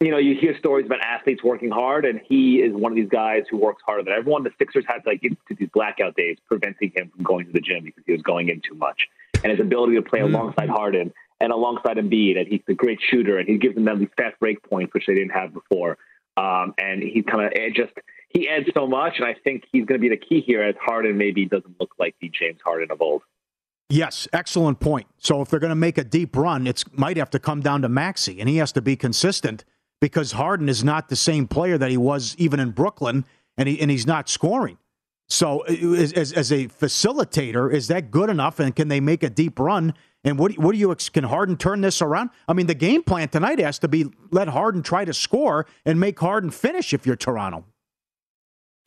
you 0.00 0.10
know, 0.10 0.18
you 0.18 0.36
hear 0.38 0.56
stories 0.58 0.84
about 0.84 1.00
athletes 1.00 1.42
working 1.42 1.70
hard, 1.70 2.04
and 2.04 2.20
he 2.28 2.56
is 2.56 2.74
one 2.74 2.92
of 2.92 2.96
these 2.96 3.08
guys 3.08 3.44
who 3.50 3.56
works 3.56 3.82
harder 3.86 4.02
than 4.02 4.12
everyone. 4.12 4.44
The 4.44 4.50
Sixers 4.58 4.84
had 4.86 4.98
like 5.06 5.22
these 5.22 5.68
blackout 5.72 6.14
days 6.14 6.36
preventing 6.46 6.92
him 6.94 7.10
from 7.14 7.24
going 7.24 7.46
to 7.46 7.52
the 7.52 7.60
gym 7.60 7.84
because 7.84 8.02
he 8.04 8.12
was 8.12 8.20
going 8.20 8.50
in 8.50 8.60
too 8.60 8.74
much. 8.74 9.08
And 9.42 9.50
his 9.50 9.60
ability 9.60 9.94
to 9.94 10.02
play 10.02 10.20
mm-hmm. 10.20 10.34
alongside 10.34 10.68
Harden 10.68 11.12
and 11.40 11.52
alongside 11.52 11.96
Embiid, 11.96 12.38
and 12.38 12.46
he's 12.46 12.60
a 12.68 12.74
great 12.74 13.00
shooter, 13.00 13.38
and 13.38 13.48
he 13.48 13.56
gives 13.56 13.74
them 13.74 13.98
these 13.98 14.08
fast 14.16 14.38
break 14.38 14.62
points, 14.62 14.92
which 14.92 15.06
they 15.06 15.14
didn't 15.14 15.32
have 15.32 15.54
before. 15.54 15.96
Um, 16.36 16.74
and 16.78 17.02
he's 17.02 17.24
kind 17.24 17.46
of 17.46 17.74
just 17.74 17.92
he 18.28 18.48
adds 18.48 18.66
so 18.74 18.86
much, 18.86 19.14
and 19.16 19.26
I 19.26 19.34
think 19.42 19.64
he's 19.72 19.84
going 19.86 20.00
to 20.00 20.02
be 20.02 20.08
the 20.08 20.16
key 20.16 20.40
here 20.40 20.62
as 20.62 20.74
Harden 20.80 21.16
maybe 21.16 21.46
doesn't 21.46 21.80
look 21.80 21.94
like 21.98 22.14
the 22.20 22.28
James 22.28 22.60
Harden 22.62 22.90
of 22.90 23.00
old. 23.00 23.22
Yes, 23.88 24.26
excellent 24.32 24.80
point. 24.80 25.06
So 25.18 25.42
if 25.42 25.48
they're 25.48 25.60
going 25.60 25.70
to 25.70 25.74
make 25.74 25.98
a 25.98 26.04
deep 26.04 26.36
run, 26.36 26.66
it 26.66 26.82
might 26.92 27.16
have 27.16 27.30
to 27.30 27.38
come 27.38 27.60
down 27.60 27.82
to 27.82 27.88
Maxey, 27.88 28.40
and 28.40 28.48
he 28.48 28.56
has 28.56 28.72
to 28.72 28.82
be 28.82 28.96
consistent 28.96 29.64
because 30.00 30.32
Harden 30.32 30.68
is 30.68 30.82
not 30.82 31.08
the 31.08 31.16
same 31.16 31.46
player 31.46 31.76
that 31.78 31.90
he 31.90 31.96
was 31.96 32.34
even 32.38 32.58
in 32.58 32.70
Brooklyn, 32.70 33.24
and 33.56 33.68
he 33.68 33.80
and 33.80 33.90
he's 33.90 34.06
not 34.06 34.28
scoring. 34.28 34.78
So 35.28 35.64
uh, 35.66 35.92
as, 35.94 36.32
as 36.32 36.50
a 36.50 36.68
facilitator, 36.68 37.72
is 37.72 37.88
that 37.88 38.10
good 38.10 38.30
enough? 38.30 38.58
And 38.60 38.74
can 38.74 38.88
they 38.88 39.00
make 39.00 39.22
a 39.22 39.30
deep 39.30 39.58
run 39.58 39.94
and 40.24 40.38
what, 40.38 40.56
what 40.58 40.72
do 40.72 40.78
you 40.78 40.94
can 41.12 41.24
Harden 41.24 41.56
turn 41.56 41.80
this 41.80 42.00
around? 42.00 42.30
I 42.46 42.52
mean, 42.52 42.66
the 42.66 42.74
game 42.74 43.02
plan 43.02 43.28
tonight 43.28 43.58
has 43.58 43.78
to 43.80 43.88
be 43.88 44.06
let 44.30 44.48
Harden 44.48 44.82
try 44.82 45.04
to 45.04 45.12
score 45.12 45.66
and 45.84 45.98
make 45.98 46.18
Harden 46.20 46.50
finish 46.50 46.94
if 46.94 47.06
you're 47.06 47.16
Toronto. 47.16 47.64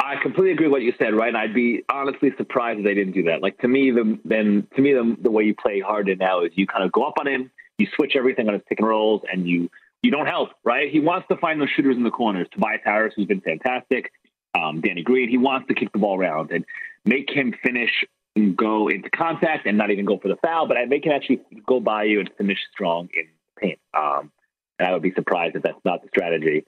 I 0.06 0.22
completely 0.22 0.52
agree 0.52 0.68
with 0.68 0.74
what 0.74 0.82
you 0.84 0.94
said, 1.00 1.16
right? 1.16 1.30
And 1.30 1.38
I'd 1.38 1.54
be 1.54 1.84
honestly 1.92 2.32
surprised 2.38 2.78
if 2.80 2.86
they 2.86 2.94
didn't 2.94 3.14
do 3.14 3.24
that. 3.24 3.42
Like 3.42 3.58
to 3.60 3.68
me, 3.68 3.90
the 3.90 4.20
then 4.24 4.68
to 4.76 4.82
me 4.82 4.94
the, 4.94 5.18
the 5.20 5.32
way 5.32 5.44
you 5.44 5.56
play 5.56 5.80
Harden 5.80 6.20
now 6.20 6.44
is 6.44 6.52
you 6.54 6.68
kind 6.68 6.84
of 6.84 6.92
go 6.92 7.04
up 7.04 7.16
on 7.20 7.28
him, 7.28 7.50
you 7.80 7.88
switch 7.96 8.16
everything 8.16 8.48
on 8.48 8.54
his 8.54 8.62
pick 8.70 8.80
and 8.80 8.88
rolls, 8.88 9.24
and 9.32 9.48
you 9.48 9.68
you 10.04 10.12
don't 10.12 10.28
help, 10.28 10.50
right? 10.64 10.92
He 10.92 11.00
wants 11.00 11.28
to 11.30 11.38
find 11.38 11.60
those 11.60 11.70
shooters 11.76 11.96
in 11.98 12.04
the 12.04 12.12
corners. 12.12 12.48
Tobias 12.52 12.82
Harris, 12.86 13.14
who's 13.16 13.26
been 13.26 13.42
fantastic, 13.42 14.12
um, 14.54 14.80
Danny 14.80 15.02
Green, 15.02 15.28
he 15.28 15.40
wants 15.40 15.68
to 15.70 15.74
kick 15.74 15.92
the 15.92 15.98
ball 15.98 16.20
around 16.20 16.52
and 16.52 16.66
make 17.04 17.32
him 17.32 17.56
finish 17.64 18.06
and 18.36 18.56
go 18.56 18.90
into 18.90 19.10
contact 19.10 19.66
and 19.66 19.76
not 19.76 19.90
even 19.90 20.06
go 20.06 20.20
for 20.20 20.28
the 20.28 20.36
foul, 20.36 20.68
but 20.68 20.78
they 20.88 21.00
can 21.00 21.14
actually 21.14 21.42
go 21.66 21.80
by 21.80 22.04
you 22.04 22.20
and 22.20 22.30
finish 22.38 22.60
strong 22.72 23.10
in 23.18 23.28
paint. 23.60 23.80
Um, 23.98 24.32
and 24.78 24.88
I 24.88 24.94
would 24.94 25.02
be 25.02 25.14
surprised 25.14 25.56
if 25.56 25.64
that's 25.64 25.84
not 25.84 26.04
the 26.04 26.10
strategy. 26.10 26.66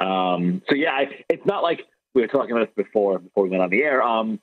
Um, 0.00 0.62
so 0.68 0.74
yeah, 0.74 0.92
I, 0.92 1.24
it's 1.28 1.46
not 1.46 1.62
like 1.62 1.86
we 2.14 2.22
were 2.22 2.28
talking 2.28 2.52
about 2.52 2.66
this 2.66 2.84
before 2.84 3.18
before 3.18 3.44
we 3.44 3.50
went 3.50 3.62
on 3.62 3.70
the 3.70 3.82
air. 3.82 4.02
Um, 4.02 4.40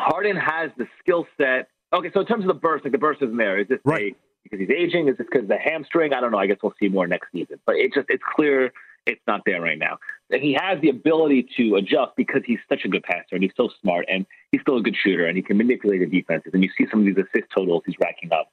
Harden 0.00 0.36
has 0.36 0.70
the 0.76 0.86
skill 1.00 1.26
set. 1.36 1.68
Okay, 1.92 2.10
so 2.12 2.20
in 2.20 2.26
terms 2.26 2.44
of 2.44 2.48
the 2.48 2.54
burst, 2.54 2.84
like 2.84 2.92
the 2.92 2.98
burst 2.98 3.22
isn't 3.22 3.36
there. 3.36 3.58
Is 3.58 3.68
this 3.68 3.80
right. 3.84 4.12
a, 4.12 4.16
because 4.44 4.60
he's 4.60 4.70
aging? 4.70 5.08
Is 5.08 5.16
this 5.16 5.26
because 5.30 5.44
of 5.44 5.48
the 5.48 5.58
hamstring? 5.58 6.12
I 6.12 6.20
don't 6.20 6.30
know. 6.30 6.38
I 6.38 6.46
guess 6.46 6.58
we'll 6.62 6.74
see 6.80 6.88
more 6.88 7.06
next 7.06 7.32
season. 7.32 7.58
But 7.66 7.76
it 7.76 7.94
just 7.94 8.06
it's 8.08 8.22
clear 8.34 8.72
it's 9.06 9.20
not 9.26 9.42
there 9.46 9.60
right 9.60 9.78
now. 9.78 9.98
And 10.30 10.42
he 10.42 10.56
has 10.60 10.80
the 10.80 10.90
ability 10.90 11.48
to 11.56 11.76
adjust 11.76 12.12
because 12.16 12.42
he's 12.44 12.58
such 12.68 12.84
a 12.84 12.88
good 12.88 13.02
passer 13.02 13.32
and 13.32 13.42
he's 13.42 13.52
so 13.56 13.70
smart 13.80 14.04
and 14.08 14.26
he's 14.52 14.60
still 14.60 14.76
a 14.76 14.82
good 14.82 14.96
shooter 15.02 15.26
and 15.26 15.36
he 15.36 15.42
can 15.42 15.56
manipulate 15.56 16.00
the 16.00 16.06
defenses. 16.06 16.52
And 16.52 16.62
you 16.62 16.70
see 16.76 16.86
some 16.90 17.00
of 17.00 17.06
these 17.06 17.16
assist 17.16 17.50
totals 17.54 17.82
he's 17.86 17.96
racking 18.00 18.30
up. 18.32 18.52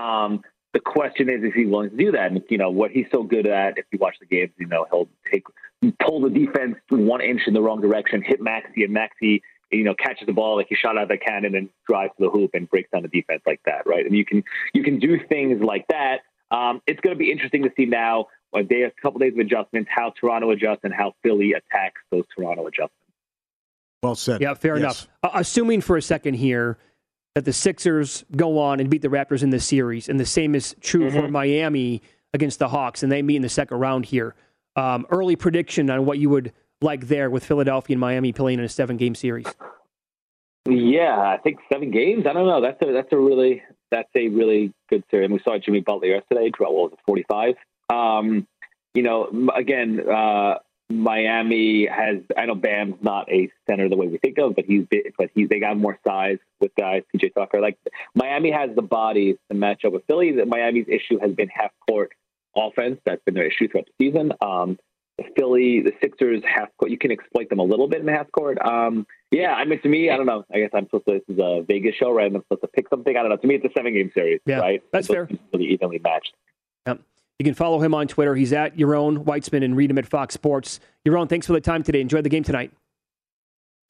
Um, 0.00 0.42
the 0.74 0.80
question 0.80 1.30
is, 1.30 1.42
is 1.42 1.52
he 1.54 1.64
willing 1.64 1.90
to 1.90 1.96
do 1.96 2.12
that? 2.12 2.32
And 2.32 2.42
you 2.50 2.58
know 2.58 2.70
what 2.70 2.90
he's 2.90 3.06
so 3.12 3.22
good 3.22 3.46
at. 3.46 3.78
If 3.78 3.86
you 3.92 3.98
watch 3.98 4.16
the 4.20 4.26
games, 4.26 4.52
you 4.58 4.66
know 4.66 4.86
he'll 4.90 5.08
take 5.32 5.44
pull 5.92 6.20
the 6.20 6.30
defense 6.30 6.76
one 6.90 7.20
inch 7.20 7.42
in 7.46 7.54
the 7.54 7.60
wrong 7.60 7.80
direction, 7.80 8.22
hit 8.22 8.40
Maxey, 8.40 8.84
and 8.84 8.92
Maxey 8.92 9.42
you 9.70 9.84
know 9.84 9.94
catches 9.94 10.26
the 10.26 10.32
ball 10.32 10.56
like 10.56 10.66
he 10.68 10.74
shot 10.74 10.96
out 10.96 11.04
of 11.04 11.08
the 11.08 11.18
cannon 11.18 11.54
and 11.54 11.68
drives 11.86 12.12
to 12.18 12.24
the 12.24 12.30
hoop 12.30 12.50
and 12.54 12.68
breaks 12.70 12.90
down 12.90 13.02
the 13.02 13.08
defense 13.08 13.42
like 13.46 13.60
that, 13.66 13.86
right? 13.86 14.04
And 14.06 14.14
you 14.14 14.24
can 14.24 14.42
you 14.72 14.82
can 14.82 14.98
do 14.98 15.18
things 15.28 15.62
like 15.62 15.86
that. 15.88 16.20
Um, 16.50 16.80
it's 16.86 17.00
going 17.00 17.14
to 17.14 17.18
be 17.18 17.32
interesting 17.32 17.62
to 17.64 17.70
see 17.76 17.86
now 17.86 18.26
a 18.54 18.62
day, 18.62 18.82
a 18.82 18.92
couple 19.02 19.18
days 19.18 19.32
of 19.32 19.40
adjustments, 19.40 19.90
how 19.92 20.12
Toronto 20.18 20.50
adjusts 20.50 20.80
and 20.84 20.94
how 20.94 21.14
Philly 21.22 21.52
attacks 21.52 22.00
those 22.10 22.24
Toronto 22.36 22.66
adjustments. 22.66 22.94
Well 24.02 24.14
said. 24.14 24.40
Yeah, 24.40 24.54
fair 24.54 24.76
yes. 24.76 24.80
enough. 24.80 25.08
Uh, 25.22 25.38
assuming 25.40 25.80
for 25.80 25.96
a 25.96 26.02
second 26.02 26.34
here 26.34 26.78
that 27.34 27.44
the 27.44 27.52
Sixers 27.52 28.24
go 28.36 28.58
on 28.58 28.78
and 28.78 28.88
beat 28.88 29.02
the 29.02 29.08
Raptors 29.08 29.42
in 29.42 29.50
this 29.50 29.64
series, 29.64 30.08
and 30.08 30.20
the 30.20 30.26
same 30.26 30.54
is 30.54 30.76
true 30.80 31.08
mm-hmm. 31.08 31.20
for 31.20 31.28
Miami 31.28 32.02
against 32.32 32.58
the 32.58 32.68
Hawks, 32.68 33.02
and 33.02 33.10
they 33.10 33.22
meet 33.22 33.36
in 33.36 33.42
the 33.42 33.48
second 33.48 33.78
round 33.78 34.04
here. 34.04 34.34
Um, 34.76 35.06
early 35.10 35.36
prediction 35.36 35.88
on 35.90 36.04
what 36.04 36.18
you 36.18 36.30
would 36.30 36.52
like 36.80 37.06
there 37.08 37.30
with 37.30 37.44
Philadelphia 37.44 37.94
and 37.94 38.00
Miami 38.00 38.32
playing 38.32 38.58
in 38.58 38.64
a 38.64 38.68
seven 38.68 38.96
game 38.96 39.14
series. 39.14 39.46
Yeah, 40.68 41.18
I 41.18 41.38
think 41.42 41.58
seven 41.72 41.90
games. 41.90 42.26
I 42.26 42.32
don't 42.32 42.46
know. 42.46 42.60
That's 42.60 42.80
a 42.82 42.92
that's 42.92 43.12
a 43.12 43.18
really 43.18 43.62
that's 43.90 44.08
a 44.14 44.28
really 44.28 44.72
good 44.88 45.04
series. 45.10 45.26
And 45.26 45.34
we 45.34 45.40
saw 45.44 45.58
Jimmy 45.58 45.80
Butler 45.80 46.08
yesterday. 46.08 46.50
What 46.56 46.72
was 46.72 46.92
it, 46.92 46.98
forty 47.06 47.24
five? 47.28 47.54
Um, 47.90 48.46
you 48.94 49.02
know, 49.02 49.50
again, 49.54 50.00
uh, 50.08 50.54
Miami 50.88 51.86
has. 51.86 52.18
I 52.36 52.46
know 52.46 52.54
Bam's 52.54 52.96
not 53.02 53.30
a 53.30 53.50
center 53.68 53.88
the 53.88 53.96
way 53.96 54.08
we 54.08 54.18
think 54.18 54.38
of, 54.38 54.56
but 54.56 54.64
he's 54.64 54.86
but 55.18 55.30
he's 55.34 55.48
they 55.48 55.60
got 55.60 55.76
more 55.76 55.98
size 56.06 56.38
with 56.60 56.74
guys. 56.76 57.02
PJ 57.14 57.34
Tucker, 57.34 57.60
like 57.60 57.78
Miami 58.14 58.50
has 58.50 58.70
the 58.74 58.82
bodies 58.82 59.36
to 59.50 59.56
match 59.56 59.84
up 59.84 59.92
with 59.92 60.04
Philly. 60.06 60.32
That 60.32 60.48
Miami's 60.48 60.86
issue 60.88 61.18
has 61.20 61.32
been 61.32 61.48
half 61.48 61.72
court 61.88 62.12
offense. 62.56 63.00
That's 63.04 63.22
been 63.24 63.34
their 63.34 63.46
issue 63.46 63.68
throughout 63.68 63.86
the 63.98 64.06
season. 64.06 64.32
Um, 64.40 64.78
Philly, 65.36 65.80
the 65.80 65.92
Sixers 66.02 66.42
half 66.44 66.68
court. 66.78 66.90
You 66.90 66.98
can 66.98 67.12
exploit 67.12 67.48
them 67.48 67.60
a 67.60 67.64
little 67.64 67.88
bit 67.88 68.00
in 68.00 68.06
the 68.06 68.12
half 68.12 68.30
court. 68.32 68.58
Um, 68.60 69.06
yeah, 69.30 69.52
I 69.52 69.64
mean, 69.64 69.80
to 69.82 69.88
me, 69.88 70.10
I 70.10 70.16
don't 70.16 70.26
know. 70.26 70.44
I 70.52 70.58
guess 70.58 70.70
I'm 70.74 70.86
supposed 70.86 71.04
to. 71.06 71.12
This 71.12 71.36
is 71.36 71.40
a 71.40 71.64
Vegas 71.66 71.94
show, 71.94 72.12
right? 72.12 72.26
I'm 72.26 72.42
supposed 72.42 72.62
to 72.62 72.68
pick 72.68 72.88
something. 72.88 73.16
I 73.16 73.20
don't 73.20 73.30
know. 73.30 73.36
To 73.36 73.46
me, 73.46 73.56
it's 73.56 73.64
a 73.64 73.70
seven 73.76 73.94
game 73.94 74.10
series, 74.14 74.40
yeah, 74.46 74.58
right? 74.58 74.82
That's 74.92 75.06
fair. 75.06 75.28
Really 75.52 75.66
evenly 75.66 76.00
matched. 76.02 76.32
Yep. 76.86 77.00
You 77.38 77.44
can 77.44 77.54
follow 77.54 77.80
him 77.80 77.94
on 77.94 78.08
Twitter. 78.08 78.34
He's 78.34 78.52
at 78.52 78.76
Yaron 78.76 79.24
Weitzman 79.24 79.64
and 79.64 79.76
read 79.76 79.90
him 79.90 79.98
at 79.98 80.06
Fox 80.06 80.34
Sports. 80.34 80.80
Yaron. 81.06 81.28
thanks 81.28 81.46
for 81.46 81.52
the 81.52 81.60
time 81.60 81.82
today. 81.82 82.00
Enjoy 82.00 82.22
the 82.22 82.28
game 82.28 82.44
tonight. 82.44 82.72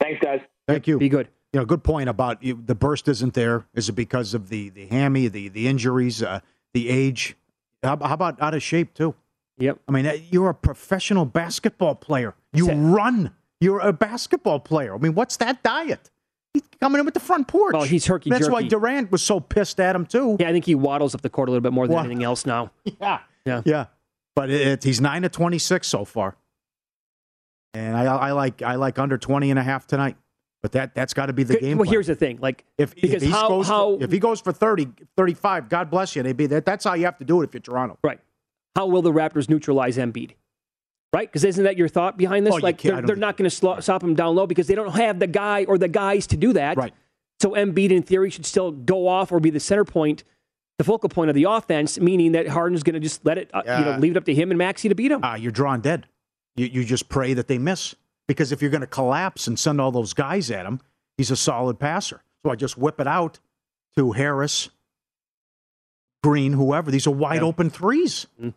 Thanks, 0.01 0.21
guys. 0.23 0.41
Thank 0.67 0.87
you. 0.87 0.99
Be 0.99 1.09
good. 1.09 1.29
You 1.53 1.61
know, 1.61 1.67
good 1.67 1.85
point 1.85 2.09
about 2.09 2.43
you, 2.43 2.61
the 2.65 2.75
burst 2.75 3.07
isn't 3.07 3.35
there. 3.35 3.65
Is 3.75 3.89
it 3.89 3.93
because 3.93 4.35
of 4.35 4.49
the 4.49 4.71
the 4.71 4.87
hammy, 4.87 5.29
the 5.29 5.49
the 5.49 5.69
injuries, 5.69 6.23
uh, 6.23 6.41
the 6.73 6.89
age? 6.89 7.37
How, 7.85 7.97
how 8.03 8.15
about 8.15 8.41
out 8.41 8.55
of 8.55 8.63
shape 8.63 8.95
too? 8.95 9.15
Yep. 9.59 9.79
I 9.89 9.93
mean, 9.93 10.11
you're 10.31 10.51
a 10.51 10.55
professional 10.55 11.25
basketball 11.25 11.95
player. 11.95 12.35
You 12.53 12.71
run. 12.73 13.33
You're 13.61 13.81
a 13.81 13.93
basketball 13.93 14.61
player. 14.61 14.95
I 14.95 14.99
mean, 14.99 15.15
what's 15.15 15.37
that 15.39 15.63
diet? 15.63 16.11
He's 16.53 16.63
coming 16.81 16.99
in 17.01 17.05
with 17.05 17.15
the 17.15 17.21
front 17.21 17.49
porch. 17.49 17.73
Well, 17.73 17.83
he's 17.83 18.07
herky 18.07 18.31
That's 18.31 18.49
why. 18.49 18.63
Durant 18.63 19.11
was 19.11 19.23
so 19.23 19.41
pissed 19.41 19.81
at 19.81 19.95
him 19.97 20.07
too. 20.07 20.37
Yeah, 20.39 20.49
I 20.49 20.53
think 20.53 20.65
he 20.65 20.75
waddles 20.75 21.15
up 21.15 21.23
the 21.23 21.31
court 21.31 21.49
a 21.49 21.53
little 21.53 21.63
bit 21.63 21.73
more 21.73 21.87
than 21.87 21.97
Well- 21.97 22.05
anything 22.05 22.25
else 22.25 22.47
now. 22.47 22.71
Yeah. 23.01 23.21
Yeah. 23.45 23.63
Yeah. 23.65 23.87
But 24.37 24.51
it, 24.51 24.83
he's 24.83 25.01
nine 25.01 25.23
to 25.23 25.29
twenty 25.29 25.59
six 25.59 25.87
so 25.87 26.05
far, 26.05 26.37
and 27.73 27.97
I, 27.97 28.05
I 28.05 28.33
like 28.33 28.63
I 28.63 28.75
like 28.75 28.99
under 28.99 29.17
20 29.17 29.51
and 29.51 29.59
a 29.59 29.63
half 29.63 29.87
tonight. 29.87 30.17
But 30.65 30.73
that 30.73 30.95
that's 30.95 31.13
got 31.13 31.27
to 31.27 31.35
be 31.35 31.43
the 31.43 31.59
game. 31.59 31.77
Well, 31.77 31.85
plan. 31.85 31.93
here's 31.93 32.07
the 32.07 32.15
thing. 32.15 32.39
Like, 32.41 32.65
if 32.79 32.95
because 32.95 33.17
if 33.17 33.23
he 33.25 33.31
how- 33.31 33.49
goes 33.49 33.69
how- 33.69 33.99
for, 33.99 34.03
if 34.03 34.11
he 34.11 34.19
goes 34.19 34.41
for 34.41 34.51
30, 34.51 34.89
35, 35.15 35.69
God 35.69 35.91
bless 35.91 36.17
you. 36.17 36.23
They 36.23 36.33
be 36.33 36.47
that. 36.47 36.65
That's 36.65 36.85
how 36.85 36.95
you 36.95 37.05
have 37.05 37.19
to 37.19 37.25
do 37.27 37.43
it 37.43 37.45
if 37.45 37.53
you're 37.53 37.61
Toronto. 37.61 37.99
Right. 38.03 38.19
How 38.75 38.87
will 38.87 39.03
the 39.03 39.13
Raptors 39.13 39.51
neutralize 39.51 39.99
Embiid? 39.99 40.31
Right? 41.13 41.29
Because 41.29 41.45
isn't 41.45 41.65
that 41.65 41.77
your 41.77 41.89
thought 41.89 42.17
behind 42.17 42.47
this? 42.47 42.55
Oh, 42.55 42.61
like, 42.63 42.81
they're, 42.81 43.03
they're 43.03 43.15
not 43.15 43.37
going 43.37 43.51
to 43.51 43.83
stop 43.83 44.03
him 44.03 44.15
down 44.15 44.37
low 44.37 44.47
because 44.47 44.67
they 44.67 44.75
don't 44.75 44.91
have 44.97 45.19
the 45.19 45.27
guy 45.27 45.67
or 45.67 45.77
the 45.77 45.87
guys 45.87 46.27
to 46.29 46.37
do 46.39 46.55
that. 46.55 46.79
Right. 46.79 46.95
So 47.43 47.51
Embiid, 47.51 47.91
in 47.91 48.03
theory, 48.03 48.31
should 48.31 48.47
still 48.47 48.71
go 48.73 49.07
off 49.07 49.33
or 49.33 49.41
be 49.41 49.51
the 49.51 49.61
center 49.61 49.85
point, 49.85 50.25
the 50.79 50.85
focal 50.85 51.11
point 51.11 51.29
of 51.29 51.35
the 51.35 51.45
offense, 51.45 52.01
meaning 52.01 52.33
that 52.33 52.49
Harden's 52.49 52.83
going 52.83 52.95
to 52.95 53.01
just 53.01 53.23
let 53.27 53.37
it, 53.37 53.51
uh, 53.53 53.61
you 53.67 53.85
know, 53.85 53.99
leave 53.99 54.13
it 54.13 54.17
up 54.17 54.25
to 54.25 54.35
him 54.35 54.51
and 54.51 54.57
Maxey 54.57 54.89
to 54.89 54.95
beat 54.95 55.13
him. 55.13 55.23
Uh, 55.23 55.35
you're 55.35 55.53
drawn 55.53 55.83
dead. 55.83 56.07
You 56.57 56.65
you 56.65 56.85
just 56.87 57.11
pray 57.11 57.35
that 57.35 57.49
they 57.49 57.59
miss 57.59 57.95
because 58.27 58.53
if 58.53 58.63
you're 58.63 58.71
going 58.71 58.81
to 58.81 58.87
collapse 58.87 59.47
and 59.47 59.59
send 59.59 59.81
all 59.81 59.93
those 59.93 60.13
guys 60.13 60.51
at 60.51 60.67
him, 60.67 60.81
he's 61.17 61.31
a 61.31 61.37
solid 61.37 61.79
passer. 61.79 62.23
So 62.45 62.51
I 62.51 62.57
just 62.57 62.77
whip 62.77 63.01
it 63.01 63.07
out 63.07 63.39
to 63.97 64.13
Harris, 64.13 64.71
Green, 66.23 66.55
whoever. 66.55 66.91
These 66.91 67.07
are 67.07 67.11
wide 67.11 67.43
open 67.43 67.71
threes. 67.71 68.27
Mm. 68.41 68.55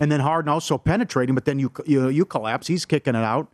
And 0.00 0.10
then 0.10 0.20
Harden 0.20 0.48
also 0.48 0.78
penetrating, 0.78 1.34
but 1.34 1.44
then 1.44 1.58
you 1.58 1.70
you 1.86 2.08
you 2.08 2.24
collapse. 2.24 2.66
He's 2.66 2.84
kicking 2.84 3.14
it 3.14 3.24
out. 3.24 3.52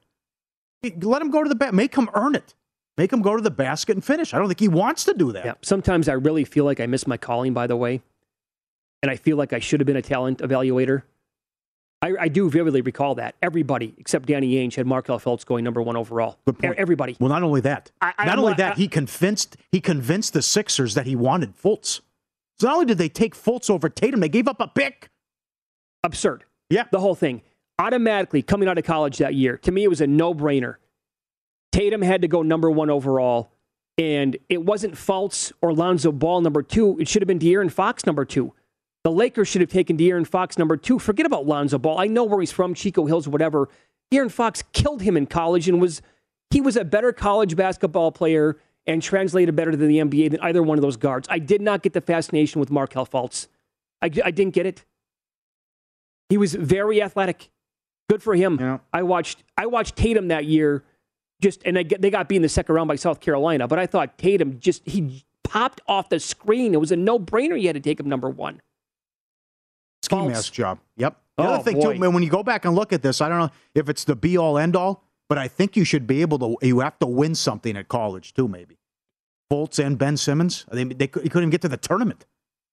Let 0.83 1.21
him 1.21 1.31
go 1.31 1.43
to 1.43 1.49
the 1.49 1.55
bat. 1.55 1.75
Make 1.75 1.95
him 1.95 2.09
earn 2.15 2.35
it. 2.35 2.55
Make 2.97 3.13
him 3.13 3.23
go 3.23 3.37
to 3.37 3.43
the 3.43 3.51
basket 3.51 3.97
and 3.97 4.05
finish. 4.05 4.35
I 4.35 4.39
don't 4.39 4.47
think 4.47 4.61
he 4.61 4.69
wants 4.69 5.05
to 5.05 5.15
do 5.15 5.33
that. 5.33 5.45
Yeah. 5.45 5.55
Sometimes 5.63 6.09
I 6.09 6.15
really 6.15 6.45
feel 6.45 6.65
like 6.65 6.81
I 6.81 6.87
miss 6.87 7.07
my 7.07 7.17
calling, 7.17 7.53
by 7.53 7.67
the 7.67 7.77
way. 7.77 8.03
And 9.03 9.11
I 9.11 9.17
feel 9.17 9.37
like 9.37 9.53
I 9.53 9.59
should 9.59 9.81
have 9.81 9.87
been 9.87 9.97
a 9.97 10.03
talent 10.03 10.39
evaluator. 10.39 11.03
I, 12.03 12.15
I 12.19 12.29
do 12.29 12.49
vividly 12.49 12.81
recall 12.81 13.15
that. 13.17 13.35
Everybody 13.43 13.95
except 13.99 14.27
Danny 14.27 14.55
Ainge 14.55 14.75
had 14.77 14.87
Markelle 14.87 15.21
Fultz 15.21 15.45
going 15.45 15.65
number 15.65 15.83
one 15.83 15.97
overall. 15.97 16.39
Good 16.47 16.59
point. 16.59 16.77
Everybody. 16.79 17.17
Well, 17.21 17.29
not 17.29 17.43
only 17.43 17.61
that, 17.63 17.91
I- 18.01 18.15
not 18.21 18.29
I'm 18.31 18.39
only 18.39 18.51
like- 18.53 18.57
that, 18.59 18.73
I- 18.73 18.77
he 18.77 18.89
convinced 18.89 19.57
he 19.71 19.81
convinced 19.81 20.33
the 20.33 20.43
Sixers 20.43 20.95
that 20.95 21.07
he 21.07 21.15
wanted 21.15 21.55
Fultz. 21.57 22.01
So 22.59 22.67
not 22.67 22.75
only 22.75 22.87
did 22.87 22.99
they 22.99 23.09
take 23.09 23.35
Fultz 23.35 23.69
over 23.71 23.89
Tatum, 23.89 24.21
they 24.21 24.29
gave 24.29 24.49
up 24.49 24.61
a 24.61 24.69
pick. 24.69 25.11
Absurd. 26.05 26.45
Yeah. 26.71 26.85
The 26.91 27.01
whole 27.01 27.15
thing. 27.15 27.43
Automatically 27.79 28.43
coming 28.43 28.69
out 28.69 28.79
of 28.79 28.85
college 28.85 29.19
that 29.19 29.35
year, 29.35 29.57
to 29.59 29.73
me, 29.73 29.85
it 29.85 29.89
was 29.89 30.01
a 30.01 30.07
no 30.07 30.35
brainer. 30.35 30.77
Tatum 31.73 32.03
had 32.03 32.23
to 32.23 32.29
go 32.29 32.43
number 32.43 32.71
one 32.71 32.91
overall, 32.91 33.53
and 33.97 34.37
it 34.49 34.65
wasn't 34.65 34.95
Fultz 34.95 35.53
or 35.63 35.73
Lonzo 35.73 36.13
Ball 36.13 36.41
number 36.41 36.63
two. 36.63 36.99
It 36.99 37.09
should 37.09 37.23
have 37.23 37.27
been 37.29 37.39
De'Aaron 37.39 37.71
Fox 37.71 38.05
number 38.07 38.25
two. 38.25 38.53
The 39.05 39.11
Lakers 39.11 39.49
should 39.49 39.61
have 39.63 39.71
taken 39.71 39.97
De'Aaron 39.97 40.27
Fox 40.27 40.59
number 40.59 40.77
two. 40.77 40.99
Forget 40.99 41.25
about 41.27 41.47
Lonzo 41.47 41.79
Ball. 41.79 41.99
I 41.99 42.07
know 42.07 42.25
where 42.25 42.41
he's 42.41 42.53
from, 42.53 42.75
Chino 42.75 43.07
Hills, 43.07 43.27
whatever. 43.27 43.69
De'Aaron 44.13 44.31
Fox 44.31 44.63
killed 44.73 45.03
him 45.03 45.17
in 45.17 45.27
college 45.27 45.69
and 45.69 45.81
was 45.81 46.03
he 46.51 46.61
was 46.61 46.77
a 46.77 46.85
better 46.85 47.13
college 47.13 47.57
basketball 47.57 48.13
player 48.13 48.59
and 48.87 49.03
translated 49.03 49.55
better 49.57 49.71
to 49.71 49.77
the 49.77 49.99
NBA 49.99 50.33
than 50.33 50.41
either 50.41 50.63
one 50.63 50.77
of 50.77 50.83
those 50.83 50.97
guards. 50.97 51.29
I 51.31 51.39
did 51.39 51.61
not 51.63 51.83
get 51.83 51.93
the 51.93 52.01
fascination 52.01 52.61
with 52.61 52.71
Markelle 52.71 53.07
Fultz. 53.07 53.47
I, 54.03 54.07
I 54.25 54.31
didn't 54.31 54.55
get 54.55 54.67
it. 54.67 54.85
He 56.29 56.37
was 56.37 56.55
very 56.55 57.03
athletic. 57.03 57.51
Good 58.09 58.23
for 58.23 58.35
him. 58.35 58.57
I 58.93 59.03
watched 59.03 59.45
I 59.57 59.67
watched 59.67 59.97
Tatum 59.97 60.29
that 60.29 60.45
year, 60.45 60.83
just 61.41 61.63
and 61.65 61.77
they, 61.77 61.85
get- 61.85 62.03
they 62.03 62.11
got 62.11 62.29
beat 62.29 62.37
in 62.37 62.43
the 62.43 62.49
second 62.49 62.75
round 62.75 62.89
by 62.89 62.97
South 62.97 63.21
Carolina. 63.21 63.69
But 63.69 63.79
I 63.79 63.87
thought 63.87 64.19
Tatum 64.19 64.59
just 64.59 64.83
he 64.87 65.25
popped 65.45 65.81
off 65.87 66.09
the 66.09 66.19
screen. 66.21 66.75
It 66.75 66.81
was 66.81 66.91
a 66.93 66.97
no 66.97 67.19
brainer. 67.19 67.61
You 67.61 67.69
had 67.69 67.75
to 67.75 67.81
take 67.81 68.01
him 68.01 68.09
number 68.09 68.29
one. 68.29 68.61
Ski 70.11 70.17
Fultz. 70.17 70.29
mask 70.31 70.53
job. 70.53 70.79
Yep. 70.97 71.17
The 71.37 71.43
Oh, 71.45 71.47
other 71.55 71.63
thing 71.63 71.81
boy. 71.81 71.95
too, 71.95 71.99
man, 72.01 72.13
when 72.13 72.23
you 72.23 72.31
go 72.31 72.43
back 72.43 72.65
and 72.65 72.75
look 72.75 72.93
at 72.93 73.03
this, 73.03 73.21
I 73.21 73.29
don't 73.29 73.39
know 73.39 73.51
if 73.75 73.89
it's 73.89 74.05
the 74.05 74.15
be 74.17 74.37
all 74.37 74.59
end 74.59 74.77
all, 74.77 75.05
but 75.29 75.39
I 75.39 75.49
think 75.49 75.77
you 75.77 75.85
should 75.85 76.07
be 76.07 76.21
able 76.21 76.39
to. 76.41 76.57
You 76.67 76.81
have 76.81 76.99
to 76.99 77.07
win 77.07 77.35
something 77.35 77.77
at 77.77 77.89
college 77.89 78.35
too, 78.35 78.47
maybe. 78.49 78.77
Fultz 79.51 79.85
and 79.85 79.97
Ben 79.99 80.17
Simmons, 80.17 80.67
they 80.71 80.85
they 80.85 81.07
cou- 81.07 81.21
they 81.21 81.29
couldn't 81.29 81.45
even 81.45 81.51
get 81.51 81.63
to 81.63 81.69
the 81.69 81.77
tournament. 81.77 82.27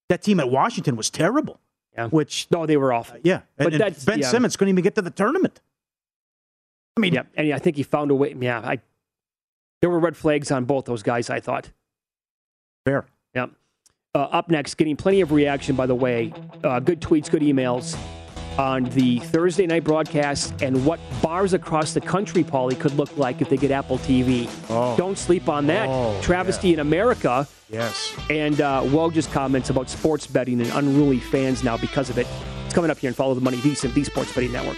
That 0.10 0.22
team 0.22 0.40
at 0.40 0.50
Washington 0.50 0.96
was 0.96 1.10
terrible. 1.10 1.60
Yeah. 1.94 2.08
Which 2.10 2.48
no, 2.52 2.66
they 2.66 2.78
were 2.78 2.94
awful. 2.94 3.16
Uh, 3.18 3.22
yeah, 3.24 3.42
But 3.58 3.74
and, 3.74 4.06
Ben 4.06 4.20
yeah. 4.20 4.28
Simmons 4.28 4.56
couldn't 4.56 4.70
even 4.74 4.84
get 4.84 4.94
to 4.96 5.02
the 5.02 5.10
tournament. 5.10 5.60
I 6.96 7.00
mean, 7.00 7.14
yeah, 7.14 7.24
and 7.36 7.52
I 7.54 7.60
think 7.60 7.76
he 7.78 7.84
found 7.84 8.12
a 8.12 8.16
way. 8.16 8.36
Yeah, 8.40 8.60
I 8.60 8.80
there 9.82 9.90
were 9.90 10.00
red 10.00 10.16
flags 10.18 10.52
on 10.52 10.66
both 10.66 10.86
those 10.86 11.04
guys. 11.04 11.30
I 11.30 11.40
thought. 11.40 11.72
Fair. 12.86 13.06
Yeah. 13.34 13.48
Uh, 14.16 14.20
up 14.20 14.50
next, 14.50 14.76
getting 14.76 14.96
plenty 14.96 15.22
of 15.22 15.32
reaction, 15.32 15.76
by 15.76 15.86
the 15.86 15.96
way. 15.96 16.34
Uh, 16.64 16.80
good 16.80 17.00
tweets, 17.02 17.30
good 17.30 17.42
emails 17.42 17.98
on 18.58 18.86
the 18.86 19.20
Thursday 19.20 19.68
night 19.68 19.84
broadcast 19.84 20.54
and 20.62 20.84
what 20.86 21.00
bars 21.22 21.54
across 21.54 21.94
the 21.94 22.02
country, 22.02 22.44
Paulie, 22.44 22.80
could 22.80 22.94
look 22.94 23.16
like 23.18 23.42
if 23.42 23.50
they 23.50 23.58
get 23.58 23.70
Apple 23.70 24.00
TV. 24.00 24.50
Oh. 24.70 24.98
Don't 24.98 25.18
sleep 25.18 25.48
on 25.48 25.68
that. 25.68 25.88
Oh, 25.88 26.20
Travesty 26.22 26.74
in 26.74 26.80
America. 26.80 27.48
Yes. 27.70 28.14
And 28.30 28.60
uh, 28.60 28.82
Woj's 28.86 29.28
comments 29.28 29.70
about 29.70 29.90
sports 29.90 30.26
betting 30.26 30.60
and 30.62 30.72
unruly 30.72 31.20
fans 31.20 31.64
now 31.64 31.78
because 31.78 32.10
of 32.10 32.18
it. 32.18 32.26
It's 32.66 32.74
coming 32.74 32.90
up 32.90 32.98
here 32.98 33.10
and 33.10 33.16
follow 33.16 33.34
the 33.34 33.42
money, 33.42 33.58
VSIN, 33.58 33.94
the 33.94 34.04
Sports 34.04 34.34
Betting 34.34 34.52
Network. 34.52 34.78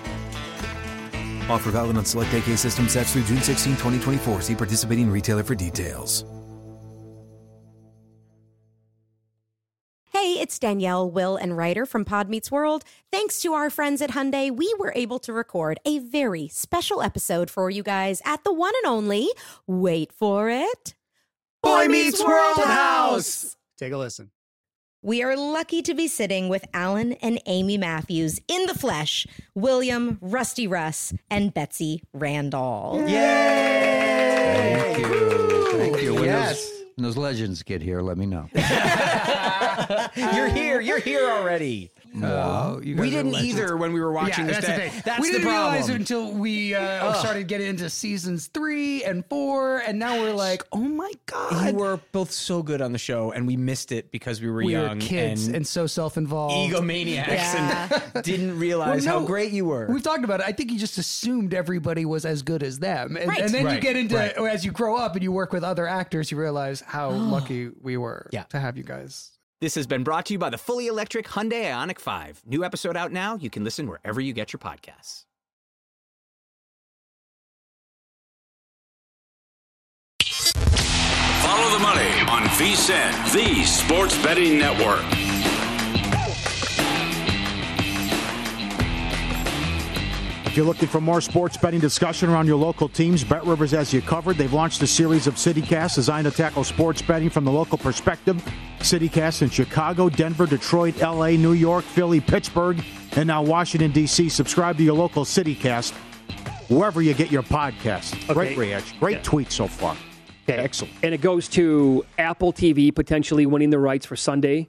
Offer 1.51 1.71
valid 1.71 1.97
on 1.97 2.05
select 2.05 2.33
AK 2.33 2.57
system 2.57 2.87
sets 2.87 3.13
through 3.13 3.23
June 3.23 3.41
16, 3.41 3.73
2024. 3.73 4.41
See 4.41 4.55
participating 4.55 5.11
retailer 5.11 5.43
for 5.43 5.55
details. 5.55 6.25
Hey, 10.13 10.39
it's 10.39 10.59
Danielle, 10.59 11.09
Will, 11.09 11.35
and 11.35 11.57
Ryder 11.57 11.85
from 11.85 12.05
Pod 12.05 12.29
Meets 12.29 12.51
World. 12.51 12.83
Thanks 13.11 13.41
to 13.41 13.53
our 13.53 13.69
friends 13.69 14.01
at 14.01 14.11
Hyundai, 14.11 14.55
we 14.55 14.71
were 14.77 14.93
able 14.95 15.17
to 15.19 15.33
record 15.33 15.79
a 15.83 15.99
very 15.99 16.47
special 16.47 17.01
episode 17.01 17.49
for 17.49 17.69
you 17.69 17.81
guys 17.81 18.21
at 18.23 18.43
the 18.43 18.53
one 18.53 18.73
and 18.83 18.91
only, 18.91 19.29
wait 19.67 20.11
for 20.11 20.49
it, 20.49 20.93
Boy 21.63 21.87
Meets 21.87 22.23
World 22.23 22.57
House. 22.57 23.57
Take 23.79 23.93
a 23.93 23.97
listen. 23.97 24.29
We 25.03 25.23
are 25.23 25.35
lucky 25.35 25.81
to 25.81 25.95
be 25.95 26.07
sitting 26.07 26.47
with 26.47 26.63
Alan 26.75 27.13
and 27.13 27.41
Amy 27.47 27.75
Matthews 27.75 28.39
in 28.47 28.67
the 28.67 28.75
flesh, 28.75 29.25
William, 29.55 30.19
Rusty 30.21 30.67
Russ, 30.67 31.11
and 31.31 31.51
Betsy 31.51 32.03
Randle. 32.13 33.03
Yay! 33.07 34.75
Thank 34.93 34.97
you. 34.99 35.71
Thank 35.79 36.01
you. 36.03 36.13
When, 36.13 36.25
Yes. 36.25 36.63
those, 36.69 36.83
when 36.97 37.03
those 37.03 37.17
legends 37.17 37.63
get 37.63 37.81
here, 37.81 38.01
let 38.03 38.15
me 38.19 38.27
know. 38.27 38.47
You're 40.35 40.49
here. 40.49 40.70
You're 40.81 40.99
here 40.99 41.29
already. 41.29 41.91
No, 42.13 42.81
you 42.83 42.95
guys 42.95 43.01
we 43.01 43.07
are 43.07 43.11
didn't 43.11 43.31
legends. 43.31 43.53
either 43.57 43.77
when 43.77 43.93
we 43.93 44.01
were 44.01 44.11
watching 44.11 44.45
Yeah, 44.45 44.59
this. 44.59 44.65
that's 44.65 44.67
the 44.67 44.83
day. 44.83 44.89
thing. 44.89 45.01
That's 45.05 45.21
we 45.21 45.27
the 45.27 45.37
didn't 45.37 45.47
problem. 45.47 45.71
realize 45.71 45.89
it 45.89 45.95
until 45.95 46.31
we 46.33 46.75
uh, 46.75 46.81
Ugh. 46.81 47.15
started 47.15 47.47
getting 47.47 47.67
into 47.67 47.89
seasons 47.89 48.47
three 48.47 49.01
and 49.05 49.25
four, 49.27 49.77
and 49.77 49.97
now 49.97 50.19
we're 50.19 50.33
like, 50.33 50.61
oh 50.73 50.77
my 50.81 51.09
god, 51.25 51.67
You 51.71 51.73
were 51.79 52.01
both 52.11 52.29
so 52.31 52.63
good 52.63 52.81
on 52.81 52.91
the 52.91 52.97
show, 52.97 53.31
and 53.31 53.47
we 53.47 53.55
missed 53.55 53.93
it 53.93 54.11
because 54.11 54.41
we 54.41 54.49
were 54.49 54.57
we 54.61 54.73
young 54.73 54.99
were 54.99 55.05
kids 55.05 55.47
and, 55.47 55.55
and, 55.55 55.65
so 55.67 55.87
self-involved, 55.87 56.73
egomaniacs 56.73 57.29
and 57.55 58.23
didn't 58.25 58.59
realize 58.59 59.05
Well, 59.05 59.21
how 59.21 59.25
great 59.25 59.53
you 59.53 59.63
were. 59.63 59.87
We've 59.89 60.03
talked 60.03 60.25
about 60.25 60.41
it. 60.41 60.45
I 60.45 60.51
think 60.51 60.69
you 60.71 60.77
just 60.79 60.97
assumed 60.97 61.53
everybody 61.53 62.03
was 62.03 62.25
as 62.25 62.41
good 62.41 62.61
as 62.61 62.77
them, 62.79 63.15
and, 63.15 63.29
Right. 63.29 63.39
and 63.39 63.53
then 63.53 63.73
you 63.73 63.79
get 63.79 63.95
into 63.95 64.15
right. 64.15 64.35
as 64.37 64.65
you 64.65 64.71
grow 64.73 64.97
up 64.97 65.15
and 65.15 65.23
you 65.23 65.31
work 65.31 65.53
with 65.53 65.63
other 65.63 65.87
actors, 65.87 66.29
you 66.29 66.37
realize 66.37 66.81
how 66.81 67.09
lucky 67.11 67.69
we 67.81 67.95
were 67.95 68.27
Yeah. 68.33 68.43
to 68.49 68.59
have 68.59 68.75
you 68.75 68.83
guys. 68.83 69.31
This 69.61 69.75
has 69.75 69.85
been 69.85 70.03
brought 70.03 70.25
to 70.25 70.33
you 70.33 70.39
by 70.39 70.49
the 70.49 70.57
fully 70.57 70.87
electric 70.87 71.27
Hyundai 71.27 71.65
Ioniq 71.65 71.99
5. 71.99 72.41
New 72.47 72.65
episode 72.65 72.97
out 72.97 73.11
now. 73.11 73.35
You 73.35 73.51
can 73.51 73.63
listen 73.63 73.87
wherever 73.87 74.19
you 74.19 74.33
get 74.33 74.51
your 74.51 74.59
podcasts. 74.59 75.25
Follow 81.43 81.77
the 81.77 81.79
money 81.79 82.09
on 82.27 82.41
VSIN, 82.57 83.33
the 83.33 83.63
sports 83.65 84.17
betting 84.23 84.57
network. 84.57 85.20
If 90.51 90.57
you're 90.57 90.65
looking 90.65 90.89
for 90.89 90.99
more 90.99 91.21
sports 91.21 91.55
betting 91.55 91.79
discussion 91.79 92.29
around 92.29 92.45
your 92.45 92.57
local 92.57 92.89
teams, 92.89 93.23
BetRivers 93.23 93.71
has 93.71 93.93
you 93.93 94.01
covered. 94.01 94.35
They've 94.35 94.51
launched 94.51 94.81
a 94.81 94.87
series 94.87 95.25
of 95.25 95.35
CityCasts 95.35 95.95
designed 95.95 96.25
to 96.25 96.31
tackle 96.31 96.65
sports 96.65 97.01
betting 97.01 97.29
from 97.29 97.45
the 97.45 97.51
local 97.53 97.77
perspective. 97.77 98.35
CityCasts 98.79 99.43
in 99.43 99.49
Chicago, 99.49 100.09
Denver, 100.09 100.45
Detroit, 100.45 100.97
LA, 101.01 101.29
New 101.37 101.53
York, 101.53 101.85
Philly, 101.85 102.19
Pittsburgh, 102.19 102.83
and 103.13 103.27
now 103.27 103.41
Washington, 103.41 103.91
D.C. 103.93 104.27
Subscribe 104.27 104.75
to 104.75 104.83
your 104.83 104.93
local 104.93 105.23
CityCast 105.23 105.93
wherever 106.69 107.01
you 107.01 107.13
get 107.13 107.31
your 107.31 107.43
podcast. 107.43 108.11
Great 108.33 108.51
Okay. 108.51 108.59
reaction. 108.59 108.97
Great 108.99 109.17
Yeah. 109.19 109.23
tweet 109.23 109.53
so 109.53 109.67
far. 109.67 109.95
Okay. 110.49 110.61
Excellent. 110.61 110.93
And 111.01 111.13
it 111.13 111.21
goes 111.21 111.47
to 111.49 112.03
Apple 112.17 112.51
TV 112.51 112.91
potentially 112.93 113.45
winning 113.45 113.69
the 113.69 113.79
rights 113.79 114.05
for 114.05 114.17
Sunday 114.17 114.67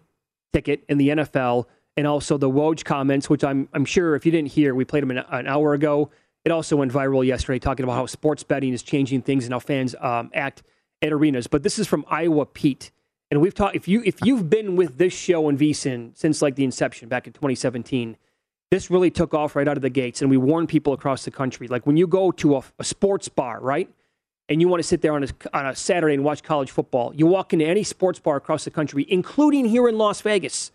ticket 0.53 0.85
in 0.89 0.99
the 0.99 1.09
NFL, 1.09 1.67
and 1.97 2.07
also 2.07 2.39
the 2.39 2.51
Woj 2.51 2.85
comments, 2.85 3.29
which 3.29 3.45
I'm 3.45 3.69
I'm 3.73 3.85
sure 3.85 4.15
if 4.15 4.25
you 4.25 4.33
didn't 4.33 4.53
hear, 4.53 4.75
we 4.75 4.85
played 4.85 5.03
them 5.03 5.11
an, 5.11 5.25
an 5.31 5.47
hour 5.47 5.75
ago. 5.75 6.11
It 6.45 6.51
also 6.51 6.77
went 6.77 6.93
viral 6.93 7.25
yesterday, 7.25 7.59
talking 7.59 7.85
about 7.85 7.95
how 7.95 8.07
sports 8.07 8.43
betting 8.43 8.73
is 8.73 8.83
changing 8.83 9.23
things 9.23 9.45
and 9.45 9.53
how 9.53 9.61
fans 9.61 9.95
um, 10.01 10.31
act 10.35 10.63
at 11.01 11.13
arenas. 11.13 11.47
But 11.47 11.63
this 11.63 11.79
is 11.79 11.87
from 11.87 12.05
Iowa 12.09 12.47
Pete, 12.47 12.91
and 13.31 13.41
we've 13.41 13.55
talked. 13.55 13.77
If 13.77 13.87
you 13.87 14.03
if 14.05 14.17
you've 14.25 14.51
been 14.51 14.77
with 14.77 14.99
this 14.99 15.13
show 15.13 15.49
and 15.49 15.59
VSIN 15.59 16.17
since 16.17 16.43
like 16.43 16.57
the 16.57 16.65
inception 16.65 17.09
back 17.09 17.27
in 17.27 17.33
2017, 17.33 18.17
this 18.71 18.91
really 18.91 19.11
took 19.11 19.35
off 19.35 19.55
right 19.55 19.69
out 19.69 19.77
of 19.77 19.83
the 19.83 19.91
gates, 19.91 20.23
and 20.23 20.31
we 20.31 20.37
warn 20.37 20.67
people 20.67 20.93
across 20.93 21.25
the 21.25 21.31
country. 21.31 21.69
Like 21.69 21.87
when 21.87 21.97
you 21.97 22.07
go 22.07 22.33
to 22.33 22.57
a, 22.57 22.63
a 22.79 22.85
sports 22.85 23.29
bar, 23.29 23.61
right? 23.61 23.89
and 24.49 24.61
you 24.61 24.69
want 24.69 24.81
to 24.81 24.87
sit 24.87 25.01
there 25.01 25.15
on 25.15 25.25
a, 25.25 25.29
on 25.55 25.67
a 25.67 25.75
Saturday 25.75 26.15
and 26.15 26.25
watch 26.25 26.43
college 26.43 26.71
football, 26.71 27.15
you 27.15 27.27
walk 27.27 27.53
into 27.55 27.65
any 27.65 27.83
sports 27.83 28.19
bar 28.19 28.37
across 28.37 28.65
the 28.65 28.71
country, 28.71 29.07
including 29.09 29.65
here 29.65 29.89
in 29.89 29.97
Las 29.97 30.21
Vegas, 30.21 30.73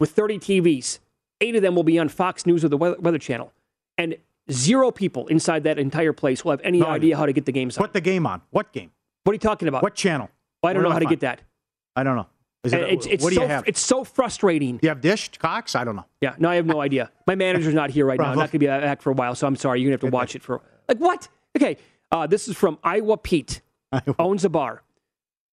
with 0.00 0.10
30 0.10 0.40
TVs. 0.40 0.98
Eight 1.40 1.54
of 1.54 1.62
them 1.62 1.76
will 1.76 1.84
be 1.84 1.98
on 1.98 2.08
Fox 2.08 2.44
News 2.44 2.64
or 2.64 2.68
the 2.68 2.76
Weather, 2.76 2.96
Weather 2.98 3.18
Channel. 3.18 3.52
And 3.96 4.16
zero 4.50 4.90
people 4.90 5.28
inside 5.28 5.62
that 5.64 5.78
entire 5.78 6.12
place 6.12 6.44
will 6.44 6.50
have 6.50 6.60
any 6.64 6.80
No 6.80 6.86
idea 6.86 7.16
how 7.16 7.26
to 7.26 7.32
get 7.32 7.46
the 7.46 7.52
games 7.52 7.78
on. 7.78 7.84
Put 7.84 7.92
the 7.92 8.00
game 8.00 8.26
on. 8.26 8.42
What 8.50 8.72
game? 8.72 8.90
What 9.24 9.30
are 9.32 9.34
you 9.34 9.38
talking 9.38 9.68
about? 9.68 9.82
What 9.82 9.94
channel? 9.94 10.28
Well, 10.62 10.70
I 10.70 10.72
don't 10.72 10.82
Where 10.82 10.84
know 10.84 10.88
do 10.88 10.92
how 10.94 10.98
to 10.98 11.04
find- 11.04 11.20
get 11.20 11.20
that. 11.20 11.42
I 11.94 12.02
don't 12.02 12.16
know. 12.16 12.26
Is 12.62 12.74
it, 12.74 12.82
it's, 12.82 13.06
it's 13.06 13.24
what 13.24 13.30
do 13.30 13.36
so, 13.36 13.42
you 13.42 13.48
have? 13.48 13.64
It's 13.66 13.80
so 13.80 14.04
frustrating. 14.04 14.80
you 14.82 14.90
have 14.90 15.00
Dish, 15.00 15.30
Cox? 15.38 15.74
I 15.74 15.82
don't 15.82 15.96
know. 15.96 16.04
Yeah, 16.20 16.34
no, 16.38 16.50
I 16.50 16.56
have 16.56 16.66
no 16.66 16.80
idea. 16.82 17.10
My 17.26 17.34
manager's 17.34 17.72
not 17.72 17.88
here 17.88 18.04
right 18.04 18.18
now. 18.18 18.26
I'm 18.26 18.36
not 18.36 18.50
going 18.50 18.50
to 18.52 18.58
be 18.58 18.66
back 18.66 19.00
for 19.00 19.10
a 19.10 19.14
while, 19.14 19.34
so 19.34 19.46
I'm 19.46 19.56
sorry. 19.56 19.80
You're 19.80 19.88
going 19.90 19.98
to 19.98 20.04
have 20.06 20.10
to 20.10 20.14
watch 20.14 20.36
it 20.36 20.42
for 20.42 20.60
like 20.86 20.98
what? 20.98 21.28
Okay, 21.56 21.78
uh, 22.12 22.26
this 22.26 22.48
is 22.48 22.56
from 22.56 22.78
Iowa 22.84 23.16
Pete. 23.16 23.62
Owns 24.18 24.44
a 24.44 24.50
bar. 24.50 24.82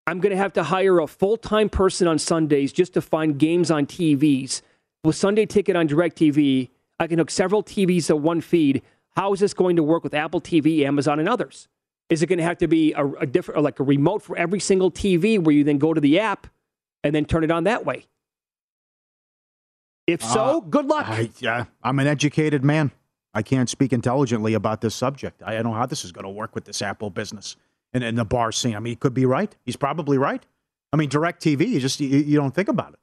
I'm 0.08 0.22
going 0.22 0.32
to 0.32 0.38
have 0.38 0.53
to 0.53 0.64
hire 0.64 0.99
a 0.99 1.05
full 1.08 1.36
time 1.36 1.68
person 1.68 2.08
on 2.08 2.18
Sundays 2.18 2.72
just 2.72 2.93
to 2.93 3.01
find 3.01 3.38
games 3.38 3.70
on 3.70 3.86
TVs. 3.86 4.62
With 5.03 5.18
Sunday 5.18 5.45
Ticket 5.45 5.76
on 5.76 5.88
DirecTV, 5.89 6.70
I 6.97 7.08
can 7.08 7.20
hook 7.20 7.30
several 7.30 7.62
TVs 7.62 8.08
to 8.08 8.16
one 8.16 8.39
feed. 8.39 8.82
How 9.18 9.34
is 9.34 9.41
this 9.41 9.53
going 9.53 9.76
to 9.76 9.84
work 9.84 10.03
with 10.05 10.14
Apple 10.14 10.39
TV, 10.39 10.86
Amazon, 10.86 11.20
and 11.20 11.28
others? 11.28 11.68
Is 12.10 12.24
it 12.24 12.28
going 12.28 12.38
to 12.38 12.45
have 12.45 12.58
to 12.60 12.70
be 12.70 12.93
a, 12.93 13.05
a 13.05 13.26
different, 13.26 13.62
like 13.64 13.82
a 13.82 13.84
remote 13.84 14.24
for 14.24 14.38
every 14.38 14.62
single 14.62 14.89
TV, 14.89 15.38
where 15.38 15.53
you 15.53 15.66
then 15.66 15.78
go 15.78 15.93
to 15.93 15.99
the 15.99 16.20
app 16.20 16.47
and 17.03 17.14
then 17.14 17.26
turn 17.26 17.43
it 17.43 17.51
on 17.51 17.66
that 17.66 17.86
way? 17.86 18.05
If 20.08 20.24
so, 20.24 20.39
Uh, 20.39 20.60
good 20.62 20.86
luck. 20.86 21.05
I, 21.10 21.32
yeah, 21.39 21.66
I'm 21.84 21.99
an 21.99 22.08
educated 22.08 22.64
man. 22.64 22.91
I 23.34 23.41
can't 23.41 23.70
speak 23.70 23.91
intelligently 23.91 24.53
about 24.53 24.80
this 24.80 24.95
subject. 24.95 25.43
I 25.45 25.55
don't 25.55 25.66
know 25.66 25.74
how 25.74 25.86
this 25.86 26.05
is 26.05 26.14
going 26.14 26.24
to 26.24 26.30
work 26.30 26.55
with 26.55 26.64
this 26.64 26.82
Apple 26.82 27.10
business 27.10 27.58
and, 27.93 28.03
and 28.03 28.17
the 28.17 28.25
bar 28.25 28.51
scene. 28.51 28.75
I 28.75 28.79
mean, 28.79 28.91
he 28.91 28.95
could 28.95 29.13
be 29.13 29.25
right. 29.25 29.55
He's 29.65 29.75
probably 29.75 30.17
right. 30.17 30.45
I 30.93 30.97
mean, 30.97 31.09
DirecTV, 31.09 31.67
you 31.67 31.79
just 31.79 31.99
you, 31.99 32.07
you 32.19 32.38
don't 32.38 32.53
think 32.53 32.69
about 32.69 32.93
it. 32.93 32.99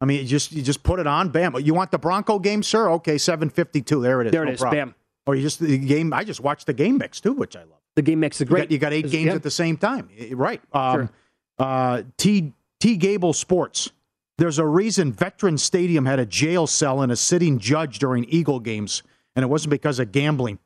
I 0.00 0.04
mean, 0.04 0.20
you 0.20 0.26
just 0.26 0.52
you 0.52 0.62
just 0.62 0.82
put 0.82 0.98
it 1.00 1.06
on, 1.06 1.28
bam. 1.30 1.54
You 1.60 1.74
want 1.74 1.90
the 1.90 1.98
Bronco 1.98 2.38
game, 2.38 2.62
sir? 2.62 2.90
Okay, 2.92 3.18
752. 3.18 4.00
There 4.02 4.20
it 4.20 4.26
is. 4.28 4.32
There 4.32 4.42
it 4.42 4.46
no 4.46 4.52
is, 4.52 4.60
problem. 4.60 4.88
bam. 4.90 4.94
Or 5.26 5.34
you 5.36 5.42
just 5.42 5.60
the 5.60 5.78
game. 5.78 6.12
I 6.12 6.24
just 6.24 6.40
watched 6.40 6.66
the 6.66 6.72
game 6.72 6.98
mix 6.98 7.20
too, 7.20 7.32
which 7.32 7.56
I 7.56 7.60
love. 7.60 7.78
The 7.94 8.02
game 8.02 8.20
mix 8.20 8.36
is 8.36 8.40
You 8.42 8.46
great. 8.46 8.60
got, 8.62 8.70
you 8.70 8.78
got 8.78 8.92
eight 8.92 9.10
games 9.10 9.26
yeah. 9.26 9.34
at 9.34 9.42
the 9.42 9.50
same 9.50 9.76
time. 9.76 10.08
Right. 10.32 10.60
Um, 10.72 10.92
Sure. 10.94 11.10
uh, 11.58 12.02
T 12.16 12.52
T 12.80 12.96
Gable 12.96 13.32
Sports. 13.32 13.90
There's 14.38 14.58
a 14.58 14.66
reason 14.66 15.12
Veteran 15.12 15.58
Stadium 15.58 16.06
had 16.06 16.18
a 16.18 16.26
jail 16.26 16.66
cell 16.66 17.02
and 17.02 17.12
a 17.12 17.16
sitting 17.16 17.58
judge 17.58 17.98
during 17.98 18.24
Eagle 18.24 18.58
games, 18.60 19.02
and 19.36 19.42
it 19.44 19.46
wasn't 19.46 19.70
because 19.70 19.98
of 20.00 20.10
gambling. 20.10 20.58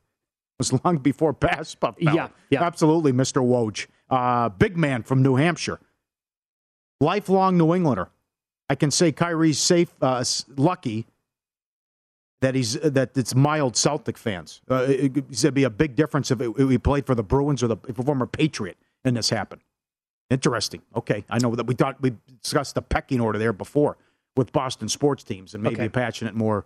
Was 0.59 0.73
long 0.83 0.97
before 0.97 1.33
pass 1.33 1.75
fell. 1.75 1.95
Yeah, 1.99 2.29
yeah. 2.49 2.63
Absolutely, 2.63 3.11
Mr. 3.11 3.43
Woj. 3.43 3.85
Uh, 4.09 4.49
big 4.49 4.75
man 4.75 5.03
from 5.03 5.21
New 5.21 5.35
Hampshire. 5.35 5.79
Lifelong 6.99 7.57
New 7.57 7.73
Englander. 7.75 8.09
I 8.69 8.75
can 8.75 8.89
say 8.89 9.11
Kyrie's 9.11 9.59
safe, 9.59 9.93
uh, 10.01 10.23
lucky 10.57 11.05
that 12.41 12.55
he's 12.55 12.73
that 12.73 13.15
it's 13.15 13.35
mild 13.35 13.75
Celtic 13.77 14.17
fans. 14.17 14.61
Uh, 14.69 14.85
it, 14.89 15.17
it'd 15.29 15.53
be 15.53 15.63
a 15.63 15.69
big 15.69 15.95
difference 15.95 16.31
if, 16.31 16.41
it, 16.41 16.51
if 16.57 16.69
he 16.69 16.77
played 16.79 17.05
for 17.05 17.13
the 17.15 17.23
Bruins 17.23 17.61
or 17.61 17.67
the 17.67 17.77
former 18.03 18.25
Patriot 18.25 18.77
and 19.05 19.15
this 19.15 19.29
happened. 19.29 19.61
Interesting. 20.31 20.81
Okay, 20.95 21.23
I 21.29 21.37
know 21.37 21.55
that 21.55 21.67
we 21.67 21.75
thought 21.75 22.01
we 22.01 22.13
discussed 22.41 22.75
the 22.75 22.81
pecking 22.81 23.21
order 23.21 23.37
there 23.39 23.53
before 23.53 23.97
with 24.35 24.51
Boston 24.51 24.89
sports 24.89 25.23
teams 25.23 25.53
and 25.53 25.63
maybe 25.63 25.75
Okay. 25.75 25.85
a 25.85 25.89
passionate 25.89 26.33
more 26.35 26.65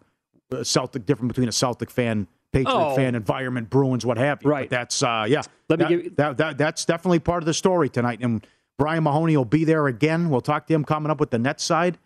uh, 0.52 0.64
Celtic 0.64 1.06
different 1.06 1.28
between 1.28 1.48
a 1.50 1.54
Celtic 1.54 1.92
fan, 1.92 2.28
Patriot 2.54 2.76
Oh. 2.76 2.96
fan, 2.96 3.16
environment, 3.16 3.70
Bruins, 3.70 4.06
what 4.06 4.18
have 4.18 4.44
you. 4.44 4.50
Right. 4.50 4.70
But 4.70 4.76
that's 4.78 5.02
uh, 5.04 5.26
yeah. 5.28 5.42
Let 5.70 5.80
me 5.80 5.86
that, 5.86 5.90
give- 5.90 6.16
that, 6.18 6.38
that 6.38 6.58
that's 6.58 6.86
definitely 6.86 7.20
part 7.20 7.42
of 7.44 7.46
the 7.48 7.54
story 7.54 7.88
tonight. 7.90 8.20
And 8.22 8.46
Brian 8.78 9.04
Mahoney 9.04 9.38
will 9.38 9.46
be 9.46 9.64
there 9.64 9.88
again. 9.88 10.30
We'll 10.30 10.42
talk 10.42 10.68
to 10.68 10.74
him 10.74 10.84
coming 10.84 11.10
up 11.12 11.20
with 11.20 11.30
the 11.32 11.40
net 11.40 11.62
side. 11.62 11.98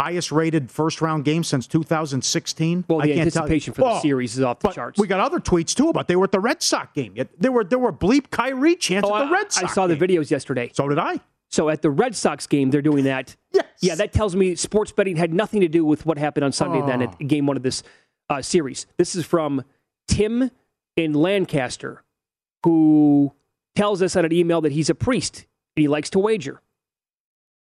Highest 0.00 0.32
rated 0.32 0.70
first 0.70 1.00
round 1.00 1.24
game 1.24 1.44
since 1.44 1.66
2016. 1.68 2.86
Well, 2.88 3.00
I 3.02 3.06
the 3.06 3.14
can't 3.14 3.32
tell- 3.32 3.42
anticipation 3.42 3.74
for 3.74 3.82
the 3.82 3.86
Oh, 3.88 4.00
series 4.00 4.36
is 4.36 4.42
off 4.42 4.58
the 4.58 4.70
charts. 4.70 4.98
We 4.98 5.06
got 5.06 5.20
other 5.20 5.38
tweets 5.38 5.74
too 5.74 5.90
about 5.90 6.08
they 6.08 6.16
were 6.16 6.24
at 6.24 6.32
the 6.32 6.40
Red 6.40 6.62
Sox 6.62 6.90
game. 6.94 7.14
There 7.38 7.52
were 7.52 7.62
there 7.62 7.78
were 7.78 7.92
bleep 7.92 8.30
Kyrie 8.30 8.74
chants 8.76 9.08
Oh, 9.08 9.14
at 9.14 9.24
the 9.24 9.26
I- 9.26 9.32
Red 9.32 9.52
Sox. 9.52 9.70
I 9.70 9.74
saw 9.74 9.86
the 9.86 9.96
videos 9.96 10.30
yesterday. 10.30 10.70
So 10.74 10.88
did 10.88 10.98
I. 10.98 11.20
So 11.50 11.68
at 11.68 11.82
the 11.82 11.90
Red 11.90 12.16
Sox 12.16 12.46
game, 12.46 12.70
they're 12.70 12.80
doing 12.80 13.04
that. 13.04 13.36
Yes. 13.52 13.66
Yeah, 13.82 13.94
that 13.96 14.12
tells 14.14 14.34
me 14.34 14.54
sports 14.54 14.90
betting 14.90 15.16
had 15.16 15.34
nothing 15.34 15.60
to 15.60 15.68
do 15.68 15.84
with 15.84 16.06
what 16.06 16.16
happened 16.16 16.44
on 16.44 16.52
Sunday 16.52 16.80
then 16.86 17.02
Oh. 17.02 17.04
at 17.04 17.18
game 17.28 17.44
one 17.46 17.58
of 17.58 17.62
this 17.62 17.82
uh, 18.32 18.42
series. 18.42 18.86
This 18.98 19.14
is 19.14 19.24
from 19.24 19.62
Tim 20.08 20.50
in 20.96 21.12
Lancaster, 21.12 22.02
who 22.64 23.32
tells 23.76 24.02
us 24.02 24.16
on 24.16 24.24
an 24.24 24.32
email 24.32 24.60
that 24.62 24.72
he's 24.72 24.90
a 24.90 24.94
priest 24.94 25.46
and 25.76 25.82
he 25.82 25.88
likes 25.88 26.10
to 26.10 26.18
wager. 26.18 26.60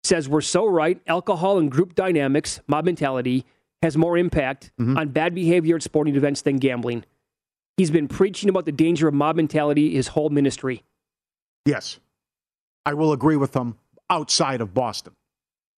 Says 0.03 0.27
we're 0.27 0.41
so 0.41 0.65
right. 0.65 0.99
Alcohol 1.07 1.59
and 1.59 1.69
group 1.71 1.93
dynamics, 1.95 2.59
mob 2.67 2.85
mentality, 2.85 3.45
has 3.81 3.97
more 3.97 4.17
impact 4.17 4.71
Mm-hmm. 4.79 4.97
on 4.97 5.09
bad 5.09 5.35
behavior 5.35 5.75
at 5.75 5.83
sporting 5.83 6.15
events 6.15 6.41
than 6.41 6.57
gambling. 6.57 7.03
He's 7.77 7.91
been 7.91 8.07
preaching 8.07 8.49
about 8.49 8.65
the 8.65 8.71
danger 8.71 9.07
of 9.07 9.13
mob 9.13 9.35
mentality 9.35 9.93
his 9.95 10.09
whole 10.09 10.29
ministry. 10.29 10.83
Yes, 11.65 11.99
I 12.85 12.93
will 12.95 13.11
agree 13.13 13.37
with 13.37 13.55
him 13.55 13.77
outside 14.09 14.61
of 14.61 14.73
Boston. 14.73 15.13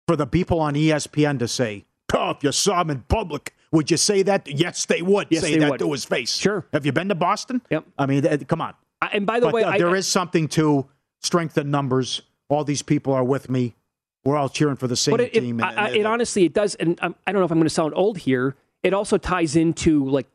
for 0.07 0.15
the 0.17 0.25
people 0.27 0.59
on 0.59 0.73
ESPN 0.73 1.39
to 1.39 1.47
say, 1.47 1.85
oh, 2.13 2.31
if 2.31 2.43
you 2.43 2.51
saw 2.51 2.81
him 2.81 2.89
in 2.89 3.01
public, 3.03 3.53
would 3.73 3.91
you 3.91 3.97
say 3.97 4.23
that? 4.23 4.47
Yes, 4.47 4.85
they 4.85 5.01
would 5.01 5.27
Yes, 5.29 5.41
say 5.43 5.53
they 5.55 5.59
that 5.59 5.71
would. 5.71 5.79
to 5.79 5.91
his 5.91 6.05
face. 6.05 6.37
Sure. 6.37 6.65
Have 6.71 6.85
you 6.85 6.93
been 6.93 7.09
to 7.09 7.15
Boston? 7.15 7.61
Yep. 7.69 7.85
I 7.97 8.05
mean, 8.05 8.21
th- 8.21 8.47
come 8.47 8.61
on. 8.61 8.73
I- 9.01 9.09
and 9.13 9.25
by 9.25 9.41
the 9.41 9.47
But, 9.47 9.53
way, 9.55 9.63
uh, 9.63 9.71
I, 9.71 9.77
there 9.77 9.93
is 9.95 10.07
something 10.07 10.47
to 10.49 10.85
strength 11.21 11.57
in 11.57 11.69
numbers. 11.71 12.21
All 12.47 12.63
these 12.63 12.81
people 12.81 13.11
are 13.13 13.23
with 13.23 13.49
me. 13.49 13.75
We're 14.23 14.37
all 14.37 14.47
cheering 14.47 14.77
for 14.77 14.87
the 14.87 14.95
same 14.95 15.15
it, 15.19 15.31
it, 15.35 15.39
team. 15.41 15.59
and- 15.59 15.77
I, 15.79 15.87
and- 15.87 15.95
it 15.97 16.05
honestly 16.05 16.45
it 16.45 16.53
does, 16.53 16.75
and 16.75 16.97
um, 17.01 17.15
I 17.27 17.31
don't 17.33 17.41
know 17.41 17.45
if 17.45 17.51
I'm 17.51 17.57
going 17.57 17.65
to 17.65 17.69
sound 17.73 17.93
old 17.95 18.19
here. 18.19 18.55
It 18.83 18.93
also 18.93 19.17
ties 19.17 19.55
into 19.57 20.05
like 20.07 20.27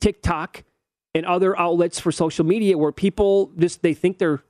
TikTok 0.00 0.64
and 1.14 1.24
other 1.26 1.58
outlets 1.58 1.98
for 1.98 2.12
social 2.12 2.44
media 2.44 2.76
where 2.78 2.92
people 2.92 3.50
just 3.58 3.82
they 3.82 3.94
think 3.94 4.18
they're 4.18 4.42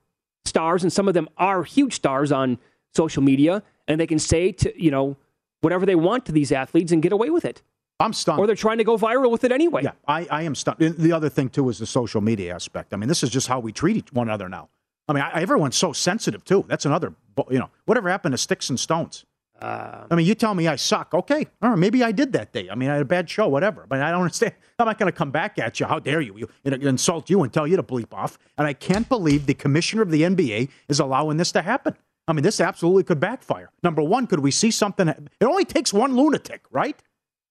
stars, 0.45 0.83
and 0.83 0.93
some 0.93 1.09
of 1.09 1.15
them 1.15 1.29
are 1.39 1.63
huge 1.63 1.95
stars 1.95 2.31
on 2.33 2.59
social 2.95 3.23
media, 3.23 3.63
and 3.89 4.01
they 4.01 4.07
can 4.07 4.19
say 4.19 4.53
to 4.53 4.83
you 4.83 4.91
know 4.91 5.17
whatever 5.61 5.87
they 5.87 5.95
want 5.95 6.27
to 6.27 6.33
these 6.33 6.53
athletes 6.53 6.93
and 6.93 7.03
get 7.03 7.13
away 7.13 7.31
with 7.31 7.45
it. 7.45 7.63
I'm 7.99 8.13
stunned. 8.13 8.39
Or 8.39 8.47
they're 8.47 8.57
trying 8.57 8.79
to 8.79 8.85
go 8.85 8.99
viral 8.99 9.31
with 9.31 9.45
it 9.45 9.53
anyway. 9.53 9.83
Yeah, 9.85 9.93
I, 10.07 10.27
I 10.31 10.43
am 10.43 10.55
stunned. 10.55 10.81
And 10.81 10.97
The 10.97 11.13
other 11.13 11.29
thing 11.29 11.49
too 11.49 11.69
is 11.69 11.79
the 11.79 11.87
social 11.87 12.21
media 12.21 12.55
aspect. 12.55 12.93
I 12.93 12.97
mean, 12.97 13.09
this 13.09 13.23
is 13.23 13.31
just 13.31 13.49
how 13.49 13.61
we 13.61 13.73
treat 13.73 13.97
each 13.97 14.13
one 14.13 14.29
another 14.29 14.49
now. 14.49 14.69
I 15.09 15.13
mean, 15.13 15.23
I, 15.23 15.41
everyone's 15.41 15.77
so 15.77 15.93
sensitive 15.93 16.45
too. 16.45 16.65
That's 16.69 16.85
another, 16.85 17.15
you 17.51 17.59
know, 17.59 17.71
whatever 17.87 18.09
happened 18.09 18.33
to 18.33 18.39
sticks 18.39 18.69
and 18.69 18.79
stones. 18.79 19.25
Uh, 19.61 20.07
I 20.11 20.15
mean, 20.15 20.27
you 20.27 20.35
tell 20.35 20.55
me 20.55 20.69
I 20.69 20.77
suck. 20.77 21.15
Okay, 21.15 21.47
all 21.63 21.71
right, 21.71 21.79
maybe 21.79 22.05
I 22.05 22.13
did 22.13 22.33
that 22.35 22.53
day. 22.53 22.69
I 22.69 22.75
mean, 22.75 22.91
I 22.91 22.95
had 22.95 23.03
a 23.03 23.07
bad 23.07 23.31
show, 23.31 23.49
whatever. 23.49 23.87
But 23.89 24.03
I 24.03 24.11
don't 24.11 24.21
understand. 24.21 24.53
I'm 24.79 24.87
not 24.87 24.99
going 24.99 25.11
to 25.11 25.17
come 25.17 25.31
back 25.31 25.59
at 25.59 25.81
you. 25.81 25.87
How 25.87 25.99
dare 25.99 26.21
you? 26.21 26.37
you 26.37 26.49
and 26.65 26.75
insult 26.83 27.31
you 27.31 27.43
and 27.43 27.51
tell 27.51 27.67
you 27.67 27.77
to 27.77 27.83
bleep 27.83 28.13
off. 28.13 28.39
And 28.59 28.67
I 28.67 28.75
can't 28.75 29.09
believe 29.09 29.47
the 29.47 29.55
commissioner 29.55 30.03
of 30.03 30.11
the 30.11 30.23
NBA 30.23 30.69
is 30.89 31.01
allowing 31.01 31.39
this 31.39 31.53
to 31.53 31.63
happen. 31.63 31.97
I 32.29 32.35
mean, 32.35 32.43
this 32.43 32.61
absolutely 32.61 33.05
could 33.05 33.21
backfire. 33.21 33.71
Number 33.83 34.03
one, 34.03 34.27
could 34.27 34.41
we 34.41 34.51
see 34.51 34.71
something? 34.71 35.09
It 35.09 35.45
only 35.45 35.65
takes 35.65 35.93
one 35.95 36.17
lunatic, 36.17 36.63
right? 36.71 37.01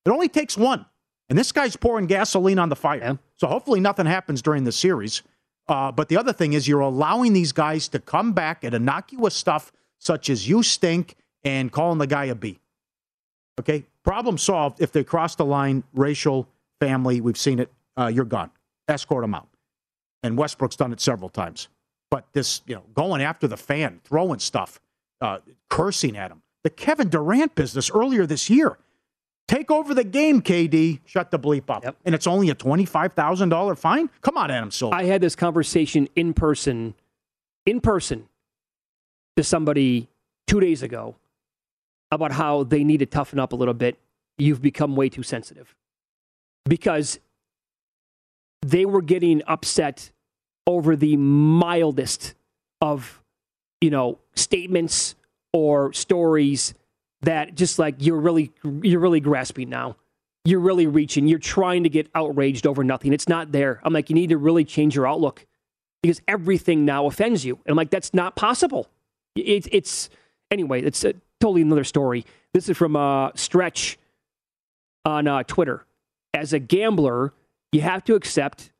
It 0.05 0.09
only 0.09 0.29
takes 0.29 0.57
one. 0.57 0.85
And 1.29 1.37
this 1.37 1.51
guy's 1.51 1.75
pouring 1.75 2.05
gasoline 2.05 2.59
on 2.59 2.69
the 2.69 2.75
fire. 2.75 3.17
So 3.37 3.47
hopefully 3.47 3.79
nothing 3.79 4.05
happens 4.05 4.41
during 4.41 4.63
the 4.63 4.71
series. 4.71 5.23
Uh, 5.67 5.91
but 5.91 6.09
the 6.09 6.17
other 6.17 6.33
thing 6.33 6.53
is 6.53 6.67
you're 6.67 6.81
allowing 6.81 7.33
these 7.33 7.51
guys 7.51 7.87
to 7.89 7.99
come 7.99 8.33
back 8.33 8.63
at 8.63 8.73
innocuous 8.73 9.33
stuff 9.33 9.71
such 9.97 10.29
as 10.29 10.47
you 10.47 10.61
stink 10.61 11.15
and 11.43 11.71
calling 11.71 11.97
the 11.97 12.07
guy 12.07 12.25
a 12.25 12.35
B. 12.35 12.59
Okay, 13.59 13.85
problem 14.03 14.37
solved. 14.37 14.81
If 14.81 14.91
they 14.91 15.03
cross 15.03 15.35
the 15.35 15.45
line, 15.45 15.83
racial, 15.93 16.47
family, 16.79 17.21
we've 17.21 17.37
seen 17.37 17.59
it. 17.59 17.71
Uh, 17.97 18.07
you're 18.07 18.25
gone. 18.25 18.51
Escort 18.87 19.23
them 19.23 19.33
out. 19.33 19.47
And 20.21 20.37
Westbrook's 20.37 20.75
done 20.75 20.93
it 20.93 20.99
several 20.99 21.29
times. 21.29 21.69
But 22.11 22.25
this, 22.33 22.61
you 22.67 22.75
know, 22.75 22.83
going 22.93 23.21
after 23.21 23.47
the 23.47 23.57
fan, 23.57 24.01
throwing 24.03 24.39
stuff, 24.39 24.79
uh, 25.21 25.39
cursing 25.69 26.15
at 26.15 26.31
him. 26.31 26.41
The 26.63 26.69
Kevin 26.69 27.09
Durant 27.09 27.55
business 27.55 27.89
earlier 27.89 28.25
this 28.25 28.49
year. 28.49 28.77
Take 29.47 29.69
over 29.69 29.93
the 29.93 30.03
game, 30.03 30.41
KD. 30.41 30.99
Shut 31.05 31.29
the 31.29 31.37
bleep 31.37 31.69
up. 31.69 31.95
And 32.03 32.15
it's 32.15 32.27
only 32.27 32.49
a 32.49 32.55
twenty-five 32.55 33.13
thousand 33.13 33.49
dollar 33.49 33.75
fine. 33.75 34.09
Come 34.21 34.37
on, 34.37 34.49
Adam 34.49 34.71
Silver. 34.71 34.95
I 34.95 35.03
had 35.03 35.21
this 35.21 35.35
conversation 35.35 36.09
in 36.15 36.33
person, 36.33 36.95
in 37.65 37.79
person, 37.79 38.27
to 39.37 39.43
somebody 39.43 40.07
two 40.47 40.59
days 40.59 40.81
ago 40.81 41.15
about 42.11 42.31
how 42.31 42.63
they 42.63 42.83
need 42.83 42.97
to 42.97 43.05
toughen 43.05 43.39
up 43.39 43.53
a 43.53 43.55
little 43.55 43.73
bit. 43.73 43.99
You've 44.37 44.61
become 44.61 44.95
way 44.95 45.09
too 45.09 45.23
sensitive 45.23 45.75
because 46.65 47.19
they 48.61 48.85
were 48.85 49.01
getting 49.01 49.43
upset 49.47 50.11
over 50.67 50.95
the 50.95 51.15
mildest 51.17 52.33
of, 52.81 53.21
you 53.79 53.91
know, 53.91 54.17
statements 54.35 55.15
or 55.53 55.93
stories 55.93 56.73
that 57.21 57.55
just 57.55 57.79
like 57.79 57.95
you're 57.99 58.19
really 58.19 58.51
you're 58.63 58.99
really 58.99 59.19
grasping 59.19 59.69
now. 59.69 59.97
You're 60.43 60.59
really 60.59 60.85
reaching. 60.85 61.27
You're 61.27 61.39
trying 61.39 61.83
to 61.83 61.89
get 61.89 62.07
outraged 62.13 62.67
over 62.67 62.83
nothing. 62.83 63.13
It's 63.13 63.27
not 63.27 63.51
there. 63.51 63.79
I'm 63.83 63.93
like, 63.93 64.09
you 64.09 64.15
need 64.15 64.29
to 64.29 64.37
really 64.37 64.63
change 64.63 64.95
your 64.95 65.07
outlook 65.07 65.45
because 66.03 66.21
everything 66.27 66.85
now 66.85 67.07
offends 67.07 67.43
you. 67.43 67.55
And 67.65 67.71
I'm 67.71 67.75
like, 67.75 67.89
that's 67.89 68.13
not 68.13 68.35
possible. 68.35 68.87
It's 69.35 69.67
it's 69.71 70.09
anyway. 70.51 70.83
It's 70.83 71.03
a, 71.03 71.13
totally 71.39 71.63
another 71.63 71.83
story. 71.83 72.25
This 72.53 72.69
is 72.69 72.77
from 72.77 72.95
uh, 72.95 73.31
Stretch 73.35 73.97
on 75.03 75.27
uh, 75.27 75.43
Twitter. 75.43 75.85
As 76.33 76.53
a 76.53 76.59
gambler, 76.59 77.33
you 77.71 77.81
have 77.81 78.03
to 78.05 78.15
accept 78.15 78.71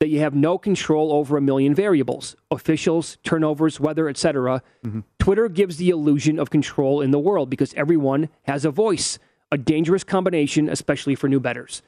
that 0.00 0.08
you 0.08 0.20
have 0.20 0.34
no 0.34 0.58
control 0.58 1.12
over 1.12 1.36
a 1.36 1.40
million 1.40 1.74
variables 1.74 2.36
officials 2.50 3.18
turnovers 3.24 3.80
weather 3.80 4.08
etc 4.08 4.62
mm-hmm. 4.84 5.00
twitter 5.18 5.48
gives 5.48 5.76
the 5.76 5.90
illusion 5.90 6.38
of 6.38 6.50
control 6.50 7.00
in 7.00 7.10
the 7.10 7.18
world 7.18 7.48
because 7.50 7.72
everyone 7.74 8.28
has 8.42 8.64
a 8.64 8.70
voice 8.70 9.18
a 9.50 9.58
dangerous 9.58 10.04
combination 10.04 10.68
especially 10.68 11.14
for 11.14 11.28
new 11.28 11.40
bettors 11.40 11.82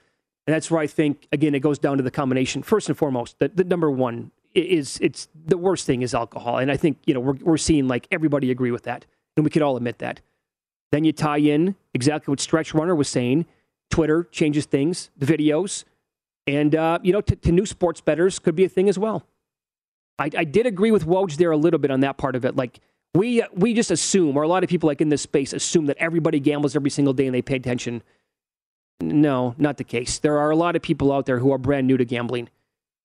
and 0.48 0.54
that's 0.54 0.70
where 0.70 0.80
i 0.80 0.86
think 0.86 1.28
again 1.30 1.54
it 1.54 1.60
goes 1.60 1.78
down 1.78 1.98
to 1.98 2.02
the 2.02 2.10
combination. 2.10 2.62
First 2.62 2.88
and 2.88 2.96
foremost 2.96 3.38
the, 3.38 3.48
the 3.48 3.64
number 3.64 3.90
one 3.90 4.30
is 4.54 4.98
it's 5.02 5.28
the 5.44 5.58
worst 5.58 5.84
thing 5.84 6.00
is 6.00 6.14
alcohol. 6.14 6.56
And 6.56 6.72
i 6.72 6.76
think 6.76 6.96
you 7.04 7.12
know 7.12 7.20
we're, 7.20 7.38
we're 7.42 7.58
seeing 7.58 7.86
like 7.86 8.08
everybody 8.10 8.50
agree 8.50 8.70
with 8.70 8.84
that. 8.84 9.04
And 9.36 9.44
we 9.44 9.50
could 9.50 9.60
all 9.60 9.76
admit 9.76 9.98
that. 9.98 10.22
Then 10.90 11.04
you 11.04 11.12
tie 11.12 11.36
in 11.36 11.76
exactly 11.92 12.32
what 12.32 12.40
stretch 12.40 12.72
runner 12.72 12.94
was 12.94 13.10
saying. 13.10 13.44
Twitter 13.90 14.24
changes 14.24 14.64
things 14.64 15.10
the 15.18 15.26
videos 15.26 15.84
and, 16.48 16.74
uh, 16.74 16.98
you 17.02 17.12
know, 17.12 17.20
to, 17.20 17.36
to 17.36 17.52
new 17.52 17.66
sports 17.66 18.00
bettors 18.00 18.38
could 18.38 18.56
be 18.56 18.64
a 18.64 18.68
thing 18.68 18.88
as 18.88 18.98
well. 18.98 19.26
I, 20.18 20.30
I 20.36 20.44
did 20.44 20.66
agree 20.66 20.90
with 20.90 21.04
Woj 21.06 21.36
there 21.36 21.50
a 21.50 21.56
little 21.56 21.78
bit 21.78 21.90
on 21.90 22.00
that 22.00 22.16
part 22.16 22.34
of 22.34 22.44
it. 22.44 22.56
Like, 22.56 22.80
we, 23.14 23.42
we 23.54 23.74
just 23.74 23.90
assume, 23.90 24.36
or 24.36 24.42
a 24.42 24.48
lot 24.48 24.64
of 24.64 24.70
people 24.70 24.86
like 24.86 25.00
in 25.00 25.10
this 25.10 25.22
space 25.22 25.52
assume 25.52 25.86
that 25.86 25.96
everybody 25.98 26.40
gambles 26.40 26.74
every 26.74 26.90
single 26.90 27.14
day 27.14 27.26
and 27.26 27.34
they 27.34 27.42
pay 27.42 27.56
attention. 27.56 28.02
No, 29.00 29.54
not 29.58 29.76
the 29.76 29.84
case. 29.84 30.18
There 30.18 30.38
are 30.38 30.50
a 30.50 30.56
lot 30.56 30.74
of 30.74 30.82
people 30.82 31.12
out 31.12 31.26
there 31.26 31.38
who 31.38 31.52
are 31.52 31.58
brand 31.58 31.86
new 31.86 31.96
to 31.96 32.04
gambling. 32.04 32.48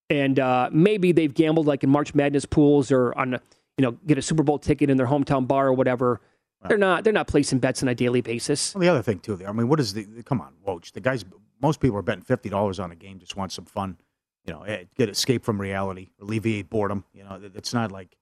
And 0.09 0.39
uh, 0.39 0.69
maybe 0.71 1.11
they've 1.11 1.33
gambled 1.33 1.67
like 1.67 1.83
in 1.83 1.89
March 1.89 2.15
Madness 2.15 2.45
pools 2.45 2.91
or 2.91 3.17
on, 3.17 3.35
a, 3.35 3.41
you 3.77 3.83
know, 3.83 3.91
get 4.07 4.17
a 4.17 4.21
Super 4.21 4.43
Bowl 4.43 4.59
ticket 4.59 4.89
in 4.89 4.97
their 4.97 5.07
hometown 5.07 5.47
bar 5.47 5.67
or 5.67 5.73
whatever. 5.73 6.21
They're 6.67 6.77
not. 6.77 7.03
They're 7.03 7.11
not 7.11 7.27
placing 7.27 7.59
bets 7.59 7.83
on 7.83 7.89
a 7.89 7.95
daily 7.95 8.21
basis. 8.21 8.73
Well, 8.73 8.81
the 8.81 8.87
other 8.87 9.01
thing 9.01 9.19
too, 9.19 9.37
I 9.45 9.51
mean, 9.51 9.67
what 9.67 9.81
is 9.81 9.93
the? 9.93 10.05
Come 10.23 10.39
on, 10.39 10.53
Woj. 10.65 10.93
The 10.93 11.01
guys. 11.01 11.25
Most 11.63 11.79
people 11.79 11.97
are 11.97 12.01
betting 12.03 12.23
fifty 12.23 12.49
dollars 12.49 12.79
on 12.79 12.91
a 12.91 12.95
game, 12.95 13.17
just 13.17 13.35
want 13.35 13.51
some 13.51 13.65
fun. 13.65 13.97
You 14.45 14.53
know, 14.53 14.63
eh, 14.63 14.83
get 14.97 15.07
escape 15.09 15.43
from 15.45 15.59
reality, 15.59 16.09
alleviate 16.21 16.69
boredom. 16.69 17.05
You 17.13 17.23
know, 17.23 17.39
it's 17.55 17.73
not 17.73 17.91
like 17.91 18.17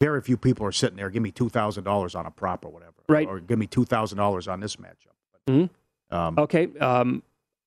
very 0.00 0.20
few 0.20 0.36
people 0.36 0.66
are 0.66 0.72
sitting 0.72 0.96
there. 0.98 1.08
Give 1.10 1.22
me 1.22 1.30
two 1.32 1.48
thousand 1.48 1.84
dollars 1.84 2.14
on 2.14 2.26
a 2.26 2.30
prop 2.30 2.64
or 2.66 2.68
whatever, 2.70 2.92
Right. 3.08 3.26
Or 3.26 3.40
give 3.40 3.58
me 3.58 3.66
two 3.66 3.84
thousand 3.86 4.18
dollars 4.18 4.46
on 4.46 4.60
this 4.60 4.76
matchup. 4.76 5.48
Mhm. 5.48 5.70
Um, 6.10 6.38
Okay. 6.38 6.68
Um, 6.78 7.22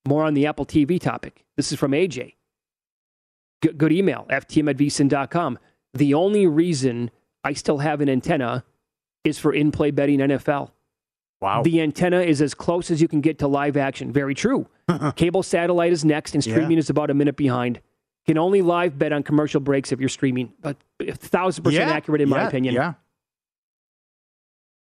more 0.07 0.23
on 0.23 0.35
the 0.35 0.45
Apple 0.45 0.65
TV 0.65 0.99
topic. 1.01 1.43
This 1.57 1.71
is 1.71 1.79
from 1.79 1.91
AJ. 1.93 2.35
Good, 3.63 3.77
good 3.79 3.91
email, 3.91 4.27
ftm 4.29 4.69
at 4.69 4.77
vsin.com. 4.77 5.57
The 5.95 6.13
only 6.13 6.45
reason 6.45 7.09
I 7.43 7.53
still 7.53 7.79
have 7.79 8.01
an 8.01 8.09
antenna 8.09 8.63
is 9.23 9.39
for 9.39 9.51
in 9.51 9.71
play 9.71 9.89
betting 9.89 10.19
NFL. 10.19 10.69
Wow. 11.41 11.63
The 11.63 11.81
antenna 11.81 12.21
is 12.21 12.41
as 12.41 12.53
close 12.53 12.91
as 12.91 13.01
you 13.01 13.07
can 13.07 13.21
get 13.21 13.39
to 13.39 13.47
live 13.47 13.75
action. 13.77 14.11
Very 14.11 14.35
true. 14.35 14.67
Cable 15.15 15.43
satellite 15.43 15.91
is 15.91 16.05
next, 16.05 16.35
and 16.35 16.45
Yeah. 16.45 16.53
streaming 16.53 16.77
is 16.77 16.89
about 16.89 17.09
a 17.09 17.13
minute 17.13 17.35
behind. 17.35 17.81
Can 18.25 18.37
only 18.37 18.61
live 18.61 18.97
bet 18.97 19.13
on 19.13 19.21
commercial 19.23 19.59
breaks 19.61 19.91
if 19.91 19.99
you're 19.99 20.09
streaming. 20.09 20.51
But 20.61 20.77
a 20.99 21.13
thousand 21.13 21.63
percent 21.63 21.87
Yeah, 21.89 21.93
accurate 21.95 22.21
in 22.21 22.29
my 22.29 22.47
opinion. 22.47 22.73
Yeah. 22.73 22.93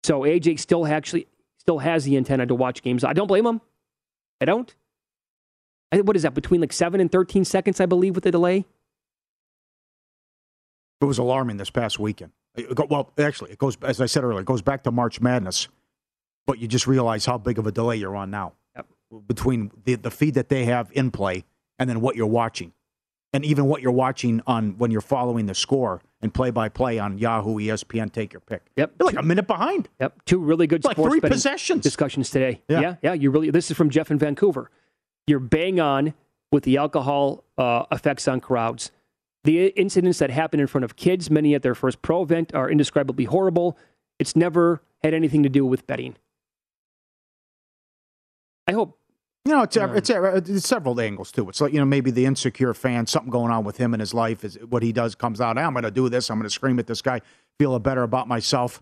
So 0.04 0.22
AJ 0.22 0.60
still 0.60 0.86
actually 0.86 1.28
still 1.58 1.80
has 1.80 2.04
the 2.06 2.18
antenna 2.18 2.46
to 2.46 2.56
watch 2.56 2.82
games. 2.84 3.04
I 3.04 3.14
don't 3.14 3.28
blame 3.28 3.46
him. 3.46 3.62
I 4.42 4.46
don't. 4.46 4.74
I, 5.92 6.02
what 6.02 6.16
is 6.16 6.24
that 6.24 6.34
between 6.34 6.62
like 6.62 6.74
seven 6.74 7.00
and 7.02 7.12
thirteen 7.12 7.46
seconds? 7.46 7.80
I 7.80 7.86
believe 7.86 8.16
with 8.16 8.24
the 8.24 8.32
delay. 8.32 8.66
It 11.02 11.06
was 11.06 11.18
alarming 11.18 11.58
this 11.58 11.70
past 11.70 12.00
weekend. 12.00 12.32
Go- 12.76 12.88
well, 12.90 13.12
actually, 13.18 13.52
it 13.52 13.58
goes 13.58 13.78
as 13.82 14.00
I 14.00 14.06
said 14.06 14.24
earlier. 14.24 14.42
It 14.42 14.46
goes 14.46 14.62
back 14.62 14.84
to 14.84 14.92
March 14.92 15.22
Madness, 15.22 15.68
but 16.46 16.60
you 16.60 16.68
just 16.68 16.86
realize 16.88 17.26
how 17.26 17.38
big 17.38 17.58
of 17.58 17.66
a 17.68 17.72
delay 17.72 17.98
you're 17.98 18.16
on 18.16 18.30
now 18.30 18.54
between 19.22 19.72
the 19.86 19.96
the 19.96 20.12
feed 20.12 20.34
that 20.36 20.50
they 20.50 20.66
have 20.66 20.92
in 20.94 21.12
play 21.12 21.46
and 21.80 21.90
then 21.90 22.02
what 22.02 22.16
you're 22.16 22.28
watching, 22.28 22.74
and 23.34 23.44
even 23.46 23.66
what 23.66 23.82
you're 23.82 23.92
watching 23.92 24.42
on 24.48 24.78
when 24.78 24.92
you're 24.92 25.02
following 25.02 25.46
the 25.46 25.56
score 25.56 26.02
and 26.22 26.34
play 26.34 26.52
by 26.52 26.70
play 26.70 27.00
on 27.00 27.18
Yahoo, 27.18 27.56
ESPN. 27.58 28.12
Take 28.12 28.34
your 28.34 28.40
pick. 28.42 28.64
Yep, 28.78 28.94
you're 29.00 29.06
like 29.08 29.18
a 29.18 29.24
minute 29.24 29.48
behind. 29.48 29.90
Yep, 30.00 30.26
two 30.26 30.40
really 30.40 30.68
good 30.68 30.84
Like 30.86 30.96
sports 30.96 31.12
three 31.14 31.22
possessions. 31.22 31.82
discussions 31.84 32.30
today. 32.30 32.62
Yeah. 32.68 32.80
yeah, 32.82 32.96
yeah. 33.02 33.14
You 33.14 33.32
really. 33.32 33.50
This 33.50 33.70
is 33.72 33.78
from 33.78 33.90
Jeff 33.90 34.10
in 34.12 34.18
Vancouver. 34.20 34.70
You're 35.28 35.40
bang 35.40 35.80
on 35.80 36.14
with 36.52 36.64
the 36.64 36.78
alcohol 36.78 37.44
uh, 37.58 37.84
effects 37.92 38.28
on 38.28 38.40
crowds. 38.40 38.92
The 39.46 39.68
incidents 39.68 40.20
that 40.20 40.30
happen 40.30 40.60
in 40.62 40.68
front 40.68 40.86
of 40.86 40.96
kids, 40.96 41.30
many 41.30 41.54
at 41.56 41.64
their 41.64 41.76
first 41.76 42.02
pro 42.02 42.22
event, 42.24 42.54
are 42.56 42.70
indescribably 42.70 43.26
horrible. 43.26 43.78
It's 44.20 44.36
never 44.38 44.82
had 45.02 45.14
anything 45.14 45.44
to 45.44 45.50
do 45.50 45.66
with 45.66 45.86
betting. 45.88 46.16
I 48.68 48.72
hope 48.72 48.98
You 49.46 49.52
know, 49.52 49.64
it's 49.64 49.76
ev- 49.76 49.94
it's, 49.96 50.10
it's 50.50 50.68
several 50.68 51.00
angles 51.02 51.32
too. 51.32 51.50
It's 51.50 51.60
like 51.60 51.74
you 51.74 51.80
know 51.80 51.86
maybe 51.86 52.12
the 52.12 52.26
insecure 52.26 52.74
fan, 52.74 53.08
something 53.08 53.30
going 53.30 53.52
on 53.52 53.66
with 53.66 53.76
him 53.78 53.94
in 53.94 54.00
his 54.00 54.14
life 54.14 54.44
is 54.46 54.56
what 54.70 54.84
he 54.84 54.94
does 54.94 55.16
comes 55.16 55.42
out. 55.42 55.58
"Hey, 55.58 55.64
I'm 55.64 55.74
going 55.74 55.84
to 55.84 55.92
do 55.92 56.08
this. 56.08 56.30
I'm 56.32 56.38
going 56.38 56.46
to 56.46 56.50
scream 56.50 56.80
at 56.80 56.88
this 56.88 57.02
guy, 57.02 57.20
feel 57.60 57.78
better 57.80 58.04
about 58.04 58.28
myself. 58.28 58.82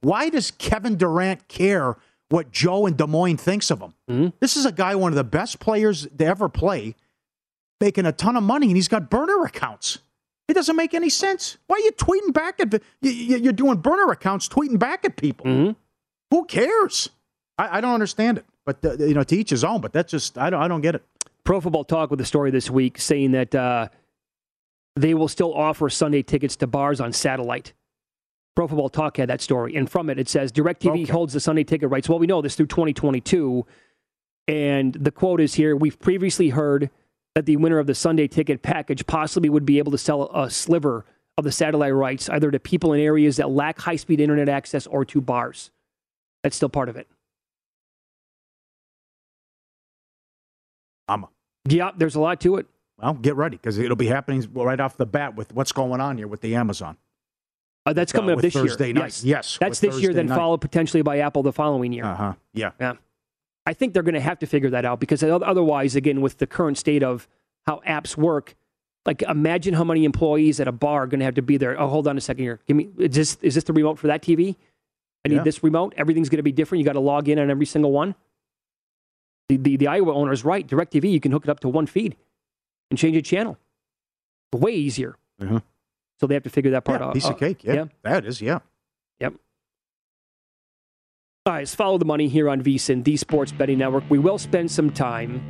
Why 0.00 0.28
does 0.28 0.50
Kevin 0.50 0.96
Durant 0.96 1.46
care 1.48 1.96
what 2.30 2.50
Joe 2.50 2.86
in 2.86 2.96
Des 2.96 3.06
Moines 3.06 3.36
thinks 3.38 3.70
of 3.70 3.80
him? 3.80 3.94
Mm-hmm. 4.10 4.28
This 4.40 4.56
is 4.56 4.66
a 4.66 4.72
guy, 4.72 4.94
one 4.96 5.12
of 5.12 5.16
the 5.16 5.24
best 5.24 5.60
players 5.60 6.06
to 6.18 6.26
ever 6.26 6.48
play, 6.48 6.94
making 7.80 8.04
a 8.04 8.12
ton 8.12 8.36
of 8.36 8.42
money, 8.42 8.66
and 8.66 8.76
he's 8.76 8.88
got 8.88 9.08
burner 9.08 9.44
accounts. 9.44 9.98
It 10.48 10.54
doesn't 10.54 10.76
make 10.76 10.92
any 10.94 11.08
sense. 11.10 11.56
Why 11.68 11.76
are 11.76 11.80
you 11.80 11.92
tweeting 11.92 12.32
back 12.34 12.58
at? 12.60 12.72
you- 13.00 13.10
you- 13.10 13.36
You're 13.38 13.52
doing 13.52 13.76
burner 13.78 14.10
accounts, 14.10 14.48
tweeting 14.48 14.78
back 14.80 15.04
at 15.04 15.16
people. 15.16 15.46
Mm-hmm. 15.46 15.72
Who 16.32 16.44
cares? 16.46 17.08
I, 17.56 17.78
I 17.78 17.80
don't 17.80 17.94
understand 17.94 18.38
it. 18.38 18.44
But 18.64 18.84
uh, 18.84 18.96
you 18.98 19.14
know, 19.14 19.24
to 19.24 19.36
each 19.36 19.50
his 19.50 19.64
own. 19.64 19.80
But 19.80 19.92
that's 19.92 20.10
just 20.10 20.38
I 20.38 20.50
don't 20.50 20.62
I 20.62 20.68
don't 20.68 20.80
get 20.80 20.94
it. 20.94 21.02
Pro 21.44 21.60
Football 21.60 21.84
Talk 21.84 22.10
with 22.10 22.20
a 22.20 22.24
story 22.24 22.50
this 22.50 22.70
week 22.70 22.98
saying 22.98 23.32
that 23.32 23.54
uh, 23.54 23.88
they 24.94 25.14
will 25.14 25.28
still 25.28 25.52
offer 25.52 25.90
Sunday 25.90 26.22
tickets 26.22 26.56
to 26.56 26.66
bars 26.66 27.00
on 27.00 27.12
satellite. 27.12 27.72
Pro 28.54 28.68
Football 28.68 28.90
Talk 28.90 29.16
had 29.16 29.28
that 29.28 29.40
story, 29.40 29.74
and 29.74 29.90
from 29.90 30.10
it 30.10 30.18
it 30.18 30.28
says 30.28 30.52
DirecTV 30.52 31.08
holds 31.08 31.32
the 31.32 31.40
Sunday 31.40 31.64
ticket 31.64 31.90
rights. 31.90 32.08
Well, 32.08 32.18
we 32.18 32.26
know 32.26 32.42
this 32.42 32.54
through 32.54 32.66
2022, 32.66 33.66
and 34.46 34.92
the 34.94 35.10
quote 35.10 35.40
is 35.40 35.54
here: 35.54 35.74
We've 35.74 35.98
previously 35.98 36.50
heard 36.50 36.90
that 37.34 37.46
the 37.46 37.56
winner 37.56 37.78
of 37.78 37.86
the 37.86 37.94
Sunday 37.94 38.28
ticket 38.28 38.62
package 38.62 39.06
possibly 39.06 39.48
would 39.48 39.64
be 39.64 39.78
able 39.78 39.92
to 39.92 39.98
sell 39.98 40.30
a 40.34 40.50
sliver 40.50 41.06
of 41.38 41.44
the 41.44 41.52
satellite 41.52 41.94
rights 41.94 42.28
either 42.28 42.50
to 42.50 42.60
people 42.60 42.92
in 42.92 43.00
areas 43.00 43.38
that 43.38 43.50
lack 43.50 43.80
high-speed 43.80 44.20
internet 44.20 44.50
access 44.50 44.86
or 44.86 45.04
to 45.06 45.20
bars. 45.20 45.70
That's 46.42 46.56
still 46.56 46.68
part 46.68 46.90
of 46.90 46.96
it. 46.96 47.08
Yeah, 51.66 51.90
there's 51.96 52.14
a 52.14 52.20
lot 52.20 52.40
to 52.42 52.56
it. 52.56 52.66
well. 52.98 53.14
Get 53.14 53.36
ready 53.36 53.56
because 53.56 53.78
it'll 53.78 53.96
be 53.96 54.06
happening 54.06 54.46
right 54.52 54.78
off 54.80 54.96
the 54.96 55.06
bat 55.06 55.36
with 55.36 55.52
what's 55.54 55.72
going 55.72 56.00
on 56.00 56.18
here 56.18 56.26
with 56.28 56.40
the 56.40 56.54
Amazon. 56.56 56.96
Uh, 57.84 57.92
that's 57.92 58.14
Uh, 58.14 58.18
coming 58.18 58.30
up 58.30 58.36
with 58.36 58.44
this 58.44 58.54
Thursday 58.54 58.86
year. 58.86 58.94
night. 58.94 59.02
Yes, 59.04 59.24
Yes, 59.24 59.58
that's 59.58 59.80
this 59.80 60.00
year. 60.00 60.12
Then 60.14 60.26
night. 60.26 60.36
followed 60.36 60.60
potentially 60.60 61.02
by 61.02 61.18
Apple 61.18 61.42
the 61.42 61.52
following 61.52 61.92
year. 61.92 62.04
Uh 62.04 62.14
huh. 62.14 62.32
Yeah. 62.52 62.70
Yeah, 62.80 62.94
I 63.66 63.72
think 63.74 63.92
they're 63.94 64.02
going 64.04 64.14
to 64.14 64.20
have 64.20 64.38
to 64.40 64.46
figure 64.46 64.70
that 64.70 64.84
out 64.84 65.00
because 65.00 65.22
otherwise, 65.22 65.96
again, 65.96 66.20
with 66.20 66.38
the 66.38 66.46
current 66.46 66.78
state 66.78 67.02
of 67.02 67.26
how 67.66 67.80
apps 67.86 68.16
work, 68.16 68.54
like 69.04 69.22
imagine 69.22 69.74
how 69.74 69.82
many 69.84 70.04
employees 70.04 70.60
at 70.60 70.68
a 70.68 70.72
bar 70.72 71.02
are 71.04 71.06
going 71.08 71.18
to 71.20 71.24
have 71.24 71.34
to 71.34 71.42
be 71.42 71.56
there. 71.56 71.80
Oh, 71.80 71.88
hold 71.88 72.06
on 72.06 72.16
a 72.16 72.20
second 72.20 72.44
here. 72.44 72.60
Give 72.68 72.76
me 72.76 72.88
is 72.98 73.14
this 73.16 73.36
is 73.42 73.54
this 73.56 73.64
the 73.64 73.72
remote 73.72 73.98
for 73.98 74.06
that 74.08 74.22
TV? 74.22 74.56
I 75.24 75.28
need 75.28 75.36
Yeah. 75.36 75.42
this 75.44 75.62
remote. 75.64 75.94
Everything's 75.96 76.28
going 76.28 76.38
to 76.38 76.42
be 76.44 76.52
different. 76.52 76.80
You 76.80 76.84
got 76.84 76.92
to 76.94 77.00
log 77.00 77.28
in 77.28 77.38
on 77.40 77.50
every 77.50 77.66
single 77.66 77.90
one. 77.92 78.14
The, 79.48 79.56
the 79.56 79.76
the 79.76 79.86
Iowa 79.88 80.12
owner 80.14 80.32
is 80.32 80.44
right. 80.44 80.66
DirecTV, 80.66 81.10
you 81.10 81.20
can 81.20 81.32
hook 81.32 81.44
it 81.44 81.50
up 81.50 81.60
to 81.60 81.68
one 81.68 81.86
feed 81.86 82.16
and 82.90 82.98
change 82.98 83.16
a 83.16 83.22
channel. 83.22 83.58
Way 84.54 84.72
easier. 84.72 85.16
Uh-huh. 85.40 85.60
So 86.20 86.26
they 86.26 86.34
have 86.34 86.42
to 86.44 86.50
figure 86.50 86.70
that 86.72 86.84
part 86.84 87.00
Yeah, 87.00 87.06
out. 87.08 87.14
piece 87.14 87.24
of 87.26 87.34
Uh, 87.34 87.38
cake. 87.38 87.64
Yeah, 87.64 87.86
that 88.02 88.24
is. 88.26 88.40
Yeah. 88.40 88.60
Yep. 89.20 89.34
All 91.46 91.52
right, 91.54 91.58
let's 91.60 91.74
follow 91.74 91.98
the 91.98 92.04
money 92.04 92.28
here 92.28 92.48
on 92.48 92.62
VSIN, 92.62 93.02
the 93.02 93.16
Sports 93.16 93.50
Betting 93.50 93.78
Network. 93.78 94.04
We 94.08 94.18
will 94.18 94.38
spend 94.38 94.70
some 94.70 94.90
time 94.90 95.42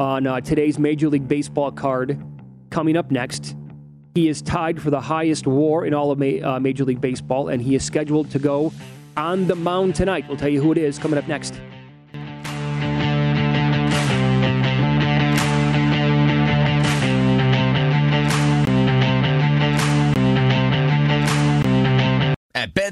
on 0.00 0.26
uh, 0.26 0.40
today's 0.40 0.78
Major 0.78 1.08
League 1.08 1.28
Baseball 1.28 1.70
card 1.70 2.20
coming 2.70 2.96
up 2.96 3.10
next. 3.12 3.54
He 4.14 4.28
is 4.28 4.42
tied 4.42 4.82
for 4.82 4.90
the 4.90 5.00
highest 5.00 5.46
war 5.46 5.86
in 5.86 5.94
all 5.94 6.10
of 6.10 6.18
ma- 6.18 6.54
uh, 6.56 6.58
Major 6.60 6.84
League 6.84 7.00
Baseball, 7.00 7.48
and 7.48 7.62
he 7.62 7.74
is 7.76 7.84
scheduled 7.84 8.30
to 8.32 8.38
go 8.40 8.72
on 9.16 9.46
the 9.46 9.54
mound 9.54 9.94
tonight. 9.94 10.24
We'll 10.26 10.36
tell 10.36 10.48
you 10.48 10.60
who 10.60 10.72
it 10.72 10.78
is 10.78 10.98
coming 10.98 11.18
up 11.18 11.28
next. 11.28 11.54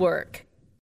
work. 0.00 0.46